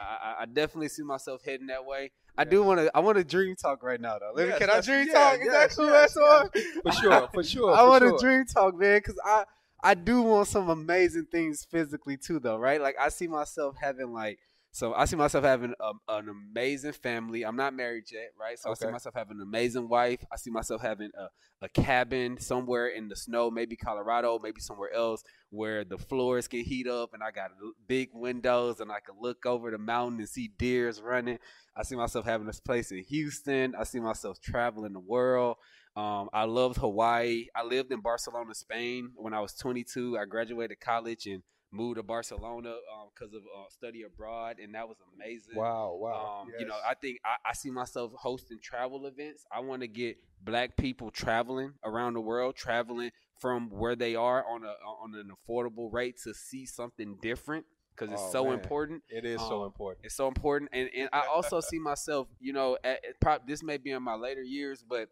I, 0.00 0.04
I- 0.04 0.42
I 0.42 0.46
definitely 0.46 0.88
see 0.88 1.02
myself 1.02 1.42
heading 1.44 1.68
that 1.68 1.84
way. 1.84 2.10
I 2.38 2.44
do 2.44 2.62
want 2.62 2.80
to. 2.80 2.90
I 2.94 3.00
want 3.00 3.16
to 3.16 3.24
dream 3.24 3.56
talk 3.56 3.82
right 3.82 4.00
now, 4.00 4.18
though. 4.18 4.38
Yes, 4.38 4.58
can 4.58 4.68
I 4.68 4.80
dream 4.82 5.06
yeah, 5.08 5.12
talk? 5.14 5.34
Is 5.40 5.46
yes, 5.46 5.76
that 5.76 5.82
cool? 5.82 5.86
yes, 5.86 6.14
That's 6.14 6.16
all? 6.18 6.48
For 6.82 6.92
sure, 6.92 7.28
for 7.32 7.42
sure. 7.42 7.74
I 7.74 7.78
for 7.82 7.88
want 7.88 8.02
to 8.02 8.08
sure. 8.10 8.18
dream 8.18 8.44
talk, 8.44 8.78
man, 8.78 8.98
because 8.98 9.18
I 9.24 9.44
I 9.82 9.94
do 9.94 10.20
want 10.22 10.48
some 10.48 10.68
amazing 10.68 11.26
things 11.32 11.66
physically 11.70 12.18
too, 12.18 12.38
though, 12.38 12.58
right? 12.58 12.80
Like 12.80 12.96
I 13.00 13.08
see 13.08 13.26
myself 13.26 13.76
having 13.80 14.12
like 14.12 14.38
so 14.76 14.92
I 14.92 15.06
see 15.06 15.16
myself 15.16 15.42
having 15.42 15.72
a, 15.80 15.92
an 16.06 16.28
amazing 16.28 16.92
family. 16.92 17.46
I'm 17.46 17.56
not 17.56 17.72
married 17.72 18.04
yet, 18.12 18.32
right? 18.38 18.58
So 18.58 18.70
I 18.70 18.74
see 18.74 18.90
myself 18.90 19.14
having 19.14 19.38
an 19.38 19.42
amazing 19.42 19.88
wife. 19.88 20.22
I 20.30 20.36
see 20.36 20.50
myself 20.50 20.82
having 20.82 21.08
a, 21.18 21.64
a 21.64 21.68
cabin 21.70 22.38
somewhere 22.38 22.88
in 22.88 23.08
the 23.08 23.16
snow, 23.16 23.50
maybe 23.50 23.74
Colorado, 23.74 24.38
maybe 24.38 24.60
somewhere 24.60 24.92
else 24.92 25.24
where 25.48 25.82
the 25.82 25.96
floors 25.96 26.46
can 26.46 26.60
heat 26.60 26.86
up 26.86 27.14
and 27.14 27.22
I 27.22 27.30
got 27.30 27.52
big 27.88 28.10
windows 28.12 28.80
and 28.80 28.92
I 28.92 29.00
can 29.00 29.14
look 29.18 29.46
over 29.46 29.70
the 29.70 29.78
mountain 29.78 30.18
and 30.18 30.28
see 30.28 30.50
deers 30.58 31.00
running. 31.00 31.38
I 31.74 31.82
see 31.82 31.96
myself 31.96 32.26
having 32.26 32.46
this 32.46 32.60
place 32.60 32.92
in 32.92 33.02
Houston. 33.04 33.74
I 33.80 33.84
see 33.84 34.00
myself 34.00 34.42
traveling 34.42 34.92
the 34.92 35.00
world. 35.00 35.56
Um, 35.96 36.28
I 36.34 36.44
loved 36.44 36.76
Hawaii. 36.76 37.46
I 37.56 37.64
lived 37.64 37.92
in 37.92 38.02
Barcelona, 38.02 38.54
Spain 38.54 39.12
when 39.16 39.32
I 39.32 39.40
was 39.40 39.54
22. 39.54 40.18
I 40.18 40.26
graduated 40.26 40.80
college 40.80 41.24
and 41.24 41.42
moved 41.76 41.96
to 41.96 42.02
Barcelona 42.02 42.74
because 43.14 43.34
of 43.34 43.42
uh, 43.42 43.68
study 43.68 44.02
abroad, 44.02 44.56
and 44.62 44.74
that 44.74 44.88
was 44.88 44.96
amazing. 45.14 45.56
Wow, 45.56 45.96
wow. 46.00 46.42
Um, 46.42 46.52
You 46.58 46.66
know, 46.66 46.76
I 46.88 46.94
think 46.94 47.18
I, 47.24 47.50
I 47.50 47.52
see 47.54 47.70
myself 47.70 48.12
hosting 48.16 48.58
travel 48.62 49.06
events. 49.06 49.44
I 49.50 49.60
want 49.60 49.82
to 49.82 49.88
get 49.88 50.16
black 50.42 50.76
people 50.76 51.10
traveling 51.10 51.74
around 51.84 52.14
the 52.14 52.20
world, 52.20 52.56
traveling 52.56 53.10
from 53.40 53.70
where 53.70 53.94
they 53.96 54.14
are 54.14 54.44
on 54.46 54.64
a 54.64 54.74
on 55.02 55.14
an 55.14 55.30
affordable 55.30 55.92
rate 55.92 56.16
to 56.24 56.34
see 56.34 56.66
something 56.66 57.18
different 57.20 57.66
because 57.94 58.12
it's 58.12 58.22
Oh, 58.22 58.32
so 58.32 58.44
man. 58.44 58.54
important. 58.54 59.02
it 59.08 59.24
is 59.24 59.40
so 59.40 59.60
um, 59.60 59.66
important. 59.66 60.04
It's 60.06 60.14
so 60.16 60.28
important, 60.28 60.70
and 60.72 60.88
and 60.96 61.08
I 61.12 61.26
also 61.26 61.60
see 61.60 61.78
myself, 61.92 62.28
you 62.40 62.52
know, 62.52 62.78
at, 62.84 63.00
at 63.26 63.46
this 63.46 63.62
may 63.62 63.76
be 63.76 63.90
in 63.90 64.02
my 64.02 64.14
later 64.14 64.42
years, 64.42 64.84
but 64.86 65.08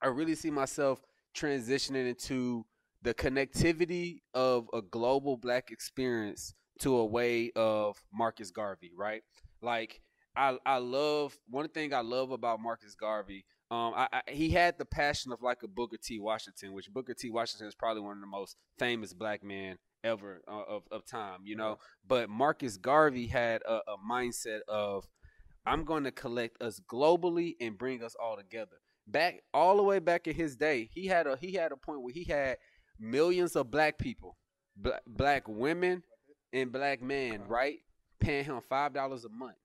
I 0.00 0.08
really 0.08 0.34
see 0.34 0.50
myself 0.50 1.02
transitioning 1.34 2.08
into 2.08 2.64
the 3.04 3.14
connectivity 3.14 4.20
of 4.32 4.68
a 4.72 4.80
global 4.80 5.36
black 5.36 5.70
experience 5.70 6.54
to 6.80 6.96
a 6.96 7.04
way 7.04 7.52
of 7.54 8.02
Marcus 8.12 8.50
Garvey, 8.50 8.92
right? 8.96 9.22
Like 9.62 10.00
I 10.34 10.56
I 10.66 10.78
love 10.78 11.36
one 11.48 11.68
thing 11.68 11.94
I 11.94 12.00
love 12.00 12.32
about 12.32 12.60
Marcus 12.60 12.94
Garvey. 12.94 13.44
Um, 13.70 13.92
I, 13.94 14.08
I, 14.12 14.20
he 14.30 14.50
had 14.50 14.78
the 14.78 14.84
passion 14.84 15.32
of 15.32 15.42
like 15.42 15.62
a 15.62 15.68
Booker 15.68 15.96
T. 16.02 16.18
Washington, 16.18 16.72
which 16.72 16.90
Booker 16.92 17.14
T. 17.14 17.30
Washington 17.30 17.66
is 17.66 17.74
probably 17.74 18.02
one 18.02 18.16
of 18.16 18.20
the 18.20 18.26
most 18.26 18.56
famous 18.78 19.12
black 19.12 19.44
men 19.44 19.76
ever 20.02 20.40
uh, 20.48 20.62
of 20.68 20.82
of 20.90 21.04
time, 21.06 21.40
you 21.44 21.56
know. 21.56 21.78
But 22.06 22.30
Marcus 22.30 22.76
Garvey 22.78 23.26
had 23.26 23.62
a, 23.62 23.80
a 23.86 23.96
mindset 24.10 24.60
of 24.66 25.06
I'm 25.66 25.84
going 25.84 26.04
to 26.04 26.12
collect 26.12 26.62
us 26.62 26.80
globally 26.90 27.54
and 27.60 27.76
bring 27.78 28.02
us 28.02 28.14
all 28.20 28.36
together. 28.36 28.76
Back 29.06 29.42
all 29.52 29.76
the 29.76 29.82
way 29.82 29.98
back 29.98 30.26
in 30.26 30.34
his 30.34 30.56
day, 30.56 30.88
he 30.92 31.06
had 31.06 31.26
a 31.26 31.36
he 31.36 31.52
had 31.52 31.72
a 31.72 31.76
point 31.76 32.02
where 32.02 32.12
he 32.12 32.24
had 32.24 32.56
millions 32.98 33.56
of 33.56 33.70
black 33.70 33.98
people, 33.98 34.36
black, 34.76 35.02
black 35.06 35.48
women 35.48 36.02
and 36.52 36.72
black 36.72 37.02
men, 37.02 37.34
uh-huh. 37.36 37.44
right, 37.48 37.78
paying 38.20 38.44
him 38.44 38.60
five 38.68 38.92
dollars 38.92 39.24
a 39.24 39.28
month. 39.28 39.56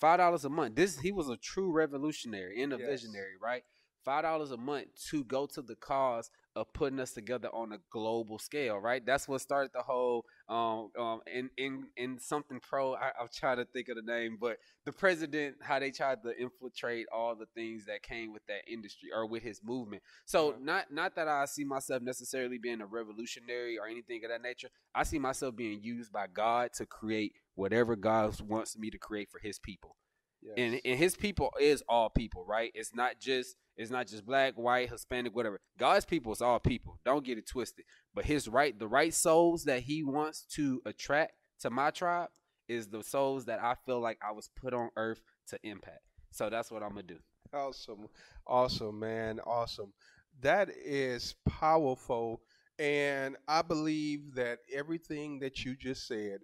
Five 0.00 0.18
dollars 0.18 0.44
a 0.44 0.48
month. 0.50 0.74
This 0.74 0.98
he 0.98 1.12
was 1.12 1.28
a 1.28 1.36
true 1.36 1.70
revolutionary 1.72 2.62
and 2.62 2.72
a 2.72 2.78
Yes. 2.78 2.88
visionary, 2.88 3.34
right? 3.40 3.64
Five 4.04 4.22
dollars 4.24 4.50
a 4.50 4.56
month 4.56 4.86
to 5.10 5.24
go 5.24 5.46
to 5.46 5.62
the 5.62 5.76
cause 5.76 6.30
of 6.54 6.72
putting 6.72 7.00
us 7.00 7.12
together 7.12 7.48
on 7.54 7.72
a 7.72 7.78
global 7.90 8.38
scale, 8.38 8.78
right? 8.78 9.04
That's 9.04 9.26
what 9.26 9.40
started 9.40 9.70
the 9.74 9.82
whole 9.82 10.24
um 10.48 10.90
um 10.98 11.20
in 11.32 11.50
in 11.56 11.86
in 11.96 12.18
something 12.18 12.60
pro. 12.60 12.94
I, 12.94 13.12
I'm 13.20 13.28
trying 13.34 13.56
to 13.58 13.64
think 13.64 13.88
of 13.88 13.96
the 13.96 14.02
name, 14.02 14.36
but 14.40 14.58
the 14.84 14.92
president, 14.92 15.56
how 15.62 15.78
they 15.78 15.90
tried 15.90 16.22
to 16.24 16.36
infiltrate 16.38 17.06
all 17.12 17.34
the 17.34 17.46
things 17.54 17.86
that 17.86 18.02
came 18.02 18.32
with 18.32 18.42
that 18.48 18.62
industry 18.70 19.10
or 19.14 19.26
with 19.26 19.42
his 19.42 19.60
movement. 19.64 20.02
So 20.24 20.54
not 20.60 20.92
not 20.92 21.14
that 21.16 21.28
I 21.28 21.44
see 21.46 21.64
myself 21.64 22.02
necessarily 22.02 22.58
being 22.58 22.80
a 22.80 22.86
revolutionary 22.86 23.78
or 23.78 23.86
anything 23.86 24.24
of 24.24 24.30
that 24.30 24.42
nature. 24.42 24.68
I 24.94 25.04
see 25.04 25.18
myself 25.18 25.56
being 25.56 25.82
used 25.82 26.12
by 26.12 26.26
God 26.32 26.72
to 26.74 26.86
create 26.86 27.32
whatever 27.54 27.96
God 27.96 28.38
wants 28.42 28.76
me 28.76 28.90
to 28.90 28.98
create 28.98 29.30
for 29.30 29.38
His 29.38 29.58
people 29.58 29.96
Yes. 30.42 30.54
and 30.56 30.80
and 30.84 30.98
his 30.98 31.14
people 31.16 31.50
is 31.60 31.82
all 31.88 32.10
people, 32.10 32.44
right? 32.46 32.72
It's 32.74 32.94
not 32.94 33.18
just 33.20 33.56
it's 33.76 33.90
not 33.90 34.06
just 34.06 34.26
black, 34.26 34.54
white, 34.54 34.90
Hispanic, 34.90 35.34
whatever. 35.34 35.60
God's 35.78 36.04
people 36.04 36.32
is 36.32 36.42
all 36.42 36.58
people. 36.58 36.98
Don't 37.04 37.24
get 37.24 37.38
it 37.38 37.46
twisted. 37.46 37.84
But 38.14 38.24
his 38.26 38.48
right, 38.48 38.78
the 38.78 38.88
right 38.88 39.14
souls 39.14 39.64
that 39.64 39.80
he 39.82 40.02
wants 40.02 40.44
to 40.56 40.82
attract 40.84 41.32
to 41.60 41.70
my 41.70 41.90
tribe 41.90 42.28
is 42.68 42.88
the 42.88 43.02
souls 43.02 43.46
that 43.46 43.62
I 43.62 43.74
feel 43.86 44.00
like 44.00 44.18
I 44.26 44.32
was 44.32 44.50
put 44.60 44.74
on 44.74 44.90
earth 44.96 45.22
to 45.48 45.58
impact. 45.62 46.00
So 46.32 46.50
that's 46.50 46.70
what 46.70 46.82
I'm 46.82 46.90
gonna 46.90 47.02
do. 47.04 47.18
Awesome. 47.54 48.08
Awesome, 48.46 48.98
man. 48.98 49.40
Awesome. 49.46 49.92
That 50.40 50.70
is 50.70 51.34
powerful. 51.48 52.42
And 52.78 53.36
I 53.46 53.62
believe 53.62 54.34
that 54.34 54.58
everything 54.72 55.38
that 55.40 55.64
you 55.64 55.76
just 55.76 56.06
said 56.06 56.40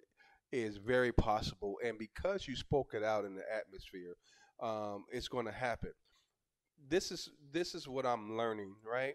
is 0.52 0.76
very 0.76 1.12
possible. 1.12 1.76
And 1.84 1.98
because 1.98 2.48
you 2.48 2.56
spoke 2.56 2.92
it 2.94 3.02
out 3.02 3.24
in 3.24 3.34
the 3.34 3.44
atmosphere, 3.54 4.16
um, 4.60 5.04
it's 5.12 5.28
going 5.28 5.46
to 5.46 5.52
happen. 5.52 5.92
This 6.88 7.10
is 7.10 7.30
this 7.52 7.74
is 7.74 7.88
what 7.88 8.06
I'm 8.06 8.36
learning, 8.36 8.74
right? 8.84 9.14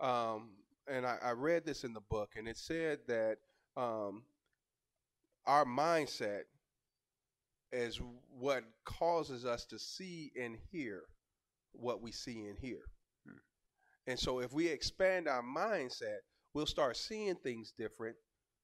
Um, 0.00 0.50
and 0.86 1.04
I, 1.06 1.18
I 1.22 1.30
read 1.32 1.64
this 1.66 1.84
in 1.84 1.92
the 1.92 2.00
book, 2.00 2.34
and 2.36 2.48
it 2.48 2.56
said 2.56 3.00
that 3.08 3.38
um, 3.76 4.22
our 5.46 5.64
mindset 5.64 6.42
is 7.72 8.00
what 8.38 8.64
causes 8.84 9.44
us 9.44 9.64
to 9.66 9.78
see 9.78 10.32
and 10.40 10.56
hear 10.70 11.02
what 11.72 12.00
we 12.00 12.12
see 12.12 12.46
and 12.46 12.58
hear. 12.58 12.80
Hmm. 13.26 13.38
And 14.06 14.18
so 14.18 14.40
if 14.40 14.52
we 14.52 14.68
expand 14.68 15.28
our 15.28 15.42
mindset, 15.42 16.18
we'll 16.54 16.66
start 16.66 16.96
seeing 16.96 17.34
things 17.36 17.72
different 17.76 18.16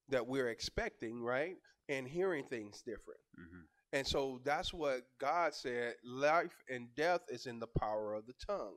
that 0.09 0.27
we're 0.27 0.49
expecting, 0.49 1.23
right? 1.23 1.57
And 1.89 2.07
hearing 2.09 2.45
things 2.45 2.83
different. 2.83 3.21
Mm-hmm. 3.39 3.61
And 3.93 4.07
so 4.07 4.41
that's 4.45 4.75
what 4.75 5.03
God 5.21 5.55
said, 5.55 5.95
life 6.05 6.63
and 6.69 6.89
death 6.97 7.21
is 7.29 7.47
in 7.47 7.61
the 7.61 7.69
power 7.79 8.15
of 8.15 8.27
the 8.27 8.35
tongue. 8.47 8.77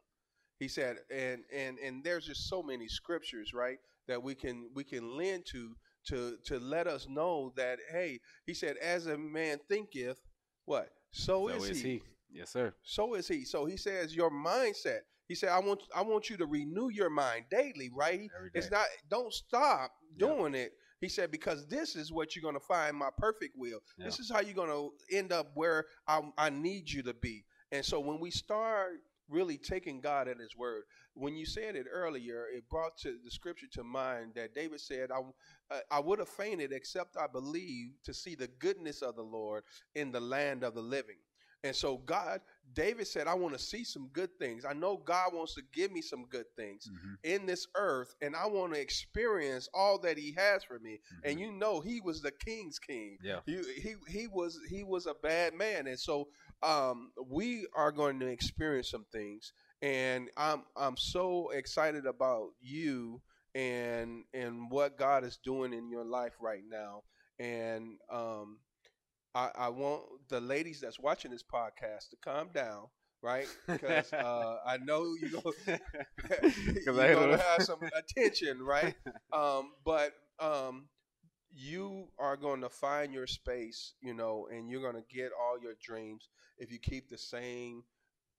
He 0.59 0.67
said, 0.67 0.97
and 1.11 1.41
and 1.53 1.77
and 1.79 2.03
there's 2.03 2.25
just 2.25 2.49
so 2.49 2.61
many 2.63 2.87
scriptures, 2.87 3.53
right, 3.53 3.77
that 4.07 4.21
we 4.21 4.35
can 4.35 4.69
we 4.73 4.83
can 4.83 5.17
lend 5.17 5.45
to 5.51 5.75
to 6.07 6.37
to 6.45 6.59
let 6.59 6.87
us 6.87 7.07
know 7.09 7.53
that 7.57 7.79
hey, 7.91 8.19
he 8.45 8.53
said, 8.53 8.77
as 8.77 9.07
a 9.07 9.17
man 9.17 9.59
thinketh, 9.69 10.19
what? 10.65 10.89
So, 11.11 11.47
So 11.47 11.55
is, 11.55 11.69
is 11.69 11.81
he. 11.81 11.89
he. 11.89 12.01
Yes, 12.31 12.51
sir. 12.51 12.73
So 12.83 13.13
is 13.15 13.27
he. 13.27 13.45
So 13.45 13.65
he 13.65 13.77
says 13.77 14.15
your 14.15 14.29
mindset. 14.31 15.01
He 15.27 15.35
said, 15.35 15.49
I 15.49 15.59
want 15.59 15.81
I 15.95 16.01
want 16.01 16.29
you 16.29 16.37
to 16.37 16.45
renew 16.45 16.89
your 16.89 17.09
mind 17.09 17.45
daily, 17.51 17.89
right? 17.93 18.29
Every 18.35 18.49
day. 18.49 18.59
It's 18.59 18.71
not 18.71 18.85
don't 19.09 19.33
stop 19.33 19.91
doing 20.17 20.55
it. 20.55 20.73
He 20.99 21.09
said, 21.09 21.31
because 21.31 21.67
this 21.67 21.95
is 21.95 22.11
what 22.11 22.35
you're 22.35 22.43
gonna 22.43 22.59
find 22.59 22.95
my 22.97 23.09
perfect 23.17 23.55
will. 23.55 23.79
This 24.05 24.19
is 24.19 24.31
how 24.31 24.41
you're 24.41 24.53
gonna 24.55 24.87
end 25.11 25.31
up 25.31 25.51
where 25.53 25.85
I, 26.07 26.21
I 26.37 26.49
need 26.49 26.89
you 26.89 27.03
to 27.03 27.13
be. 27.13 27.45
And 27.71 27.85
so 27.85 27.99
when 27.99 28.19
we 28.19 28.31
start 28.31 29.01
really 29.29 29.57
taking 29.57 29.99
God 29.99 30.27
at 30.27 30.39
his 30.39 30.55
word, 30.55 30.83
when 31.13 31.35
you 31.35 31.45
said 31.45 31.75
it 31.75 31.85
earlier, 31.91 32.45
it 32.53 32.67
brought 32.69 32.97
to 32.99 33.17
the 33.23 33.29
scripture 33.29 33.67
to 33.73 33.83
mind 33.83 34.31
that 34.35 34.55
David 34.55 34.79
said, 34.79 35.09
I, 35.11 35.19
uh, 35.75 35.79
I 35.91 35.99
would 35.99 36.19
have 36.19 36.29
fainted 36.29 36.71
except 36.71 37.17
I 37.17 37.27
believe 37.27 37.89
to 38.05 38.13
see 38.13 38.35
the 38.35 38.47
goodness 38.47 39.01
of 39.01 39.15
the 39.15 39.23
Lord 39.23 39.63
in 39.95 40.11
the 40.11 40.21
land 40.21 40.63
of 40.63 40.73
the 40.75 40.81
living. 40.81 41.17
And 41.63 41.75
so 41.75 41.97
God, 41.97 42.41
David 42.73 43.07
said, 43.07 43.27
I 43.27 43.33
want 43.33 43.53
to 43.57 43.59
see 43.59 43.83
some 43.83 44.09
good 44.13 44.29
things. 44.39 44.65
I 44.65 44.73
know 44.73 44.97
God 44.97 45.33
wants 45.33 45.55
to 45.55 45.61
give 45.73 45.91
me 45.91 46.01
some 46.01 46.25
good 46.29 46.45
things 46.55 46.87
Mm-hmm. 46.87 47.13
in 47.23 47.45
this 47.45 47.67
earth, 47.75 48.13
and 48.21 48.35
I 48.35 48.45
want 48.47 48.73
to 48.73 48.79
experience 48.79 49.67
all 49.73 49.97
that 49.99 50.17
He 50.17 50.33
has 50.37 50.63
for 50.63 50.79
me. 50.79 50.93
Mm-hmm. 50.93 51.29
And 51.29 51.39
you 51.39 51.51
know, 51.51 51.79
He 51.79 52.01
was 52.01 52.21
the 52.21 52.31
King's 52.31 52.79
King. 52.79 53.17
Yeah. 53.23 53.39
He 53.45 53.61
he, 53.81 53.95
he 54.07 54.27
was 54.27 54.59
he 54.69 54.83
was 54.83 55.05
a 55.07 55.15
bad 55.15 55.53
man, 55.53 55.87
and 55.87 55.99
so 55.99 56.27
um, 56.63 57.11
we 57.29 57.67
are 57.75 57.91
going 57.91 58.19
to 58.19 58.27
experience 58.27 58.89
some 58.91 59.05
things. 59.11 59.53
And 59.81 60.29
I'm 60.37 60.63
I'm 60.75 60.97
so 60.97 61.49
excited 61.49 62.05
about 62.05 62.49
you 62.61 63.21
and 63.55 64.23
and 64.33 64.69
what 64.69 64.97
God 64.97 65.23
is 65.23 65.37
doing 65.43 65.73
in 65.73 65.89
your 65.89 66.05
life 66.05 66.33
right 66.39 66.63
now. 66.69 67.03
And 67.39 67.97
um, 68.11 68.59
I, 69.35 69.49
I 69.57 69.69
want 69.69 70.03
the 70.29 70.41
ladies 70.41 70.81
that's 70.81 70.99
watching 70.99 71.31
this 71.31 71.43
podcast 71.43 72.09
to 72.09 72.17
calm 72.23 72.49
down, 72.53 72.85
right? 73.21 73.47
Because 73.67 74.11
uh, 74.13 74.57
I 74.65 74.77
know 74.77 75.13
you 75.21 75.29
go, 75.29 75.53
you're 76.85 76.93
gonna 76.93 77.37
have 77.37 77.63
some 77.63 77.79
attention, 77.95 78.61
right? 78.61 78.95
Um, 79.33 79.73
but 79.85 80.13
um, 80.39 80.87
you 81.53 82.07
are 82.17 82.37
going 82.37 82.61
to 82.61 82.69
find 82.69 83.13
your 83.13 83.27
space, 83.27 83.93
you 84.01 84.13
know, 84.13 84.47
and 84.51 84.69
you're 84.69 84.81
going 84.81 84.95
to 84.95 85.15
get 85.15 85.31
all 85.39 85.59
your 85.61 85.73
dreams 85.83 86.29
if 86.57 86.71
you 86.71 86.79
keep 86.79 87.09
the 87.09 87.17
same 87.17 87.83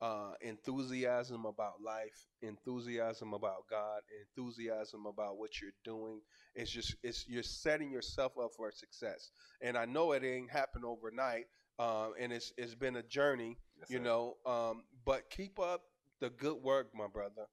uh, 0.01 0.33
enthusiasm 0.41 1.45
about 1.47 1.75
life, 1.85 2.27
enthusiasm 2.43 3.35
about 3.35 3.65
God, 3.71 4.01
enthusiasm 4.27 5.07
about 5.07 5.39
what 5.39 5.61
you're 5.61 5.73
doing. 5.85 6.21
It's 6.55 6.71
just 6.71 6.95
it's 7.03 7.27
you're 7.29 7.43
setting 7.43 7.91
yourself 7.91 8.33
up 8.43 8.51
for 8.57 8.71
success. 8.73 9.31
And 9.61 9.77
I 9.77 9.85
know 9.87 10.13
it 10.13 10.25
ain't 10.25 10.51
happened 10.51 10.85
overnight, 10.85 11.47
um, 11.79 12.15
and 12.19 12.33
it's 12.33 12.53
it's 12.57 12.75
been 12.75 12.97
a 12.97 13.03
journey, 13.03 13.59
Yes, 13.79 13.89
you 13.89 13.99
sir. 13.99 14.01
know. 14.01 14.37
Um, 14.47 14.85
but 15.05 15.31
keep 15.31 15.59
up 15.59 15.83
the 16.21 16.31
good 16.31 16.57
work, 16.63 16.89
my 16.95 17.07
brother. 17.09 17.47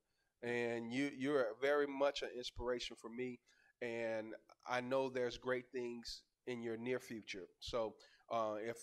And 0.44 0.92
you 0.92 1.10
you're 1.18 1.48
very 1.62 1.88
much 1.88 2.22
an 2.22 2.30
inspiration 2.38 2.96
for 3.00 3.10
me, 3.10 3.40
and 3.82 4.34
I 4.68 4.82
know 4.82 5.10
there's 5.10 5.38
great 5.38 5.66
things 5.72 6.22
in 6.48 6.62
your 6.62 6.78
near 6.78 7.00
future. 7.00 7.48
So 7.60 7.96
uh, 8.32 8.56
if 8.62 8.78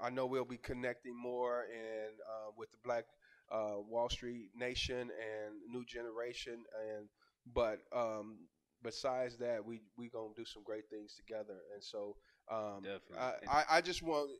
I 0.00 0.10
know 0.10 0.26
we'll 0.26 0.44
be 0.44 0.58
connecting 0.58 1.16
more 1.20 1.62
and 1.72 2.14
uh, 2.20 2.50
with 2.56 2.70
the 2.70 2.78
Black 2.84 3.04
uh, 3.50 3.76
Wall 3.88 4.08
Street 4.08 4.50
Nation 4.56 5.00
and 5.10 5.54
New 5.70 5.84
Generation, 5.84 6.64
and 6.88 7.08
but 7.54 7.80
um, 7.94 8.38
besides 8.82 9.36
that, 9.38 9.64
we 9.64 9.80
we 9.96 10.08
gonna 10.08 10.34
do 10.36 10.44
some 10.44 10.62
great 10.64 10.84
things 10.90 11.14
together. 11.16 11.58
And 11.74 11.82
so 11.82 12.16
um, 12.50 12.82
I, 13.18 13.32
I 13.48 13.64
I 13.70 13.80
just 13.80 14.02
want 14.02 14.30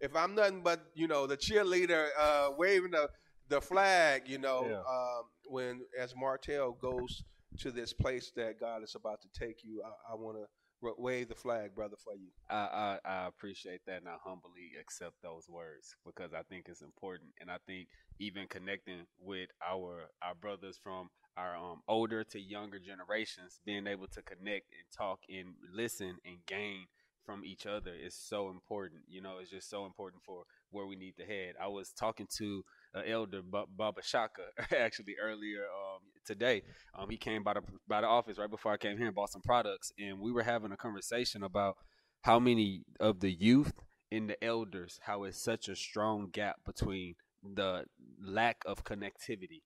if 0.00 0.14
I'm 0.16 0.34
nothing 0.34 0.62
but 0.62 0.86
you 0.94 1.06
know 1.06 1.26
the 1.26 1.36
cheerleader 1.36 2.08
uh, 2.18 2.50
waving 2.56 2.92
the 2.92 3.08
the 3.48 3.60
flag, 3.60 4.22
you 4.26 4.38
know, 4.38 4.66
Yeah. 4.68 4.80
um, 4.80 5.24
when 5.48 5.80
as 5.98 6.14
Martell 6.16 6.72
goes 6.72 7.22
to 7.60 7.70
this 7.70 7.92
place 7.92 8.32
that 8.34 8.58
God 8.58 8.82
is 8.82 8.96
about 8.96 9.20
to 9.22 9.28
take 9.38 9.62
you, 9.62 9.82
I, 9.84 10.12
I 10.12 10.14
want 10.16 10.36
to 10.38 10.46
wave 10.80 11.28
the 11.28 11.34
flag, 11.34 11.74
brother, 11.74 11.96
for 12.02 12.14
you. 12.14 12.28
I, 12.50 12.98
I, 13.04 13.08
I 13.08 13.26
appreciate 13.26 13.80
that 13.86 13.98
and 13.98 14.08
I 14.08 14.16
humbly 14.24 14.72
accept 14.80 15.14
those 15.22 15.48
words 15.48 15.94
because 16.04 16.32
I 16.32 16.42
think 16.42 16.66
it's 16.68 16.82
important 16.82 17.30
and 17.40 17.50
I 17.50 17.56
think 17.66 17.88
even 18.18 18.46
connecting 18.48 19.06
with 19.20 19.50
our 19.66 20.08
our 20.22 20.34
brothers 20.34 20.78
from 20.82 21.08
our 21.36 21.56
um, 21.56 21.82
older 21.88 22.24
to 22.24 22.40
younger 22.40 22.78
generations 22.78 23.60
being 23.64 23.86
able 23.86 24.06
to 24.08 24.22
connect 24.22 24.66
and 24.72 24.86
talk 24.96 25.20
and 25.28 25.54
listen 25.74 26.16
and 26.24 26.38
gain 26.46 26.86
from 27.24 27.44
each 27.44 27.66
other 27.66 27.92
is 27.92 28.14
so 28.14 28.48
important 28.48 29.02
you 29.08 29.20
know 29.20 29.38
it's 29.40 29.50
just 29.50 29.68
so 29.68 29.84
important 29.84 30.22
for 30.24 30.44
where 30.70 30.86
we 30.86 30.96
need 30.96 31.16
to 31.16 31.24
head 31.24 31.54
I 31.60 31.66
was 31.66 31.92
talking 31.92 32.28
to 32.38 32.62
uh, 32.94 33.02
elder 33.06 33.40
ba- 33.42 33.64
Baba 33.74 34.02
Shaka 34.02 34.42
actually 34.76 35.16
earlier 35.22 35.62
um, 35.62 36.00
today 36.24 36.62
um, 36.98 37.08
he 37.10 37.16
came 37.16 37.42
by 37.42 37.54
the 37.54 37.62
by 37.88 38.00
the 38.00 38.06
office 38.06 38.38
right 38.38 38.50
before 38.50 38.72
I 38.72 38.76
came 38.76 38.96
here 38.96 39.06
and 39.06 39.14
bought 39.14 39.32
some 39.32 39.42
products, 39.42 39.92
and 39.98 40.20
we 40.20 40.32
were 40.32 40.42
having 40.42 40.72
a 40.72 40.76
conversation 40.76 41.42
about 41.42 41.76
how 42.22 42.38
many 42.38 42.82
of 43.00 43.20
the 43.20 43.30
youth 43.30 43.72
and 44.10 44.30
the 44.30 44.44
elders 44.44 45.00
how 45.02 45.24
it's 45.24 45.42
such 45.42 45.68
a 45.68 45.76
strong 45.76 46.28
gap 46.30 46.56
between 46.64 47.14
the 47.42 47.84
lack 48.20 48.62
of 48.66 48.84
connectivity 48.84 49.62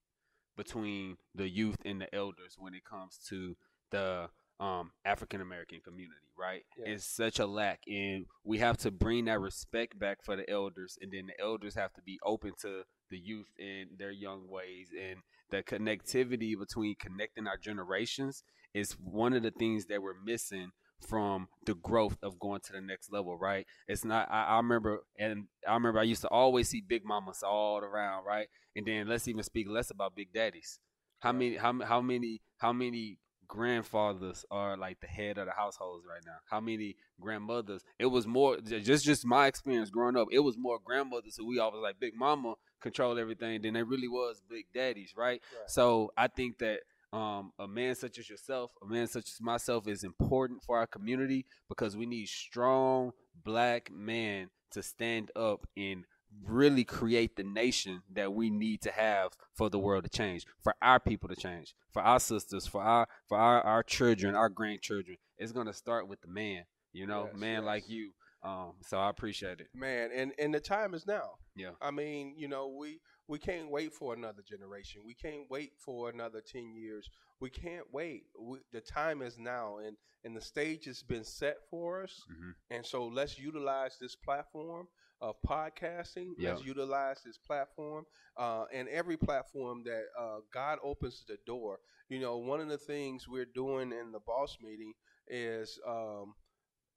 between 0.57 1.17
the 1.35 1.49
youth 1.49 1.79
and 1.85 2.01
the 2.01 2.15
elders 2.15 2.57
when 2.59 2.75
it 2.75 2.85
comes 2.85 3.19
to 3.29 3.57
the 3.91 4.29
um, 4.61 4.91
African 5.07 5.41
American 5.41 5.81
community, 5.83 6.29
right? 6.39 6.65
Yeah. 6.77 6.93
It's 6.93 7.07
such 7.07 7.39
a 7.39 7.47
lack, 7.47 7.81
and 7.89 8.27
we 8.45 8.59
have 8.59 8.77
to 8.79 8.91
bring 8.91 9.25
that 9.25 9.41
respect 9.41 9.99
back 9.99 10.23
for 10.23 10.37
the 10.37 10.49
elders, 10.49 10.99
and 11.01 11.11
then 11.11 11.29
the 11.29 11.43
elders 11.43 11.75
have 11.75 11.95
to 11.95 12.03
be 12.03 12.19
open 12.25 12.53
to 12.61 12.83
the 13.11 13.19
youth 13.19 13.49
and 13.59 13.99
their 13.99 14.11
young 14.11 14.49
ways, 14.49 14.89
and 14.99 15.21
the 15.51 15.63
connectivity 15.63 16.59
between 16.59 16.95
connecting 16.97 17.47
our 17.47 17.57
generations 17.57 18.45
is 18.75 18.93
one 18.93 19.33
of 19.33 19.43
the 19.43 19.51
things 19.51 19.87
that 19.87 20.03
we're 20.03 20.21
missing 20.25 20.71
from 21.01 21.49
the 21.67 21.75
growth 21.75 22.19
of 22.23 22.39
going 22.39 22.61
to 22.61 22.73
the 22.73 22.81
next 22.81 23.13
level, 23.13 23.37
right? 23.37 23.67
It's 23.89 24.05
not. 24.05 24.29
I, 24.31 24.45
I 24.45 24.57
remember, 24.59 25.01
and 25.19 25.47
I 25.67 25.75
remember 25.75 25.99
I 25.99 26.05
used 26.05 26.23
to 26.23 26.29
always 26.29 26.69
see 26.69 26.83
big 26.87 27.05
mamas 27.05 27.43
all 27.43 27.79
around, 27.79 28.25
right? 28.25 28.49
And 28.77 28.87
then 28.87 29.09
let's 29.09 29.27
even 29.27 29.43
speak 29.43 29.69
less 29.69 29.91
about 29.91 30.15
big 30.15 30.33
daddies. 30.33 30.79
How 31.21 31.33
many? 31.33 31.57
How 31.57 31.79
how 31.83 32.01
many? 32.01 32.43
How 32.59 32.73
many 32.73 33.19
grandfathers 33.49 34.45
are 34.51 34.77
like 34.77 35.01
the 35.01 35.09
head 35.09 35.37
of 35.37 35.47
the 35.47 35.53
households 35.53 36.05
right 36.09 36.23
now? 36.25 36.37
How 36.49 36.61
many 36.61 36.97
grandmothers? 37.21 37.83
It 37.99 38.07
was 38.07 38.27
more 38.27 38.59
just 38.59 39.05
just 39.05 39.27
my 39.27 39.47
experience 39.47 39.91
growing 39.91 40.17
up. 40.17 40.29
It 40.31 40.41
was 40.41 40.57
more 40.57 40.79
grandmothers 40.83 41.37
who 41.37 41.47
we 41.47 41.59
always 41.59 41.83
like 41.83 41.99
big 41.99 42.15
mama 42.15 42.55
control 42.81 43.19
everything 43.19 43.63
than 43.63 43.77
it 43.77 43.87
really 43.87 44.09
was 44.09 44.43
big 44.49 44.67
daddies, 44.75 45.15
right? 45.17 45.41
Right. 45.59 45.71
So 45.71 46.13
I 46.17 46.29
think 46.29 46.59
that 46.59 46.81
um, 47.13 47.53
a 47.59 47.67
man 47.67 47.95
such 47.95 48.19
as 48.19 48.29
yourself, 48.31 48.73
a 48.83 48.87
man 48.87 49.07
such 49.07 49.29
as 49.31 49.41
myself, 49.41 49.89
is 49.89 50.05
important 50.05 50.63
for 50.63 50.79
our 50.79 50.87
community 50.87 51.45
because 51.69 51.97
we 51.97 52.07
need 52.07 52.29
strong 52.29 53.13
black 53.45 53.91
men 53.93 54.49
to 54.73 54.83
stand 54.83 55.31
up 55.35 55.67
and 55.77 56.05
really 56.47 56.85
create 56.85 57.35
the 57.35 57.43
nation 57.43 58.03
that 58.13 58.33
we 58.33 58.51
need 58.51 58.81
to 58.83 58.93
have 58.93 59.33
for 59.55 59.69
the 59.69 59.79
world 59.79 60.05
to 60.05 60.11
change, 60.11 60.47
for 60.63 60.75
our 60.81 61.01
people 61.01 61.29
to 61.29 61.35
change, 61.35 61.75
for 61.93 62.03
our 62.03 62.21
sisters, 62.21 62.67
for 62.69 62.83
our 62.83 63.09
for 63.29 63.37
our, 63.37 63.61
our 63.63 63.83
children, 63.83 64.37
our 64.37 64.49
grandchildren. 64.49 65.17
It's 65.39 65.51
gonna 65.51 65.73
start 65.73 66.07
with 66.07 66.21
the 66.21 66.29
man, 66.29 66.65
you 66.93 67.07
know, 67.07 67.29
Yes, 67.33 67.41
man 67.41 67.63
yes. 67.63 67.65
like 67.65 67.89
you. 67.89 68.13
Um, 68.43 68.73
so 68.83 68.99
I 68.99 69.11
appreciate 69.11 69.61
it. 69.61 69.69
Man, 69.75 70.11
and 70.15 70.33
and 70.39 70.55
the 70.55 70.61
time 70.61 70.95
is 70.95 71.07
now. 71.07 71.33
Yeah. 71.55 71.73
I 71.81 71.91
mean, 71.91 72.35
you 72.37 72.49
know, 72.49 72.69
we 72.69 73.01
we 73.29 73.39
can't 73.39 73.71
wait 73.71 73.93
for 73.93 74.15
another 74.15 74.43
generation. 74.43 75.03
We 75.05 75.15
can't 75.15 75.51
wait 75.51 75.73
for 75.79 76.09
another 76.09 76.41
ten 76.41 76.75
years. 76.75 77.09
We 77.41 77.51
can't 77.51 77.87
wait. 77.93 78.25
We, 78.39 78.59
the 78.73 78.81
time 78.81 79.21
is 79.23 79.39
now, 79.39 79.79
and 79.79 79.97
and 80.25 80.37
the 80.37 80.41
stage 80.41 80.87
has 80.87 81.03
been 81.03 81.25
set 81.25 81.57
for 81.71 82.03
us. 82.03 82.23
Mhm. 82.31 82.55
And 82.71 82.87
so 82.87 83.07
let's 83.07 83.39
utilize 83.39 83.97
this 84.01 84.17
platform 84.17 84.89
of 85.21 85.37
podcasting. 85.47 86.33
Yeah. 86.39 86.51
Let's 86.51 86.65
utilize 86.65 87.23
this 87.23 87.37
platform 87.39 88.07
uh, 88.39 88.65
and 88.73 88.89
every 88.89 89.17
platform 89.19 89.83
that 89.85 90.05
uh, 90.19 90.39
God 90.53 90.79
opens 90.83 91.25
the 91.29 91.37
door. 91.47 91.79
You 92.09 92.21
know, 92.21 92.39
one 92.39 92.61
of 92.61 92.69
the 92.69 92.79
things 92.79 93.29
we're 93.29 93.45
doing 93.45 93.93
in 93.93 94.13
the 94.13 94.21
boss 94.21 94.57
meeting 94.63 94.95
is 95.29 95.79
um, 95.87 96.35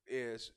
is 0.07 0.51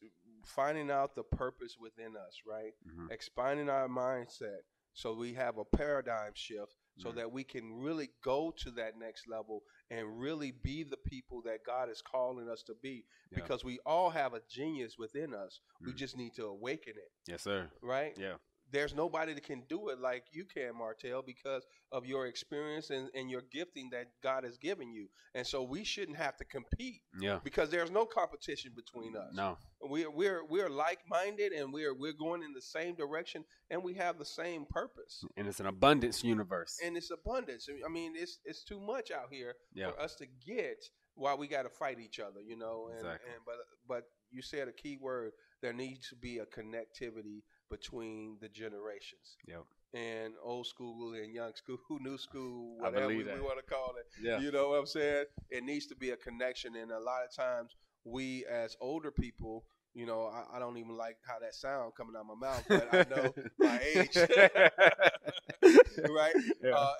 finding 0.47 0.91
out 0.91 1.15
the 1.15 1.23
purpose 1.25 1.77
within 1.79 2.17
us, 2.17 2.41
right? 2.47 2.73
Mhm. 2.87 3.11
Expanding 3.11 3.69
our 3.69 3.89
mindset 3.89 4.61
so 4.93 5.15
we 5.15 5.35
have 5.35 5.59
a 5.59 5.65
paradigm 5.65 6.33
shift 6.35 6.75
so 6.99 7.13
Mhm. 7.13 7.17
that 7.17 7.31
we 7.33 7.45
can 7.45 7.81
really 7.83 8.09
go 8.23 8.51
to 8.53 8.71
that 8.71 8.97
next 8.97 9.29
level 9.29 9.63
and 9.91 10.19
really 10.19 10.51
be 10.53 10.83
the 10.83 10.97
people 10.97 11.43
that 11.43 11.63
God 11.65 11.91
is 11.91 12.01
calling 12.01 12.49
us 12.49 12.63
to 12.63 12.75
be 12.75 13.05
Yeah. 13.31 13.41
because 13.41 13.63
we 13.65 13.79
all 13.81 14.09
have 14.11 14.33
a 14.33 14.41
genius 14.49 14.97
within 14.97 15.35
us. 15.35 15.61
We 15.83 15.93
Mhm. 15.93 15.97
just 15.97 16.17
need 16.17 16.35
to 16.37 16.47
awaken 16.47 16.97
it, 16.97 17.13
Yes, 17.27 17.43
sir. 17.43 17.71
right? 17.83 18.17
Yeah. 18.17 18.39
There's 18.71 18.95
nobody 18.95 19.33
that 19.35 19.45
can 19.45 19.61
do 19.67 19.91
it 19.91 20.01
like 20.01 20.25
you 20.33 20.45
can, 20.45 20.75
Martell, 20.75 21.23
because 21.23 21.65
of 21.93 22.05
your 22.05 22.27
experience 22.27 22.91
and, 22.91 23.09
and 23.15 23.31
your 23.31 23.43
gifting 23.43 23.91
that 23.91 24.09
God 24.23 24.43
has 24.43 24.59
given 24.59 24.91
you. 24.91 25.09
And 25.35 25.47
so 25.47 25.63
we 25.63 25.85
shouldn't 25.85 26.17
have 26.17 26.37
to 26.39 26.45
compete 26.45 27.03
Yeah. 27.21 27.39
because 27.45 27.71
there's 27.71 27.93
no 27.93 28.07
competition 28.07 28.73
between 28.75 29.15
us. 29.17 29.33
No. 29.35 29.57
We're 29.89 30.11
we're 30.11 30.45
we're 30.45 30.69
like 30.71 30.99
minded 31.09 31.53
and 31.53 31.73
we're 31.73 31.95
we're 31.95 32.13
going 32.13 32.43
in 32.43 32.53
the 32.53 32.61
same 32.63 32.95
direction 32.95 33.45
and 33.71 33.83
we 33.83 33.95
have 33.95 34.19
the 34.19 34.25
same 34.25 34.67
purpose. 34.69 35.25
And 35.37 35.47
it's 35.47 35.61
an 35.61 35.67
abundance 35.67 36.23
universe. 36.25 36.79
And 36.85 36.97
it's 36.97 37.11
abundance. 37.11 37.69
I 37.85 37.89
mean, 37.89 38.13
it's 38.17 38.39
it's 38.45 38.65
too 38.65 38.81
much 38.81 39.11
out 39.11 39.29
here 39.31 39.55
Yeah. 39.75 39.91
for 39.91 40.01
us 40.01 40.15
to 40.17 40.27
get 40.47 40.85
while 41.15 41.39
we 41.39 41.47
got 41.49 41.63
to 41.63 41.71
fight 41.71 41.99
each 41.99 42.21
other, 42.21 42.41
you 42.41 42.57
know. 42.57 42.89
And, 42.91 42.99
Exactly. 43.07 43.31
and 43.35 43.43
but 43.47 43.57
but 43.89 44.03
you 44.31 44.43
said 44.43 44.69
a 44.69 44.73
key 44.73 44.99
word. 45.01 45.33
There 45.63 45.73
needs 45.73 46.09
to 46.11 46.17
be 46.17 46.39
a 46.39 46.47
connectivity 46.47 47.43
between 47.71 48.37
the 48.41 48.49
generations. 48.49 49.37
Yep. 49.49 49.65
And 49.95 50.35
old 50.43 50.67
school 50.67 51.15
and 51.15 51.33
young 51.33 51.53
school, 51.55 51.79
new 52.01 52.19
school, 52.19 52.77
whatever 52.79 53.09
we, 53.09 53.23
that. 53.23 53.43
want 53.43 53.59
to 53.59 53.65
call 53.75 53.95
it. 53.99 54.07
Yeah. 54.23 54.39
You 54.39 54.53
know 54.53 54.69
what 54.71 54.81
I'm 54.81 54.87
saying? 54.87 55.25
It 55.51 55.65
needs 55.65 55.87
to 55.87 55.97
be 55.97 56.11
a 56.11 56.17
connection, 56.17 56.77
and 56.77 56.91
a 56.91 56.99
lot 57.01 57.21
of 57.25 57.35
times 57.35 57.75
we, 58.05 58.45
as 58.47 58.77
older 58.81 59.11
people, 59.11 59.65
you 59.97 60.05
know, 60.05 60.27
I, 60.27 60.57
I 60.57 60.59
don't 60.59 60.77
even 60.77 60.95
like 60.95 61.17
how 61.27 61.39
that 61.41 61.55
sound 61.55 61.93
coming 61.97 62.15
out 62.17 62.27
of 62.31 62.39
my 62.39 62.49
mouth, 62.49 62.65
but 62.69 62.89
I 62.93 63.07
know 63.09 63.33
my 63.59 63.81
age, 63.81 64.15
right? 66.11 66.35
Yeah. 66.63 66.75
Uh, 66.75 66.93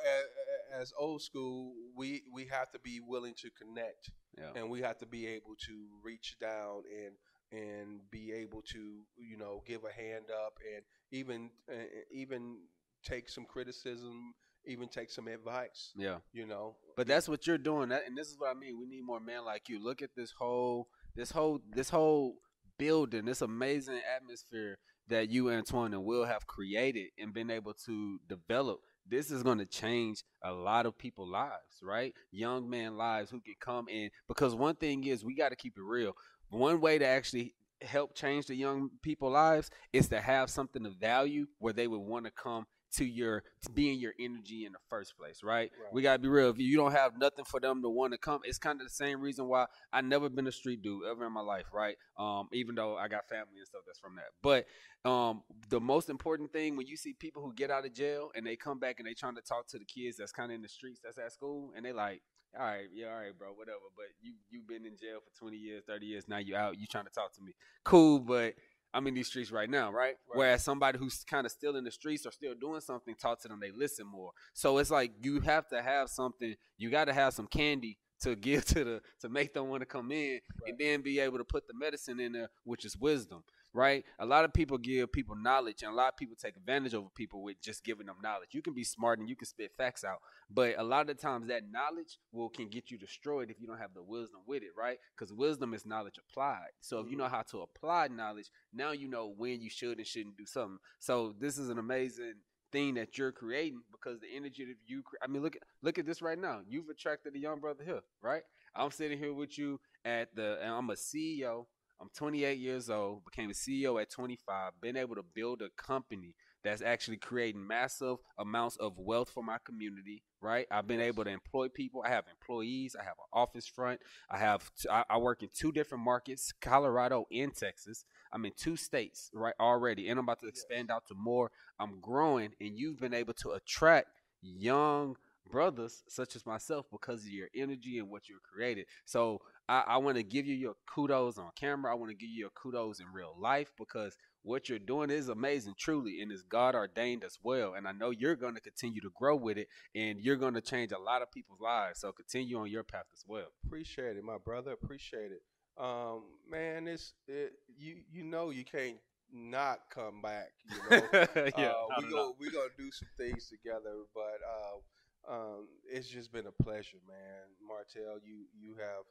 as, 0.73 0.81
as 0.81 0.93
old 0.99 1.21
school, 1.21 1.75
we 1.95 2.23
we 2.33 2.47
have 2.47 2.71
to 2.71 2.79
be 2.79 3.01
willing 3.07 3.35
to 3.43 3.51
connect, 3.51 4.11
yeah. 4.39 4.59
and 4.59 4.71
we 4.71 4.81
have 4.81 4.97
to 4.99 5.07
be 5.07 5.27
able 5.27 5.55
to 5.67 5.87
reach 6.03 6.37
down 6.41 6.85
and 6.91 7.61
and 7.61 8.01
be 8.11 8.33
able 8.33 8.63
to 8.63 9.03
you 9.19 9.37
know 9.37 9.63
give 9.67 9.83
a 9.85 9.93
hand 9.93 10.25
up 10.47 10.55
and 10.75 10.83
even 11.13 11.51
uh, 11.71 11.75
even 12.11 12.57
take 13.05 13.29
some 13.29 13.45
criticism, 13.45 14.33
even 14.67 14.89
take 14.89 15.11
some 15.11 15.29
advice. 15.29 15.93
Yeah. 15.97 16.17
You 16.33 16.47
know, 16.47 16.77
But 16.97 17.07
that's 17.07 17.29
what 17.29 17.47
you're 17.47 17.59
doing, 17.59 17.91
that, 17.91 18.07
and 18.07 18.17
this 18.17 18.29
is 18.29 18.37
what 18.39 18.57
I 18.57 18.59
mean. 18.59 18.79
We 18.79 18.87
need 18.87 19.05
more 19.05 19.21
men 19.21 19.45
like 19.45 19.69
you. 19.69 19.85
Look 19.85 20.01
at 20.01 20.11
this 20.17 20.33
whole, 20.33 20.89
this 21.15 21.31
whole, 21.31 21.61
this 21.71 21.91
whole 21.91 22.37
building, 22.79 23.25
this 23.25 23.43
amazing 23.43 24.01
atmosphere 24.15 24.79
that 25.09 25.31
you, 25.31 25.51
Antoine, 25.51 25.95
and 25.95 26.05
Will 26.05 26.25
have 26.25 26.47
created 26.47 27.09
and 27.19 27.33
been 27.33 27.51
able 27.51 27.75
to 27.87 28.19
develop. 28.29 28.81
This 29.09 29.31
is 29.31 29.43
going 29.43 29.59
to 29.59 29.67
change 29.67 30.25
a 30.43 30.53
lot 30.53 30.85
of 30.85 30.99
people's 30.99 31.31
lives, 31.31 31.81
right? 31.83 32.13
Young 32.33 32.69
men 32.69 32.97
lives 32.97 33.31
who 33.31 33.41
can 33.41 33.55
come 33.61 33.89
in 33.89 34.11
because 34.27 34.55
one 34.55 34.75
thing 34.75 35.05
is 35.05 35.25
we 35.25 35.37
got 35.37 35.51
to 35.51 35.57
keep 35.57 35.79
it 35.79 35.83
real. 35.83 36.13
One 36.51 36.81
way 36.81 36.99
to 36.99 37.07
actually 37.07 37.55
help 37.83 38.15
change 38.15 38.47
the 38.47 38.55
young 38.55 38.91
people 39.03 39.31
lives 39.31 39.71
is 39.93 40.09
to 40.09 40.21
have 40.21 40.51
something 40.51 40.87
of 40.87 40.97
value 40.97 41.47
where 41.59 41.73
they 41.73 41.87
would 41.87 42.01
want 42.01 42.25
to 42.25 42.31
come 42.31 42.67
to 42.95 43.05
your 43.05 43.43
to 43.63 43.71
be 43.71 43.93
in 43.93 43.99
your 43.99 44.13
energy 44.19 44.65
in 44.65 44.73
the 44.73 44.79
first 44.89 45.17
place, 45.19 45.41
right? 45.43 45.71
Right. 45.83 45.93
We 45.93 46.03
gotta 46.03 46.19
be 46.19 46.29
real. 46.29 46.51
If 46.51 46.59
you 46.59 46.77
don't 46.77 46.93
have 46.93 47.19
nothing 47.19 47.45
for 47.45 47.61
them 47.61 47.83
to 47.83 47.89
want 47.89 48.13
to 48.13 48.19
come, 48.19 48.41
it's 48.45 48.59
kind 48.59 48.81
of 48.81 48.87
the 48.87 48.93
same 48.93 49.21
reason 49.21 49.49
why 49.49 49.67
I 49.93 50.01
never 50.01 50.29
been 50.29 50.47
a 50.47 50.53
street 50.53 50.83
dude 50.83 51.05
ever 51.11 51.27
in 51.27 51.33
my 51.33 51.41
life, 51.41 51.67
right? 51.73 51.97
Um, 52.19 52.49
even 52.53 52.75
though 52.75 52.97
I 52.97 53.09
got 53.09 53.29
family 53.29 53.59
and 53.59 53.67
stuff 53.67 53.83
that's 53.87 53.99
from 53.99 54.17
that. 54.17 54.31
But 54.43 54.67
um, 55.09 55.43
the 55.69 55.81
most 55.81 56.09
important 56.09 56.53
thing 56.53 56.77
when 56.77 56.87
you 56.87 56.97
see 56.97 57.13
people 57.13 57.43
who 57.43 57.53
get 57.55 57.71
out 57.71 57.87
of 57.87 57.93
jail 57.93 58.31
and 58.35 58.47
they 58.47 58.57
come 58.57 58.79
back 58.79 58.97
and 58.99 59.07
they 59.07 59.15
trying 59.15 59.37
to 59.37 59.43
talk 59.43 59.69
to 59.69 59.79
the 59.79 59.85
kids 59.85 60.17
that's 60.17 60.33
kind 60.33 60.51
of 60.51 60.57
in 60.57 60.63
the 60.63 60.69
streets 60.69 61.01
that's 61.03 61.19
at 61.19 61.33
school 61.33 61.73
and 61.77 61.85
they 61.85 61.93
like, 61.93 62.23
all 62.59 62.65
right, 62.65 62.87
yeah, 62.93 63.09
all 63.09 63.19
right, 63.19 63.37
bro, 63.37 63.49
whatever. 63.49 63.79
But 63.95 64.07
you 64.23 64.33
you've 64.49 64.67
been 64.67 64.87
in 64.87 64.97
jail 64.97 65.19
for 65.21 65.39
twenty 65.39 65.59
years, 65.59 65.83
thirty 65.87 66.07
years. 66.07 66.25
Now 66.27 66.39
you 66.39 66.57
out. 66.57 66.79
You 66.79 66.87
trying 66.87 67.05
to 67.05 67.11
talk 67.11 67.35
to 67.35 67.43
me? 67.43 67.55
Cool, 67.85 68.19
but 68.21 68.55
I'm 68.97 69.07
in 69.07 69.15
these 69.15 69.27
streets 69.27 69.51
right 69.51 69.69
now, 69.69 69.93
right? 69.93 70.15
Right. 70.15 70.17
Whereas 70.33 70.65
somebody 70.65 70.99
who's 70.99 71.23
kind 71.23 71.45
of 71.45 71.53
still 71.53 71.77
in 71.77 71.85
the 71.85 71.91
streets 71.91 72.25
or 72.25 72.33
still 72.33 72.55
doing 72.55 72.81
something, 72.81 73.15
talk 73.15 73.43
to 73.43 73.49
them, 73.49 73.61
they 73.61 73.71
listen 73.71 74.07
more. 74.07 74.31
So 74.55 74.79
it's 74.79 74.91
like 74.91 75.13
you 75.21 75.41
have 75.41 75.69
to 75.69 75.83
have 75.83 76.09
something. 76.09 76.55
You 76.79 76.91
got 76.91 77.05
to 77.05 77.13
have 77.13 77.35
some 77.35 77.47
candy 77.47 77.99
to 78.23 78.35
give 78.35 78.65
to 78.75 78.85
the 78.85 79.01
to 79.21 79.29
make 79.29 79.53
them 79.53 79.69
want 79.69 79.83
to 79.83 79.87
come 79.87 80.11
in, 80.13 80.41
and 80.67 80.79
then 80.79 81.03
be 81.03 81.21
able 81.21 81.37
to 81.37 81.45
put 81.45 81.67
the 81.67 81.75
medicine 81.75 82.19
in 82.21 82.33
there, 82.33 82.49
which 82.65 82.87
is 82.87 82.97
wisdom, 82.97 83.45
right? 83.77 84.05
A 84.19 84.27
lot 84.27 84.47
of 84.47 84.55
people 84.55 84.79
give 84.79 85.13
people 85.13 85.37
knowledge, 85.37 85.83
and 85.83 85.93
a 85.93 85.95
lot 85.95 86.09
of 86.09 86.17
people 86.17 86.35
take 86.35 86.57
advantage 86.57 86.95
over 86.95 87.09
people 87.15 87.43
with 87.43 87.61
just 87.61 87.85
giving 87.85 88.07
them 88.07 88.17
knowledge. 88.23 88.49
You 88.53 88.63
can 88.63 88.73
be 88.73 88.85
smart 88.85 89.19
and 89.19 89.29
you 89.29 89.37
can 89.37 89.47
spit 89.47 89.73
facts 89.77 90.03
out, 90.03 90.21
but 90.51 90.75
a 90.79 90.83
lot 90.83 91.03
of 91.03 91.09
the 91.09 91.15
times 91.15 91.49
that 91.49 91.71
knowledge 91.71 92.19
will 92.33 92.49
can 92.49 92.69
get 92.69 92.91
you 92.91 92.97
destroyed 92.97 93.51
if 93.51 93.61
you 93.61 93.67
don't 93.67 93.79
have 93.79 93.93
the 93.95 94.03
wisdom 94.03 94.41
with 94.47 94.63
it, 94.63 94.71
right? 94.77 94.97
Because 95.15 95.33
wisdom 95.33 95.75
is 95.75 95.85
knowledge 95.85 96.19
applied. 96.19 96.71
So 96.81 97.01
if 97.01 97.11
you 97.11 97.19
know 97.19 97.25
mm-hmm. 97.25 97.35
how 97.35 97.43
to 97.51 97.61
apply 97.61 98.09
knowledge, 98.09 98.51
now 98.73 98.93
you 98.93 99.09
know 99.09 99.33
when 99.37 99.61
you 99.61 99.69
should 99.69 99.99
and 99.99 100.07
shouldn't 100.07 100.39
do 100.39 100.47
something. 100.47 100.79
So 100.99 101.35
this 101.39 101.59
is 101.59 101.69
an 101.69 101.79
amazing 101.79 102.35
thing 102.73 102.95
that 102.95 103.17
you're 103.17 103.31
creating 103.31 103.83
because 103.93 104.21
the 104.21 104.27
energy 104.35 104.65
that 104.65 104.77
you 104.87 105.03
I 105.23 105.29
mean 105.29 105.43
look 105.43 105.55
at 105.55 105.63
look 105.83 105.99
at 105.99 106.07
this 106.07 106.23
right 106.23 106.39
now. 106.39 106.61
You've 106.67 106.89
attracted 106.89 107.35
a 107.35 107.39
young 107.39 107.61
brother 107.61 107.85
here, 107.85 108.01
right? 108.23 108.43
I'm 108.75 108.91
sitting 108.91 109.19
here 109.19 109.33
with 109.33 109.59
you 109.59 109.81
at 110.05 110.35
the 110.35 110.59
and 110.63 110.73
I'm 110.73 110.91
a 110.91 110.95
CEO. 110.95 111.67
I'm 112.01 112.11
28 112.15 112.59
years 112.59 112.91
old, 112.91 113.25
became 113.25 113.51
a 113.51 113.55
CEO 113.55 114.01
at 114.01 114.11
25, 114.11 114.73
been 114.83 114.97
able 114.97 115.15
to 115.15 115.25
build 115.35 115.63
a 115.63 115.71
company 115.83 116.35
that's 116.63 116.83
actually 116.83 117.17
creating 117.17 117.67
massive 117.67 118.17
amounts 118.39 118.77
of 118.77 118.99
wealth 118.99 119.31
for 119.31 119.43
my 119.43 119.59
community. 119.65 120.23
Right, 120.43 120.67
I've 120.71 120.87
been 120.87 121.01
able 121.01 121.25
to 121.25 121.31
employ 121.31 121.69
people. 121.69 122.03
I 122.05 122.11
have 122.11 122.25
employees. 122.31 122.95
I 122.95 123.03
have 123.03 123.15
an 123.19 123.27
office 123.33 123.67
front. 123.67 124.01
I 124.31 124.39
have. 124.39 124.71
T- 124.79 124.89
I, 124.89 125.03
I 125.09 125.17
work 125.17 125.43
in 125.43 125.49
two 125.53 125.73
different 125.73 126.05
markets, 126.05 126.53
Colorado 126.61 127.27
and 127.33 127.55
Texas. 127.55 128.05
I'm 128.33 128.45
in 128.45 128.53
two 128.57 128.77
states 128.77 129.31
right 129.33 129.55
already, 129.59 130.09
and 130.09 130.19
I'm 130.19 130.27
about 130.27 130.41
to 130.41 130.47
expand 130.47 130.91
out 130.91 131.07
to 131.09 131.15
more. 131.15 131.51
I'm 131.81 132.01
growing, 132.01 132.51
and 132.61 132.79
you've 132.79 133.01
been 133.01 133.15
able 133.15 133.35
to 133.35 133.53
attract 133.53 134.09
young 134.43 135.17
brothers 135.51 136.03
such 136.09 136.37
as 136.37 136.45
myself 136.45 136.87
because 136.91 137.23
of 137.23 137.31
your 137.31 137.49
energy 137.55 137.99
and 137.99 138.11
what 138.11 138.29
you 138.29 138.39
created. 138.43 138.87
So 139.05 139.41
I, 139.69 139.83
I 139.87 139.97
want 139.99 140.17
to 140.17 140.23
give 140.23 140.47
you 140.47 140.55
your 140.55 140.75
kudos 140.93 141.39
on 141.39 141.51
camera. 141.57 141.91
I 141.91 141.95
want 141.95 142.11
to 142.11 142.17
give 142.17 142.31
you 142.31 142.39
your 142.41 142.51
kudos 142.51 143.01
in 143.01 143.07
real 143.13 143.35
life 143.39 143.73
because 143.79 144.17
what 144.43 144.69
you're 144.69 144.79
doing 144.79 145.11
is 145.11 145.29
amazing, 145.29 145.75
truly, 145.77 146.23
and 146.23 146.31
is 146.31 146.43
God 146.43 146.75
ordained 146.75 147.25
as 147.25 147.39
well. 147.43 147.75
And 147.75 147.87
I 147.89 147.93
know 147.93 148.11
you're 148.11 148.37
going 148.37 148.55
to 148.55 148.61
continue 148.61 149.01
to 149.01 149.11
grow 149.17 149.35
with 149.35 149.59
it, 149.59 149.69
and 149.95 150.21
you're 150.21 150.37
going 150.37 150.55
to 150.55 150.61
change 150.61 150.93
a 150.93 150.99
lot 150.99 151.21
of 151.21 151.33
people's 151.33 151.61
lives. 151.61 152.01
So 152.01 152.13
continue 152.13 152.59
on 152.59 152.71
your 152.71 152.85
path 152.85 153.07
as 153.13 153.25
well. 153.27 153.49
Appreciate 153.65 154.17
it, 154.17 154.23
my 154.23 154.39
brother. 154.39 154.73
Appreciate 154.73 155.33
it. 155.33 155.43
Um, 155.79 156.23
man, 156.49 156.87
it's 156.89 157.13
it, 157.27 157.55
you. 157.77 157.97
You 158.11 158.23
know, 158.23 158.51
you 158.51 158.65
can't 158.65 158.97
not 159.33 159.81
come 159.91 160.23
back. 160.23 160.53
You 160.71 160.77
know, 160.91 161.03
yeah, 161.59 161.73
uh, 161.73 161.87
we 162.01 162.09
go 162.09 162.19
all. 162.19 162.37
we 162.39 162.51
gonna 162.51 162.69
do 162.79 162.91
some 162.93 163.09
things 163.19 163.49
together, 163.49 163.95
but 164.15 164.41
uh, 164.47 165.35
um, 165.35 165.69
it's 165.91 166.09
just 166.09 166.33
been 166.33 166.47
a 166.47 166.63
pleasure, 166.63 166.99
man. 167.07 167.45
Martell, 167.67 168.19
you 168.25 168.47
you 168.59 168.75
have 168.79 169.05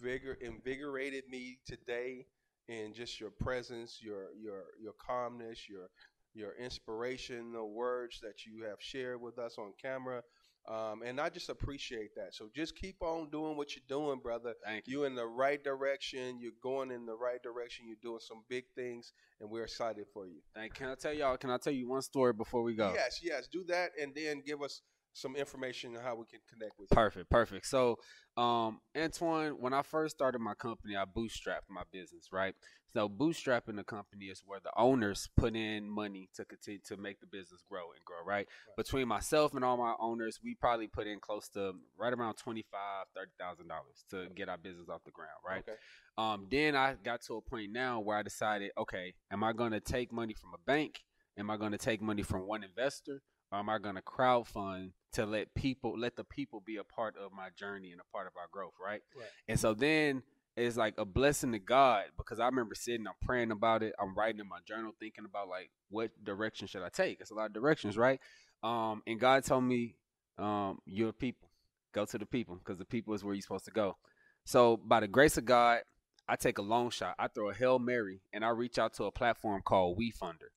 vigor 0.00 0.38
invigorated 0.40 1.24
me 1.30 1.58
today 1.66 2.26
in 2.68 2.92
just 2.94 3.20
your 3.20 3.30
presence, 3.30 3.98
your 4.02 4.28
your 4.40 4.64
your 4.80 4.94
calmness, 5.04 5.68
your 5.68 5.88
your 6.34 6.54
inspirational 6.58 7.72
words 7.72 8.20
that 8.20 8.44
you 8.46 8.64
have 8.64 8.78
shared 8.80 9.20
with 9.20 9.38
us 9.38 9.56
on 9.58 9.72
camera. 9.80 10.22
Um, 10.68 11.02
and 11.04 11.20
I 11.20 11.28
just 11.28 11.48
appreciate 11.48 12.14
that. 12.14 12.34
So 12.34 12.48
just 12.54 12.76
keep 12.76 13.02
on 13.02 13.30
doing 13.30 13.56
what 13.56 13.74
you're 13.74 13.82
doing, 13.88 14.20
brother. 14.20 14.54
Thank 14.64 14.86
you. 14.86 14.98
You're 14.98 15.06
in 15.08 15.16
the 15.16 15.26
right 15.26 15.62
direction. 15.62 16.38
You're 16.38 16.52
going 16.62 16.92
in 16.92 17.04
the 17.04 17.16
right 17.16 17.42
direction. 17.42 17.86
You're 17.88 17.96
doing 18.00 18.20
some 18.20 18.44
big 18.48 18.64
things, 18.76 19.12
and 19.40 19.50
we're 19.50 19.64
excited 19.64 20.04
for 20.14 20.26
you. 20.26 20.40
Thank. 20.54 20.74
Can 20.74 20.88
I 20.88 20.94
tell 20.94 21.12
y'all? 21.12 21.36
Can 21.36 21.50
I 21.50 21.56
tell 21.56 21.72
you 21.72 21.88
one 21.88 22.02
story 22.02 22.32
before 22.32 22.62
we 22.62 22.76
go? 22.76 22.92
Yes, 22.94 23.20
yes. 23.24 23.48
Do 23.48 23.64
that, 23.68 23.90
and 24.00 24.14
then 24.14 24.40
give 24.46 24.62
us 24.62 24.82
some 25.12 25.36
information 25.36 25.96
on 25.96 26.02
how 26.02 26.14
we 26.14 26.24
can 26.26 26.40
connect 26.48 26.78
with 26.78 26.88
you. 26.90 26.94
Perfect, 26.94 27.30
perfect. 27.30 27.66
So, 27.66 27.98
um, 28.36 28.80
Antoine, 28.96 29.52
when 29.60 29.72
I 29.74 29.82
first 29.82 30.16
started 30.16 30.40
my 30.40 30.54
company, 30.54 30.96
I 30.96 31.04
bootstrapped 31.04 31.68
my 31.68 31.82
business, 31.92 32.28
right? 32.32 32.54
So, 32.94 33.08
bootstrapping 33.08 33.76
the 33.76 33.84
company 33.84 34.26
is 34.26 34.42
where 34.44 34.60
the 34.62 34.70
owners 34.76 35.28
put 35.36 35.54
in 35.56 35.88
money 35.88 36.28
to 36.34 36.44
continue 36.44 36.80
to 36.86 36.96
make 36.96 37.20
the 37.20 37.26
business 37.26 37.62
grow 37.68 37.92
and 37.94 38.04
grow, 38.04 38.24
right? 38.26 38.46
Between 38.76 39.08
myself 39.08 39.54
and 39.54 39.64
all 39.64 39.76
my 39.76 39.94
owners, 39.98 40.40
we 40.42 40.54
probably 40.54 40.88
put 40.88 41.06
in 41.06 41.18
close 41.20 41.48
to 41.50 41.72
right 41.98 42.12
around 42.12 42.36
twenty 42.36 42.64
five, 42.70 43.06
thirty 43.14 43.32
thousand 43.38 43.68
dollars 43.68 44.04
to 44.10 44.28
get 44.34 44.48
our 44.48 44.58
business 44.58 44.88
off 44.88 45.04
the 45.04 45.10
ground, 45.10 45.30
right? 45.46 45.60
Okay. 45.60 45.78
Um, 46.18 46.46
then 46.50 46.76
I 46.76 46.94
got 47.02 47.22
to 47.22 47.36
a 47.36 47.40
point 47.40 47.72
now 47.72 48.00
where 48.00 48.16
I 48.16 48.22
decided, 48.22 48.72
okay, 48.76 49.14
am 49.30 49.42
I 49.42 49.52
going 49.52 49.72
to 49.72 49.80
take 49.80 50.12
money 50.12 50.34
from 50.34 50.50
a 50.54 50.58
bank? 50.66 51.00
Am 51.38 51.50
I 51.50 51.56
going 51.56 51.72
to 51.72 51.78
take 51.78 52.02
money 52.02 52.22
from 52.22 52.46
one 52.46 52.62
investor? 52.62 53.22
Or 53.52 53.58
am 53.58 53.68
I 53.68 53.78
going 53.78 53.96
to 53.96 54.02
crowdfund 54.02 54.92
to 55.12 55.26
let 55.26 55.54
people, 55.54 55.98
let 55.98 56.16
the 56.16 56.24
people 56.24 56.62
be 56.64 56.78
a 56.78 56.84
part 56.84 57.16
of 57.18 57.32
my 57.32 57.48
journey 57.56 57.92
and 57.92 58.00
a 58.00 58.12
part 58.12 58.26
of 58.26 58.32
our 58.36 58.46
growth, 58.50 58.72
right? 58.82 59.02
Right. 59.14 59.26
And 59.46 59.60
so 59.60 59.74
then 59.74 60.22
it's 60.56 60.76
like 60.76 60.94
a 60.96 61.04
blessing 61.04 61.52
to 61.52 61.58
God 61.58 62.04
because 62.16 62.40
I 62.40 62.46
remember 62.46 62.74
sitting, 62.74 63.06
I'm 63.06 63.14
praying 63.22 63.50
about 63.50 63.82
it, 63.82 63.94
I'm 64.00 64.14
writing 64.14 64.40
in 64.40 64.48
my 64.48 64.58
journal, 64.66 64.92
thinking 64.98 65.26
about 65.26 65.48
like 65.48 65.70
what 65.90 66.10
direction 66.24 66.66
should 66.66 66.82
I 66.82 66.88
take? 66.88 67.20
It's 67.20 67.30
a 67.30 67.34
lot 67.34 67.46
of 67.46 67.52
directions, 67.52 67.98
right? 67.98 68.20
Um, 68.62 69.02
and 69.06 69.20
God 69.20 69.44
told 69.44 69.64
me, 69.64 69.96
um, 70.38 70.78
you're 70.86 71.12
people, 71.12 71.48
go 71.92 72.06
to 72.06 72.16
the 72.18 72.26
people 72.26 72.56
because 72.56 72.78
the 72.78 72.86
people 72.86 73.12
is 73.12 73.22
where 73.22 73.34
you're 73.34 73.42
supposed 73.42 73.66
to 73.66 73.70
go. 73.70 73.96
So 74.44 74.78
by 74.78 75.00
the 75.00 75.08
grace 75.08 75.36
of 75.36 75.44
God, 75.44 75.80
I 76.28 76.36
take 76.36 76.58
a 76.58 76.62
long 76.62 76.90
shot. 76.90 77.16
I 77.18 77.28
throw 77.28 77.50
a 77.50 77.54
hail 77.54 77.78
mary 77.78 78.22
and 78.32 78.44
I 78.44 78.48
reach 78.48 78.78
out 78.78 78.94
to 78.94 79.04
a 79.04 79.12
platform 79.12 79.60
called 79.62 79.98
WeFunder. 79.98 80.52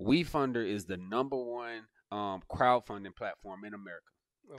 WeFunder 0.00 0.64
is 0.66 0.84
the 0.84 0.96
number 0.96 1.36
one 1.36 1.86
um, 2.12 2.42
crowdfunding 2.50 3.14
platform 3.16 3.64
in 3.64 3.74
America 3.74 4.02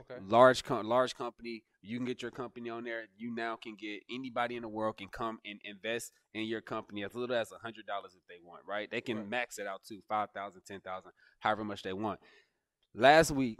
Okay. 0.00 0.20
large 0.28 0.64
com- 0.64 0.86
large 0.86 1.14
company 1.14 1.62
you 1.80 1.96
can 1.96 2.04
get 2.04 2.20
your 2.20 2.30
company 2.30 2.68
on 2.68 2.84
there 2.84 3.04
you 3.16 3.34
now 3.34 3.56
can 3.56 3.74
get 3.74 4.02
anybody 4.12 4.54
in 4.56 4.60
the 4.60 4.68
world 4.68 4.98
can 4.98 5.08
come 5.08 5.38
and 5.46 5.58
invest 5.64 6.12
in 6.34 6.42
your 6.44 6.60
company 6.60 7.02
as 7.04 7.14
little 7.14 7.34
as 7.34 7.50
a 7.52 7.58
hundred 7.58 7.86
dollars 7.86 8.12
if 8.14 8.20
they 8.28 8.34
want 8.44 8.60
right 8.68 8.90
they 8.90 9.00
can 9.00 9.16
Right. 9.16 9.28
max 9.30 9.58
it 9.58 9.66
out 9.66 9.82
to 9.88 10.00
five 10.06 10.28
thousand 10.34 10.60
ten 10.66 10.80
thousand 10.80 11.12
however 11.40 11.64
much 11.64 11.82
they 11.82 11.94
want 11.94 12.20
last 12.94 13.30
week 13.30 13.58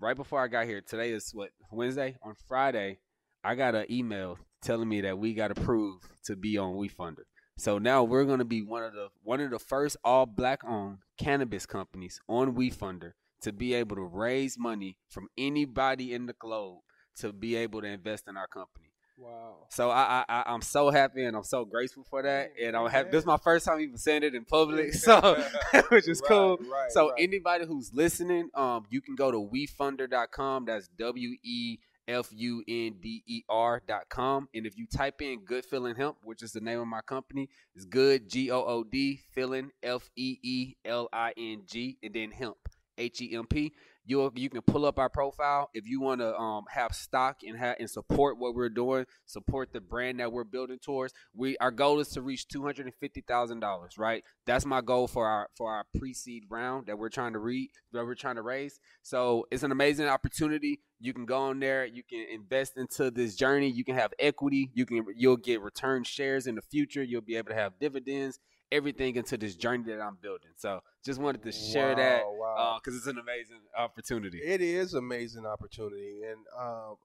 right 0.00 0.16
before 0.16 0.40
i 0.42 0.48
got 0.48 0.64
here 0.66 0.80
today 0.80 1.10
is 1.10 1.32
what 1.34 1.50
wednesday 1.70 2.16
on 2.22 2.34
friday 2.46 2.98
i 3.44 3.54
got 3.54 3.74
an 3.74 3.84
email 3.90 4.38
telling 4.62 4.88
me 4.88 5.02
that 5.02 5.18
we 5.18 5.34
got 5.34 5.50
approved 5.50 6.04
to 6.24 6.34
be 6.34 6.56
on 6.58 6.74
WeFunder. 6.74 7.24
So 7.58 7.78
now 7.78 8.04
we're 8.04 8.24
going 8.24 8.38
to 8.38 8.44
be 8.44 8.62
one 8.62 8.84
of 8.84 8.92
the 8.92 9.08
one 9.24 9.40
of 9.40 9.50
the 9.50 9.58
first 9.58 9.96
all 10.04 10.26
black 10.26 10.60
owned 10.64 10.98
cannabis 11.18 11.66
companies 11.66 12.20
on 12.28 12.54
WeFunder 12.54 13.12
to 13.42 13.52
be 13.52 13.74
able 13.74 13.96
to 13.96 14.02
raise 14.02 14.56
money 14.58 14.96
from 15.08 15.28
anybody 15.36 16.14
in 16.14 16.26
the 16.26 16.32
globe 16.34 16.78
to 17.16 17.32
be 17.32 17.56
able 17.56 17.80
to 17.82 17.88
invest 17.88 18.28
in 18.28 18.36
our 18.36 18.46
company. 18.46 18.86
Wow. 19.16 19.66
So 19.70 19.90
I, 19.90 20.24
I 20.28 20.42
I- 20.42 20.52
I'm 20.52 20.62
so 20.62 20.90
happy 20.90 21.24
and 21.24 21.36
I'm 21.36 21.42
so 21.42 21.64
grateful 21.64 22.04
for 22.08 22.22
that. 22.22 22.52
And 22.62 22.76
I'm 22.76 22.88
happy. 22.88 23.10
This 23.10 23.22
is 23.22 23.26
my 23.26 23.36
first 23.36 23.66
time 23.66 23.80
even 23.80 23.96
saying 23.96 24.22
it 24.22 24.36
in 24.36 24.44
public, 24.44 24.92
so 25.06 25.42
which 25.88 26.06
is 26.08 26.20
Right, 26.20 26.28
cool. 26.28 26.58
right, 26.58 26.90
so 26.92 27.08
right. 27.10 27.14
anybody 27.18 27.66
who's 27.66 27.92
listening, 27.92 28.50
um, 28.54 28.84
you 28.90 29.00
can 29.00 29.16
go 29.16 29.32
to 29.32 29.38
wefunder.com. 29.38 30.66
That's 30.66 30.86
W 30.96 31.36
E 31.42 31.78
F 32.08 32.30
U 32.32 32.64
N 32.66 32.94
D 33.00 33.22
E 33.26 33.42
R 33.48 33.82
dot 33.86 34.08
com. 34.08 34.48
And 34.54 34.66
if 34.66 34.76
you 34.76 34.86
type 34.86 35.20
in 35.20 35.44
Good 35.44 35.66
Feeling 35.66 35.94
Hemp, 35.94 36.16
which 36.24 36.42
is 36.42 36.52
the 36.52 36.60
name 36.60 36.80
of 36.80 36.88
my 36.88 37.02
company, 37.02 37.48
it's 37.74 37.84
good 37.84 38.28
G 38.28 38.50
O 38.50 38.64
O 38.64 38.84
D 38.84 39.20
Feeling 39.32 39.70
F 39.82 40.10
E 40.16 40.38
E 40.42 40.74
L 40.84 41.08
I 41.12 41.32
N 41.36 41.62
G 41.66 41.98
and 42.02 42.14
then 42.14 42.30
hemp 42.30 42.56
H 42.96 43.20
E 43.20 43.36
M 43.36 43.46
P. 43.46 43.72
You 44.08 44.32
you 44.34 44.48
can 44.48 44.62
pull 44.62 44.86
up 44.86 44.98
our 44.98 45.10
profile 45.10 45.68
if 45.74 45.86
you 45.86 46.00
want 46.00 46.22
to 46.22 46.34
um 46.34 46.64
have 46.70 46.94
stock 46.94 47.40
and 47.46 47.58
have 47.58 47.76
and 47.78 47.90
support 47.90 48.38
what 48.38 48.54
we're 48.54 48.70
doing, 48.70 49.04
support 49.26 49.74
the 49.74 49.82
brand 49.82 50.18
that 50.20 50.32
we're 50.32 50.44
building 50.44 50.78
towards. 50.78 51.12
We 51.34 51.58
our 51.58 51.70
goal 51.70 52.00
is 52.00 52.08
to 52.10 52.22
reach 52.22 52.48
two 52.48 52.64
hundred 52.64 52.86
and 52.86 52.94
fifty 52.94 53.20
thousand 53.20 53.60
dollars. 53.60 53.98
Right, 53.98 54.24
that's 54.46 54.64
my 54.64 54.80
goal 54.80 55.08
for 55.08 55.26
our 55.26 55.50
for 55.58 55.70
our 55.70 55.84
pre 55.98 56.14
seed 56.14 56.44
round 56.48 56.86
that 56.86 56.98
we're 56.98 57.10
trying 57.10 57.34
to 57.34 57.38
read 57.38 57.68
that 57.92 58.06
we're 58.06 58.14
trying 58.14 58.36
to 58.36 58.42
raise. 58.42 58.80
So 59.02 59.46
it's 59.50 59.62
an 59.62 59.72
amazing 59.72 60.08
opportunity. 60.08 60.80
You 61.00 61.12
can 61.12 61.26
go 61.26 61.38
on 61.38 61.60
there. 61.60 61.84
You 61.84 62.02
can 62.02 62.24
invest 62.32 62.78
into 62.78 63.10
this 63.10 63.34
journey. 63.34 63.68
You 63.68 63.84
can 63.84 63.94
have 63.94 64.14
equity. 64.18 64.70
You 64.72 64.86
can 64.86 65.04
you'll 65.14 65.36
get 65.36 65.60
return 65.60 66.02
shares 66.04 66.46
in 66.46 66.54
the 66.54 66.62
future. 66.62 67.02
You'll 67.02 67.20
be 67.20 67.36
able 67.36 67.50
to 67.50 67.56
have 67.56 67.78
dividends. 67.78 68.40
Everything 68.70 69.16
into 69.16 69.36
this 69.38 69.54
journey 69.56 69.84
that 69.84 70.00
I'm 70.00 70.18
building. 70.20 70.50
So 70.56 70.80
just 71.04 71.18
wanted 71.20 71.42
to 71.44 71.52
share 71.52 71.94
that 71.94 72.22
Wow, 72.24 72.36
wow. 72.38 72.80
because 72.82 72.96
it's 72.98 73.06
an 73.06 73.18
amazing 73.18 73.60
opportunity. 73.76 74.38
It 74.38 74.60
is 74.60 74.92
amazing 74.94 75.46
opportunity, 75.46 76.20
and 76.28 76.38
um, 76.58 76.96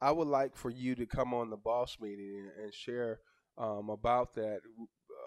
I 0.00 0.12
would 0.12 0.28
like 0.28 0.56
for 0.56 0.70
you 0.70 0.94
to 0.94 1.04
come 1.04 1.34
on 1.34 1.50
the 1.50 1.58
boss 1.58 1.98
meeting 2.00 2.36
and, 2.56 2.64
and 2.64 2.74
share 2.74 3.20
um, 3.58 3.90
about 3.90 4.34
that. 4.36 4.60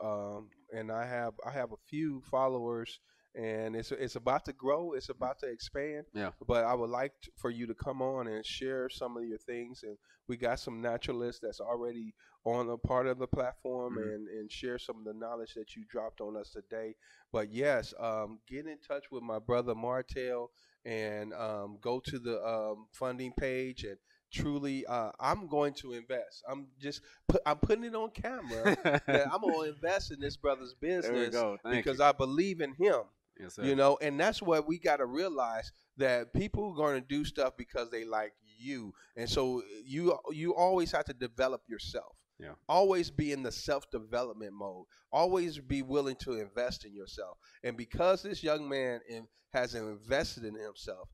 Um, 0.03 0.49
and 0.75 0.91
I 0.91 1.05
have 1.05 1.33
I 1.45 1.51
have 1.51 1.71
a 1.71 1.77
few 1.87 2.21
followers, 2.31 2.99
and 3.35 3.75
it's 3.75 3.91
it's 3.91 4.15
about 4.15 4.45
to 4.45 4.53
grow. 4.53 4.93
It's 4.93 5.09
about 5.09 5.39
to 5.41 5.47
expand. 5.47 6.05
Yeah. 6.15 6.31
But 6.47 6.63
I 6.65 6.73
would 6.73 6.89
like 6.89 7.11
t- 7.23 7.29
for 7.37 7.51
you 7.51 7.67
to 7.67 7.75
come 7.75 8.01
on 8.01 8.27
and 8.27 8.43
share 8.43 8.89
some 8.89 9.15
of 9.15 9.25
your 9.25 9.37
things, 9.37 9.83
and 9.83 9.95
we 10.27 10.37
got 10.37 10.59
some 10.59 10.81
naturalists 10.81 11.41
that's 11.43 11.59
already 11.59 12.15
on 12.45 12.69
a 12.69 12.77
part 12.77 13.07
of 13.07 13.17
the 13.19 13.27
platform, 13.27 13.95
Mhm. 13.95 14.13
and 14.15 14.27
and 14.27 14.51
share 14.51 14.77
some 14.77 14.97
of 14.97 15.03
the 15.05 15.13
knowledge 15.13 15.53
that 15.55 15.75
you 15.75 15.85
dropped 15.85 16.21
on 16.21 16.35
us 16.37 16.51
today. 16.51 16.95
But 17.31 17.51
yes, 17.51 17.93
um, 17.99 18.39
get 18.47 18.67
in 18.67 18.77
touch 18.79 19.11
with 19.11 19.23
my 19.23 19.39
brother 19.39 19.75
Martell 19.75 20.51
and 20.85 21.33
um, 21.33 21.77
go 21.81 21.99
to 21.99 22.19
the 22.19 22.43
um, 22.45 22.87
funding 22.91 23.31
page 23.33 23.83
and 23.83 23.97
truly 24.31 24.85
uh, 24.87 25.11
i'm 25.19 25.47
going 25.47 25.73
to 25.73 25.93
invest 25.93 26.43
i'm 26.49 26.67
just 26.81 27.01
put, 27.27 27.39
i'm 27.45 27.57
putting 27.57 27.83
it 27.83 27.95
on 27.95 28.09
camera 28.09 28.75
that 29.07 29.27
i'm 29.31 29.41
going 29.41 29.69
to 29.69 29.75
invest 29.75 30.11
in 30.11 30.19
this 30.19 30.35
brother's 30.35 30.73
business. 30.73 31.35
Because 31.69 31.99
you. 31.99 32.05
i 32.05 32.11
believe 32.11 32.59
in 32.59 32.73
him 32.73 33.01
Yes, 33.39 33.57
you 33.57 33.75
know 33.75 33.97
and 34.01 34.19
that's 34.19 34.41
what 34.41 34.67
we 34.67 34.77
got 34.79 34.97
to 34.97 35.05
realize 35.05 35.71
that 35.97 36.33
people 36.33 36.71
are 36.71 36.75
going 36.75 37.01
to 37.01 37.07
do 37.07 37.23
stuff 37.23 37.53
because 37.57 37.89
they 37.91 38.03
like 38.05 38.33
you 38.57 38.93
and 39.15 39.29
so 39.29 39.61
you 39.85 40.17
you 40.31 40.53
always 40.55 40.91
have 40.91 41.05
to 41.05 41.13
develop 41.13 41.61
yourself 41.67 42.15
Yeah. 42.43 42.53
always 42.67 43.09
be 43.09 43.31
in 43.31 43.43
the 43.43 43.51
self-development 43.51 44.53
mode. 44.53 44.85
Always 45.11 45.59
be 45.59 45.81
willing 45.81 46.17
to 46.17 46.33
invest 46.39 46.85
in 46.85 46.93
yourself. 46.95 47.37
And 47.63 47.77
because 47.77 48.23
this 48.23 48.43
young 48.43 48.67
man 48.69 48.99
in, 49.09 49.27
has 49.53 49.75
invested 49.75 50.43
in 50.45 50.55
himself 50.55 51.09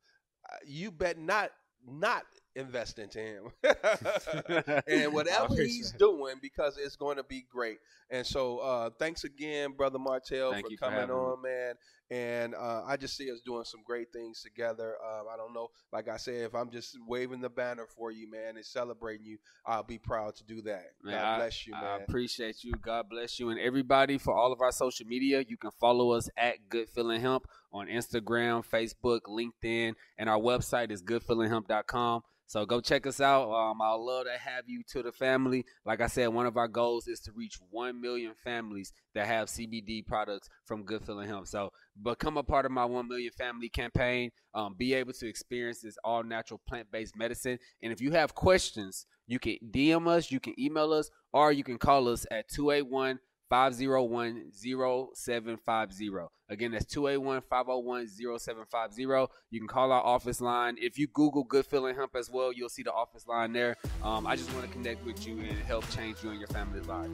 uh, 0.51 0.55
you 0.65 0.91
bet 0.91 1.17
not 1.19 1.51
not 1.87 2.23
invest 2.55 2.99
into 2.99 3.19
him. 3.19 3.51
And 4.87 5.13
whatever 5.13 5.55
he's 5.55 5.93
doing 5.93 6.35
because 6.41 6.77
it's 6.77 6.95
going 6.95 7.17
to 7.17 7.23
be 7.23 7.45
great. 7.51 7.77
And 8.09 8.25
so 8.25 8.59
uh 8.59 8.89
thanks 8.99 9.23
again 9.23 9.73
brother 9.73 9.99
martell 9.99 10.51
Thank 10.51 10.65
for 10.65 10.71
you 10.71 10.77
for 10.77 10.85
coming 10.85 11.09
me. 11.09 11.13
on 11.13 11.41
man 11.41 11.75
and 12.11 12.55
uh, 12.55 12.83
I 12.85 12.97
just 12.97 13.15
see 13.15 13.31
us 13.31 13.39
doing 13.41 13.63
some 13.63 13.81
great 13.85 14.11
things 14.11 14.41
together. 14.41 14.95
Um, 15.05 15.27
I 15.31 15.37
don't 15.37 15.53
know, 15.53 15.69
like 15.93 16.07
I 16.07 16.17
said, 16.17 16.41
if 16.45 16.55
I'm 16.55 16.71
just 16.71 16.97
waving 17.07 17.41
the 17.41 17.49
banner 17.49 17.85
for 17.95 18.11
you, 18.11 18.29
man, 18.29 18.55
and 18.55 18.65
celebrating 18.65 19.25
you, 19.25 19.37
I'll 19.65 19.83
be 19.83 19.99
proud 19.99 20.35
to 20.37 20.43
do 20.43 20.61
that. 20.63 20.85
Man, 21.03 21.15
God 21.15 21.23
I- 21.23 21.37
bless 21.37 21.67
you, 21.67 21.73
man. 21.73 21.83
I 21.83 21.97
appreciate 21.97 22.63
you. 22.63 22.73
God 22.81 23.09
bless 23.09 23.39
you. 23.39 23.49
And 23.49 23.59
everybody 23.59 24.17
for 24.17 24.33
all 24.33 24.51
of 24.51 24.61
our 24.61 24.71
social 24.71 25.05
media, 25.05 25.43
you 25.47 25.57
can 25.57 25.71
follow 25.79 26.11
us 26.11 26.29
at 26.37 26.69
Good 26.69 26.89
Feeling 26.89 27.21
Hemp 27.21 27.45
on 27.71 27.87
Instagram, 27.87 28.65
Facebook, 28.65 29.21
LinkedIn, 29.27 29.93
and 30.17 30.29
our 30.29 30.39
website 30.39 30.91
is 30.91 31.03
goodfeelinghemp.com. 31.03 32.23
So 32.49 32.65
go 32.65 32.81
check 32.81 33.05
us 33.05 33.21
out. 33.21 33.51
Um, 33.51 33.79
I'd 33.79 33.93
love 33.99 34.25
to 34.25 34.31
have 34.31 34.63
you 34.65 34.81
to 34.89 35.03
the 35.03 35.11
family. 35.11 35.65
Like 35.85 36.01
I 36.01 36.07
said, 36.07 36.29
one 36.29 36.47
of 36.47 36.57
our 36.57 36.67
goals 36.67 37.07
is 37.07 37.19
to 37.21 37.31
reach 37.31 37.59
1 37.69 38.01
million 38.01 38.33
families 38.43 38.91
that 39.13 39.27
have 39.27 39.49
CBD 39.49 40.03
products 40.03 40.49
from 40.65 40.81
Good 40.81 41.05
Feeling 41.05 41.29
Hemp. 41.29 41.45
So 41.45 41.71
become 42.03 42.37
a 42.37 42.43
part 42.43 42.65
of 42.65 42.71
my 42.71 42.85
1 42.85 43.07
million 43.07 43.31
family 43.31 43.69
campaign. 43.69 44.31
Um, 44.53 44.75
be 44.77 44.93
able 44.93 45.13
to 45.13 45.27
experience 45.27 45.81
this 45.81 45.97
all 46.03 46.23
natural 46.23 46.61
plant 46.67 46.91
based 46.91 47.15
medicine. 47.15 47.59
And 47.81 47.91
if 47.91 48.01
you 48.01 48.11
have 48.11 48.35
questions, 48.35 49.05
you 49.27 49.39
can 49.39 49.57
DM 49.71 50.07
us, 50.07 50.31
you 50.31 50.39
can 50.39 50.59
email 50.59 50.91
us, 50.91 51.09
or 51.33 51.51
you 51.51 51.63
can 51.63 51.77
call 51.77 52.07
us 52.09 52.25
at 52.31 52.49
281 52.49 53.19
501 53.49 54.51
0750. 54.53 56.09
Again, 56.49 56.71
that's 56.71 56.85
281 56.85 57.41
501 57.49 58.07
0750. 58.07 59.03
You 59.51 59.59
can 59.59 59.67
call 59.67 59.91
our 59.91 60.03
office 60.03 60.41
line. 60.41 60.77
If 60.79 60.97
you 60.97 61.07
Google 61.07 61.43
Good 61.43 61.65
Feeling 61.65 61.95
Hemp 61.95 62.15
as 62.15 62.29
well, 62.29 62.53
you'll 62.53 62.69
see 62.69 62.83
the 62.83 62.93
office 62.93 63.27
line 63.27 63.53
there. 63.53 63.75
Um, 64.03 64.25
I 64.25 64.35
just 64.35 64.51
want 64.53 64.65
to 64.65 64.71
connect 64.71 65.05
with 65.05 65.27
you 65.27 65.39
and 65.39 65.57
help 65.59 65.89
change 65.91 66.17
you 66.23 66.29
and 66.29 66.39
your 66.39 66.47
family's 66.49 66.87
life. 66.87 67.09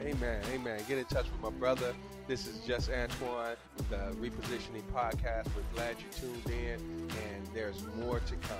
Amen. 0.00 0.42
Amen. 0.52 0.80
Get 0.88 0.98
in 0.98 1.04
touch 1.04 1.26
with 1.30 1.40
my 1.40 1.50
brother. 1.58 1.94
This 2.26 2.46
is 2.46 2.58
Just 2.66 2.90
Antoine, 2.90 3.56
the 3.90 4.14
Repositioning 4.18 4.82
Podcast. 4.94 5.46
We're 5.54 5.74
glad 5.74 5.96
you 5.98 6.06
tuned 6.10 6.46
in, 6.46 6.80
and 7.10 7.46
there's 7.54 7.84
more 7.96 8.20
to 8.20 8.34
come. 8.36 8.58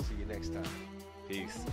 See 0.00 0.14
you 0.18 0.26
next 0.26 0.52
time. 0.52 0.64
Peace. 1.28 1.64